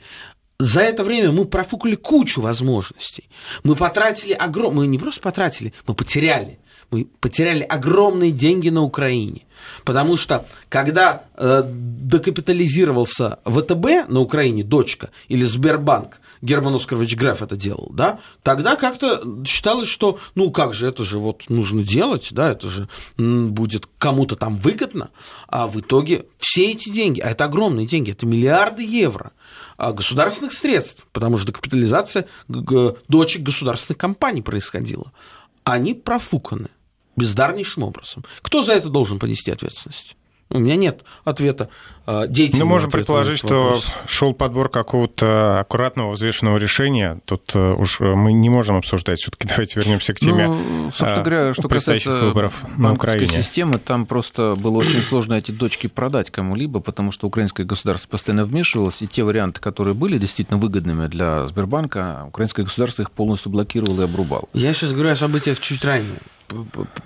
за 0.58 0.80
это 0.80 1.04
время 1.04 1.32
мы 1.32 1.44
профукали 1.44 1.94
кучу 1.96 2.40
возможностей. 2.40 3.28
Мы 3.62 3.76
потратили 3.76 4.32
огромные, 4.32 4.82
мы 4.82 4.86
не 4.86 4.98
просто 4.98 5.20
потратили, 5.20 5.74
мы 5.86 5.94
потеряли. 5.94 6.58
Мы 6.90 7.06
потеряли 7.20 7.62
огромные 7.62 8.30
деньги 8.30 8.68
на 8.68 8.82
Украине. 8.82 9.46
Потому 9.84 10.16
что, 10.16 10.46
когда 10.68 11.24
э, 11.34 11.62
докапитализировался 11.64 13.38
ВТБ 13.44 14.08
на 14.08 14.20
Украине, 14.20 14.62
дочка, 14.62 15.10
или 15.28 15.44
Сбербанк, 15.44 16.20
Герман 16.42 16.74
Оскарович 16.74 17.16
Граф 17.16 17.42
это 17.42 17.56
делал, 17.56 17.90
да, 17.92 18.20
тогда 18.42 18.76
как-то 18.76 19.22
считалось, 19.44 19.88
что, 19.88 20.18
ну, 20.34 20.50
как 20.50 20.74
же, 20.74 20.86
это 20.86 21.04
же 21.04 21.18
вот 21.18 21.44
нужно 21.48 21.82
делать, 21.82 22.28
да, 22.30 22.52
это 22.52 22.68
же 22.68 22.88
будет 23.16 23.88
кому-то 23.98 24.36
там 24.36 24.56
выгодно, 24.56 25.10
а 25.48 25.66
в 25.66 25.80
итоге 25.80 26.26
все 26.38 26.70
эти 26.70 26.90
деньги, 26.90 27.20
а 27.20 27.30
это 27.30 27.44
огромные 27.44 27.86
деньги, 27.86 28.10
это 28.10 28.26
миллиарды 28.26 28.84
евро, 28.84 29.32
а, 29.76 29.92
государственных 29.92 30.52
средств, 30.52 31.06
потому 31.12 31.38
что 31.38 31.52
капитализация 31.52 32.26
дочек 32.48 33.42
государственных 33.42 33.98
компаний 33.98 34.42
происходила, 34.42 35.12
они 35.64 35.94
профуканы 35.94 36.68
бездарнейшим 37.16 37.82
образом. 37.82 38.24
Кто 38.42 38.62
за 38.62 38.74
это 38.74 38.88
должен 38.88 39.18
понести 39.18 39.50
ответственность? 39.50 40.16
У 40.48 40.58
меня 40.58 40.76
нет 40.76 41.02
ответа 41.24 41.70
а, 42.06 42.28
деятельного. 42.28 42.68
Мы 42.68 42.74
можем 42.74 42.90
предположить, 42.90 43.38
что 43.38 43.80
шел 44.06 44.32
подбор 44.32 44.68
какого-то 44.68 45.58
аккуратного, 45.58 46.12
взвешенного 46.12 46.56
решения. 46.56 47.20
Тут 47.24 47.50
э, 47.54 47.72
уж 47.72 47.98
мы 47.98 48.32
не 48.32 48.48
можем 48.48 48.76
обсуждать. 48.76 49.18
Все-таки 49.18 49.48
давайте 49.48 49.80
вернемся 49.80 50.14
к 50.14 50.20
теме 50.20 50.46
ну, 50.46 50.90
собственно 50.92 51.22
говоря, 51.22 51.52
что 51.52 51.68
касается 51.68 52.16
выборов 52.20 52.64
на 52.76 52.92
Украине. 52.92 53.26
системы, 53.26 53.78
там 53.78 54.06
просто 54.06 54.54
было 54.54 54.76
очень 54.76 55.02
сложно 55.02 55.34
эти 55.34 55.50
дочки 55.50 55.88
продать 55.88 56.30
кому-либо, 56.30 56.78
потому 56.78 57.10
что 57.10 57.26
украинское 57.26 57.66
государство 57.66 58.08
постоянно 58.08 58.44
вмешивалось, 58.44 59.02
и 59.02 59.08
те 59.08 59.24
варианты, 59.24 59.60
которые 59.60 59.94
были 59.94 60.16
действительно 60.16 60.58
выгодными 60.58 61.08
для 61.08 61.44
Сбербанка, 61.48 62.24
украинское 62.28 62.64
государство 62.64 63.02
их 63.02 63.10
полностью 63.10 63.50
блокировало 63.50 64.02
и 64.02 64.04
обрубало. 64.04 64.48
Я 64.52 64.72
сейчас 64.74 64.92
говорю 64.92 65.10
о 65.10 65.16
событиях 65.16 65.58
чуть 65.58 65.84
ранее 65.84 66.18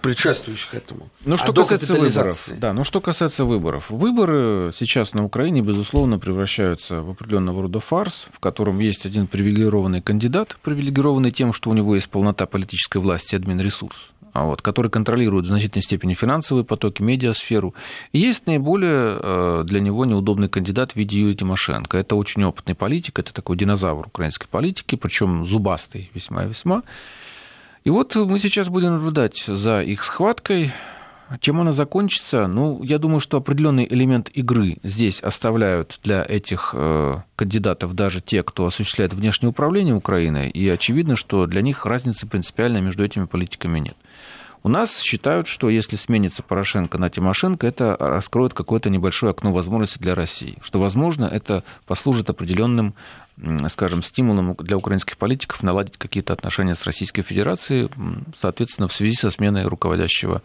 предшествующих 0.02 0.74
этому. 0.74 1.08
Ну, 1.24 1.36
что 1.36 1.52
а 1.52 1.54
касается 1.54 1.94
выборов, 1.94 2.48
да, 2.58 2.72
ну, 2.72 2.84
что 2.84 3.00
касается 3.00 3.44
выборов. 3.44 3.90
Выборы 3.90 4.72
сейчас 4.76 5.14
на 5.14 5.24
Украине, 5.24 5.62
безусловно, 5.62 6.18
превращаются 6.18 7.02
в 7.02 7.10
определенного 7.10 7.62
рода 7.62 7.80
фарс, 7.80 8.26
в 8.32 8.40
котором 8.40 8.78
есть 8.78 9.06
один 9.06 9.26
привилегированный 9.26 10.02
кандидат, 10.02 10.56
привилегированный 10.62 11.30
тем, 11.30 11.52
что 11.52 11.70
у 11.70 11.74
него 11.74 11.94
есть 11.94 12.08
полнота 12.08 12.46
политической 12.46 12.98
власти 12.98 13.34
и 13.34 13.36
админ-ресурс, 13.36 14.12
а 14.32 14.44
вот, 14.44 14.62
который 14.62 14.90
контролирует 14.90 15.46
в 15.46 15.48
значительной 15.48 15.82
степени 15.82 16.14
финансовые 16.14 16.64
потоки, 16.64 17.02
медиасферу. 17.02 17.74
И 18.12 18.18
есть 18.18 18.46
наиболее 18.46 19.18
э, 19.20 19.62
для 19.64 19.80
него 19.80 20.04
неудобный 20.04 20.48
кандидат 20.48 20.92
в 20.92 20.96
виде 20.96 21.20
Юрия 21.20 21.34
Тимошенко. 21.34 21.98
Это 21.98 22.14
очень 22.16 22.44
опытный 22.44 22.74
политик, 22.74 23.18
это 23.18 23.32
такой 23.32 23.56
динозавр 23.56 24.06
украинской 24.06 24.46
политики, 24.46 24.96
причем 24.96 25.46
зубастый 25.46 26.10
весьма-весьма. 26.14 26.82
И 27.82 27.90
вот 27.90 28.14
мы 28.14 28.38
сейчас 28.38 28.68
будем 28.68 28.92
наблюдать 28.92 29.38
за 29.46 29.80
их 29.80 30.04
схваткой. 30.04 30.72
Чем 31.40 31.60
она 31.60 31.72
закончится? 31.72 32.48
Ну, 32.48 32.82
я 32.82 32.98
думаю, 32.98 33.20
что 33.20 33.36
определенный 33.36 33.86
элемент 33.88 34.28
игры 34.30 34.78
здесь 34.82 35.20
оставляют 35.20 36.00
для 36.02 36.24
этих 36.28 36.74
э, 36.74 37.18
кандидатов 37.36 37.94
даже 37.94 38.20
те, 38.20 38.42
кто 38.42 38.66
осуществляет 38.66 39.14
внешнее 39.14 39.50
управление 39.50 39.94
Украиной, 39.94 40.50
и 40.50 40.68
очевидно, 40.68 41.14
что 41.14 41.46
для 41.46 41.62
них 41.62 41.86
разницы 41.86 42.26
принципиальной 42.26 42.80
между 42.80 43.04
этими 43.04 43.26
политиками 43.26 43.78
нет. 43.78 43.96
У 44.62 44.68
нас 44.68 44.98
считают, 45.00 45.46
что 45.46 45.70
если 45.70 45.96
сменится 45.96 46.42
Порошенко 46.42 46.98
на 46.98 47.08
Тимошенко, 47.08 47.66
это 47.66 47.96
раскроет 47.98 48.52
какое-то 48.52 48.90
небольшое 48.90 49.30
окно 49.30 49.52
возможностей 49.52 50.00
для 50.00 50.14
России. 50.14 50.58
Что, 50.60 50.80
возможно, 50.80 51.24
это 51.24 51.64
послужит 51.86 52.28
определенным, 52.28 52.94
скажем, 53.68 54.02
стимулом 54.02 54.54
для 54.58 54.76
украинских 54.76 55.16
политиков 55.16 55.62
наладить 55.62 55.96
какие-то 55.96 56.32
отношения 56.32 56.74
с 56.74 56.84
Российской 56.84 57.22
Федерацией, 57.22 57.88
соответственно, 58.40 58.88
в 58.88 58.92
связи 58.92 59.14
со 59.14 59.30
сменой 59.30 59.64
руководящего 59.64 60.42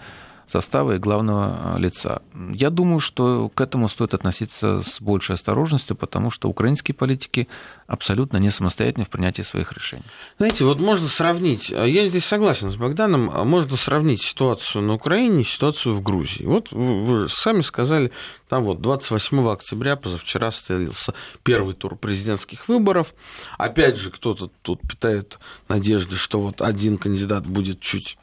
состава 0.47 0.95
и 0.95 0.99
главного 0.99 1.75
а, 1.75 1.77
лица. 1.77 2.21
Я 2.53 2.69
думаю, 2.69 2.99
что 2.99 3.49
к 3.49 3.61
этому 3.61 3.89
стоит 3.89 4.13
относиться 4.13 4.81
с 4.81 5.01
большей 5.01 5.35
осторожностью, 5.35 5.95
потому 5.95 6.31
что 6.31 6.49
украинские 6.49 6.95
политики 6.95 7.47
абсолютно 7.87 8.37
не 8.37 8.51
самостоятельны 8.51 9.05
в 9.05 9.09
принятии 9.09 9.41
своих 9.41 9.71
решений. 9.73 10.03
Знаете, 10.37 10.65
вот 10.65 10.79
можно 10.79 11.07
сравнить, 11.07 11.71
а 11.71 11.85
я 11.85 12.07
здесь 12.07 12.25
согласен 12.25 12.71
с 12.71 12.75
Богданом, 12.75 13.31
а 13.33 13.43
можно 13.43 13.77
сравнить 13.77 14.21
ситуацию 14.21 14.83
на 14.83 14.93
Украине 14.93 15.41
и 15.41 15.45
ситуацию 15.45 15.95
в 15.95 16.01
Грузии. 16.01 16.45
Вот 16.45 16.71
вы 16.71 17.29
сами 17.29 17.61
сказали, 17.61 18.11
там 18.49 18.63
вот 18.63 18.81
28 18.81 19.49
октября 19.49 19.95
позавчера 19.95 20.51
состоялся 20.51 21.13
первый 21.43 21.73
тур 21.73 21.95
президентских 21.95 22.67
выборов. 22.67 23.13
Опять 23.57 23.97
же, 23.97 24.11
кто-то 24.11 24.49
тут 24.61 24.81
питает 24.81 25.39
надежды, 25.67 26.15
что 26.15 26.39
вот 26.39 26.61
один 26.61 26.97
кандидат 26.97 27.45
будет 27.45 27.79
чуть 27.79 28.17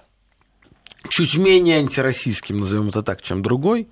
чуть 1.09 1.35
менее 1.35 1.79
антироссийским, 1.79 2.61
назовем 2.61 2.89
это 2.89 3.03
так, 3.03 3.23
чем 3.23 3.43
другой. 3.43 3.89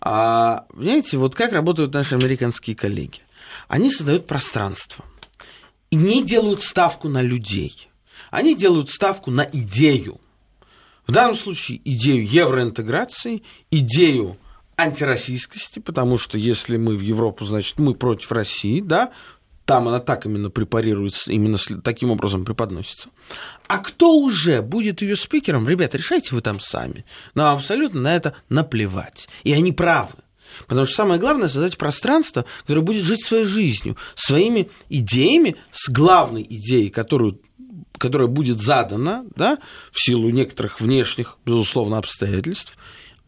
А, 0.00 0.66
знаете, 0.74 1.16
вот 1.16 1.34
как 1.34 1.52
работают 1.52 1.94
наши 1.94 2.14
американские 2.14 2.76
коллеги? 2.76 3.20
Они 3.68 3.90
создают 3.90 4.26
пространство 4.26 5.04
и 5.90 5.96
не 5.96 6.24
делают 6.24 6.62
ставку 6.62 7.08
на 7.08 7.22
людей. 7.22 7.88
Они 8.30 8.54
делают 8.54 8.90
ставку 8.90 9.30
на 9.30 9.42
идею. 9.52 10.20
В 11.06 11.12
данном 11.12 11.34
случае 11.34 11.80
идею 11.84 12.24
евроинтеграции, 12.24 13.42
идею 13.70 14.38
антироссийскости, 14.76 15.80
потому 15.80 16.18
что 16.18 16.38
если 16.38 16.76
мы 16.76 16.96
в 16.96 17.00
Европу, 17.00 17.44
значит, 17.44 17.78
мы 17.78 17.94
против 17.94 18.32
России, 18.32 18.80
да, 18.80 19.10
там 19.70 19.86
она 19.86 20.00
так 20.00 20.26
именно 20.26 20.50
препарируется, 20.50 21.30
именно 21.30 21.56
таким 21.84 22.10
образом 22.10 22.44
преподносится. 22.44 23.08
А 23.68 23.78
кто 23.78 24.16
уже 24.16 24.62
будет 24.62 25.00
ее 25.00 25.14
спикером, 25.14 25.68
ребята, 25.68 25.96
решайте 25.96 26.34
вы 26.34 26.40
там 26.40 26.58
сами. 26.58 27.04
Нам 27.36 27.54
абсолютно 27.54 28.00
на 28.00 28.16
это 28.16 28.34
наплевать. 28.48 29.28
И 29.44 29.52
они 29.52 29.70
правы. 29.70 30.14
Потому 30.66 30.86
что 30.86 30.96
самое 30.96 31.20
главное 31.20 31.46
создать 31.46 31.78
пространство, 31.78 32.46
которое 32.62 32.80
будет 32.80 33.04
жить 33.04 33.24
своей 33.24 33.44
жизнью, 33.44 33.96
своими 34.16 34.68
идеями, 34.88 35.54
с 35.70 35.88
главной 35.88 36.44
идеей, 36.50 36.90
которую 36.90 37.40
которая 37.96 38.26
будет 38.26 38.60
задана 38.60 39.24
да, 39.36 39.58
в 39.92 40.02
силу 40.04 40.30
некоторых 40.30 40.80
внешних, 40.80 41.36
безусловно, 41.46 41.98
обстоятельств, 41.98 42.76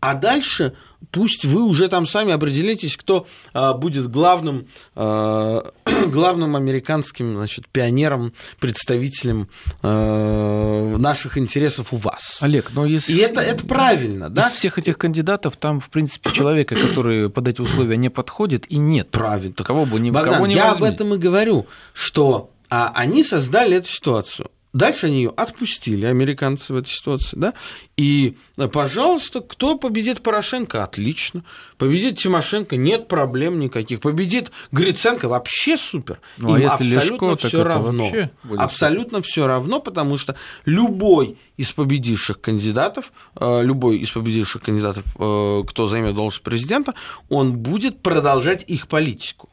а 0.02 0.14
дальше 0.14 0.74
пусть 1.12 1.44
вы 1.44 1.62
уже 1.62 1.88
там 1.88 2.08
сами 2.08 2.32
определитесь, 2.32 2.96
кто 2.96 3.26
а, 3.54 3.72
будет 3.72 4.10
главным, 4.10 4.66
а, 4.96 5.70
главным 6.08 6.56
американским 6.56 7.36
значит, 7.36 7.68
пионером, 7.68 8.32
представителем 8.58 9.48
а, 9.80 10.96
наших 10.98 11.38
интересов 11.38 11.92
у 11.92 11.96
вас. 11.96 12.38
Олег, 12.40 12.72
но 12.74 12.84
если... 12.84 13.12
И 13.12 13.18
это, 13.18 13.40
это 13.40 13.64
правильно, 13.64 14.28
да? 14.28 14.48
Из 14.48 14.52
всех 14.54 14.76
этих 14.76 14.98
кандидатов 14.98 15.56
там, 15.56 15.80
в 15.80 15.88
принципе, 15.88 16.32
человека, 16.32 16.74
который 16.74 17.30
под 17.30 17.46
эти 17.46 17.60
условия 17.60 17.96
не 17.96 18.08
подходит, 18.08 18.66
и 18.68 18.78
нет. 18.78 19.12
Правильно. 19.12 19.54
Кого 19.54 19.86
бы 19.86 20.00
ни, 20.00 20.10
Богдан, 20.10 20.34
кого 20.34 20.46
не 20.48 20.56
я 20.56 20.72
возьми. 20.72 20.88
об 20.88 20.92
этом 20.94 21.14
и 21.14 21.18
говорю, 21.18 21.68
что 21.92 22.50
они 22.68 23.22
создали 23.22 23.76
эту 23.76 23.88
ситуацию. 23.88 24.48
Дальше 24.72 25.06
они 25.06 25.16
ее 25.16 25.32
отпустили, 25.36 26.06
американцы 26.06 26.72
в 26.72 26.76
этой 26.76 26.88
ситуации, 26.88 27.36
да, 27.36 27.52
и, 27.98 28.38
пожалуйста, 28.72 29.42
кто 29.42 29.76
победит 29.76 30.22
Порошенко, 30.22 30.82
отлично, 30.82 31.44
победит 31.76 32.18
Тимошенко, 32.18 32.76
нет 32.76 33.06
проблем 33.06 33.60
никаких, 33.60 34.00
победит 34.00 34.50
Гриценко, 34.70 35.28
вообще 35.28 35.76
супер, 35.76 36.20
ну, 36.38 36.54
а 36.54 36.58
им 36.58 36.62
если 36.62 36.96
абсолютно 36.96 37.36
все 37.36 37.64
равно, 37.64 38.12
абсолютно 38.56 39.20
все 39.20 39.46
равно, 39.46 39.78
потому 39.78 40.16
что 40.16 40.36
любой 40.64 41.36
из 41.58 41.70
победивших 41.72 42.40
кандидатов, 42.40 43.12
э, 43.38 43.62
любой 43.62 43.98
из 43.98 44.10
победивших 44.10 44.62
кандидатов, 44.62 45.04
э, 45.18 45.62
кто 45.68 45.86
займет 45.86 46.14
должность 46.14 46.42
президента, 46.42 46.94
он 47.28 47.58
будет 47.58 48.00
продолжать 48.02 48.64
их 48.66 48.88
политику. 48.88 49.51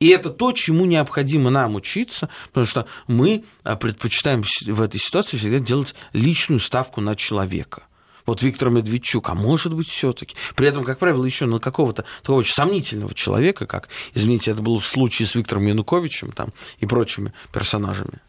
И 0.00 0.08
это 0.08 0.30
то, 0.30 0.52
чему 0.52 0.84
необходимо 0.84 1.50
нам 1.50 1.74
учиться, 1.74 2.28
потому 2.48 2.66
что 2.66 2.86
мы 3.06 3.44
а, 3.64 3.76
предпочитаем 3.76 4.42
в 4.66 4.80
этой 4.80 5.00
ситуации 5.00 5.36
всегда 5.36 5.58
делать 5.58 5.94
личную 6.12 6.60
ставку 6.60 7.00
на 7.00 7.16
человека. 7.16 7.84
Вот 8.28 8.42
Виктор 8.42 8.68
Медведчук, 8.68 9.30
а 9.30 9.34
может 9.34 9.72
быть 9.72 9.88
все-таки. 9.88 10.36
При 10.54 10.68
этом, 10.68 10.84
как 10.84 10.98
правило, 10.98 11.24
еще 11.24 11.46
на 11.46 11.60
какого-то 11.60 12.04
такого 12.20 12.40
очень 12.40 12.52
сомнительного 12.52 13.14
человека, 13.14 13.66
как, 13.66 13.88
извините, 14.12 14.50
это 14.50 14.60
было 14.60 14.78
в 14.80 14.86
случае 14.86 15.26
с 15.26 15.34
Виктором 15.34 15.66
Януковичем 15.66 16.32
там, 16.32 16.52
и 16.78 16.84
прочими 16.84 17.32
персонажами. 17.54 18.20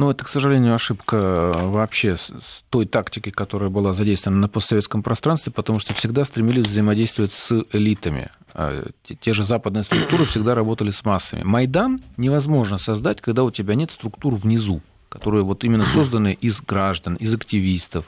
Ну, 0.00 0.10
это, 0.10 0.24
к 0.24 0.28
сожалению, 0.28 0.74
ошибка 0.74 1.16
э, 1.16 1.66
вообще 1.66 2.16
с 2.16 2.64
той 2.70 2.86
тактики, 2.86 3.28
которая 3.28 3.68
была 3.68 3.92
задействована 3.92 4.40
на 4.40 4.48
постсоветском 4.48 5.02
пространстве, 5.02 5.52
потому 5.52 5.78
что 5.78 5.92
всегда 5.92 6.24
стремились 6.24 6.68
взаимодействовать 6.68 7.32
с 7.32 7.66
элитами. 7.74 8.30
А, 8.54 8.86
те 9.20 9.34
же 9.34 9.44
западные 9.44 9.84
структуры 9.84 10.24
всегда 10.24 10.54
работали 10.54 10.90
с 10.90 11.04
массами. 11.04 11.42
Майдан 11.42 12.00
невозможно 12.16 12.78
создать, 12.78 13.20
когда 13.20 13.44
у 13.44 13.50
тебя 13.50 13.74
нет 13.74 13.90
структур 13.90 14.36
внизу, 14.36 14.80
которые 15.10 15.44
вот 15.44 15.64
именно 15.64 15.84
созданы 15.84 16.32
из 16.32 16.62
граждан, 16.62 17.16
из 17.16 17.34
активистов, 17.34 18.06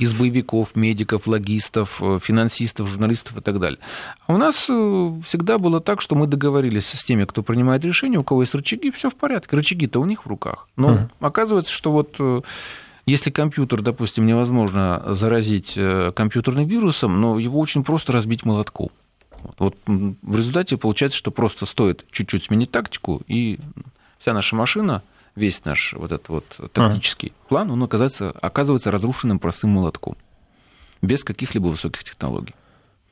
из 0.00 0.14
боевиков, 0.14 0.74
медиков, 0.74 1.26
логистов, 1.26 1.98
э, 2.00 2.18
финансистов, 2.22 2.88
журналистов 2.88 3.36
и 3.36 3.40
так 3.42 3.60
далее. 3.60 3.78
А 4.26 4.34
у 4.34 4.38
нас 4.38 4.66
э, 4.68 5.12
всегда 5.26 5.58
было 5.58 5.80
так, 5.80 6.00
что 6.00 6.14
мы 6.16 6.26
договорились 6.26 6.86
с 6.86 7.04
теми, 7.04 7.26
кто 7.26 7.42
принимает 7.42 7.84
решения, 7.84 8.18
у 8.18 8.24
кого 8.24 8.40
есть 8.42 8.54
рычаги, 8.54 8.90
все 8.90 9.10
в 9.10 9.14
порядке. 9.14 9.56
Рычаги-то 9.56 10.00
у 10.00 10.06
них 10.06 10.24
в 10.24 10.28
руках. 10.28 10.68
Но 10.76 10.94
mm. 10.94 11.08
оказывается, 11.20 11.70
что 11.70 11.92
вот 11.92 12.16
э, 12.18 12.40
если 13.04 13.30
компьютер, 13.30 13.82
допустим, 13.82 14.26
невозможно 14.26 15.02
заразить 15.08 15.78
компьютерным 16.14 16.66
вирусом, 16.66 17.20
но 17.20 17.38
его 17.38 17.58
очень 17.58 17.84
просто 17.84 18.12
разбить 18.12 18.44
молотком. 18.44 18.90
Вот 19.58 19.76
в 19.86 20.36
результате 20.36 20.76
получается, 20.76 21.18
что 21.18 21.30
просто 21.30 21.66
стоит 21.66 22.04
чуть-чуть 22.10 22.44
сменить 22.44 22.70
тактику, 22.70 23.22
и 23.26 23.58
вся 24.18 24.32
наша 24.32 24.54
машина 24.54 25.02
весь 25.40 25.64
наш 25.64 25.94
вот 25.94 26.12
этот 26.12 26.28
вот 26.28 26.72
тактический 26.72 27.32
а. 27.44 27.48
план, 27.48 27.70
он 27.70 27.82
оказывается, 27.82 28.30
оказывается 28.40 28.90
разрушенным 28.90 29.38
простым 29.38 29.70
молотком, 29.70 30.16
без 31.02 31.24
каких-либо 31.24 31.68
высоких 31.68 32.04
технологий. 32.04 32.54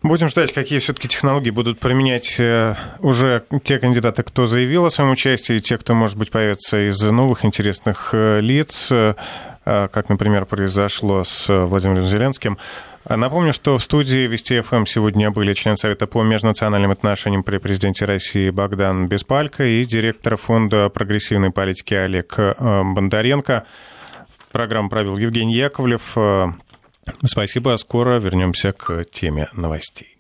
Будем 0.03 0.29
ждать, 0.29 0.53
какие 0.53 0.79
все-таки 0.79 1.09
технологии 1.09 1.51
будут 1.51 1.81
применять 1.81 2.37
э, 2.39 2.77
уже 3.01 3.45
те 3.65 3.81
кандидаты, 3.81 4.23
кто 4.23 4.47
заявил 4.47 4.85
о 4.85 4.91
своем 4.91 5.11
участии, 5.11 5.57
и 5.57 5.61
те, 5.61 5.77
кто, 5.77 5.93
может 5.93 6.17
быть, 6.17 6.31
появится 6.31 6.89
из 6.89 7.03
новых 7.03 7.45
интересных 7.45 8.11
э, 8.13 8.41
лиц, 8.41 8.93
э, 8.93 9.15
как, 9.65 10.09
например, 10.09 10.47
произошло 10.47 11.25
с 11.25 11.49
Владимиром 11.49 12.07
Зеленским. 12.07 12.59
Напомню, 13.05 13.53
что 13.53 13.79
в 13.79 13.83
студии 13.83 14.27
Вести 14.27 14.61
ФМ 14.61 14.85
сегодня 14.85 15.31
были 15.31 15.55
член 15.55 15.77
Совета 15.77 16.07
по 16.07 16.23
межнациональным 16.23 16.91
отношениям 16.91 17.43
при 17.43 17.59
президенте 17.59 18.05
России 18.05 18.51
Богдан 18.51 19.09
Беспалько 19.09 19.65
и 19.65 19.85
директор 19.85 20.37
Фонда 20.37 20.89
прогрессивной 20.89 21.51
политики 21.51 21.95
Олег 21.95 22.39
э, 22.39 22.55
Бондаренко. 22.59 23.65
Программу 24.53 24.91
провел 24.91 25.17
Евгений 25.17 25.55
Яковлев. 25.55 26.17
Спасибо, 27.25 27.77
скоро 27.77 28.19
вернемся 28.19 28.73
к 28.73 29.05
теме 29.11 29.49
новостей. 29.55 30.18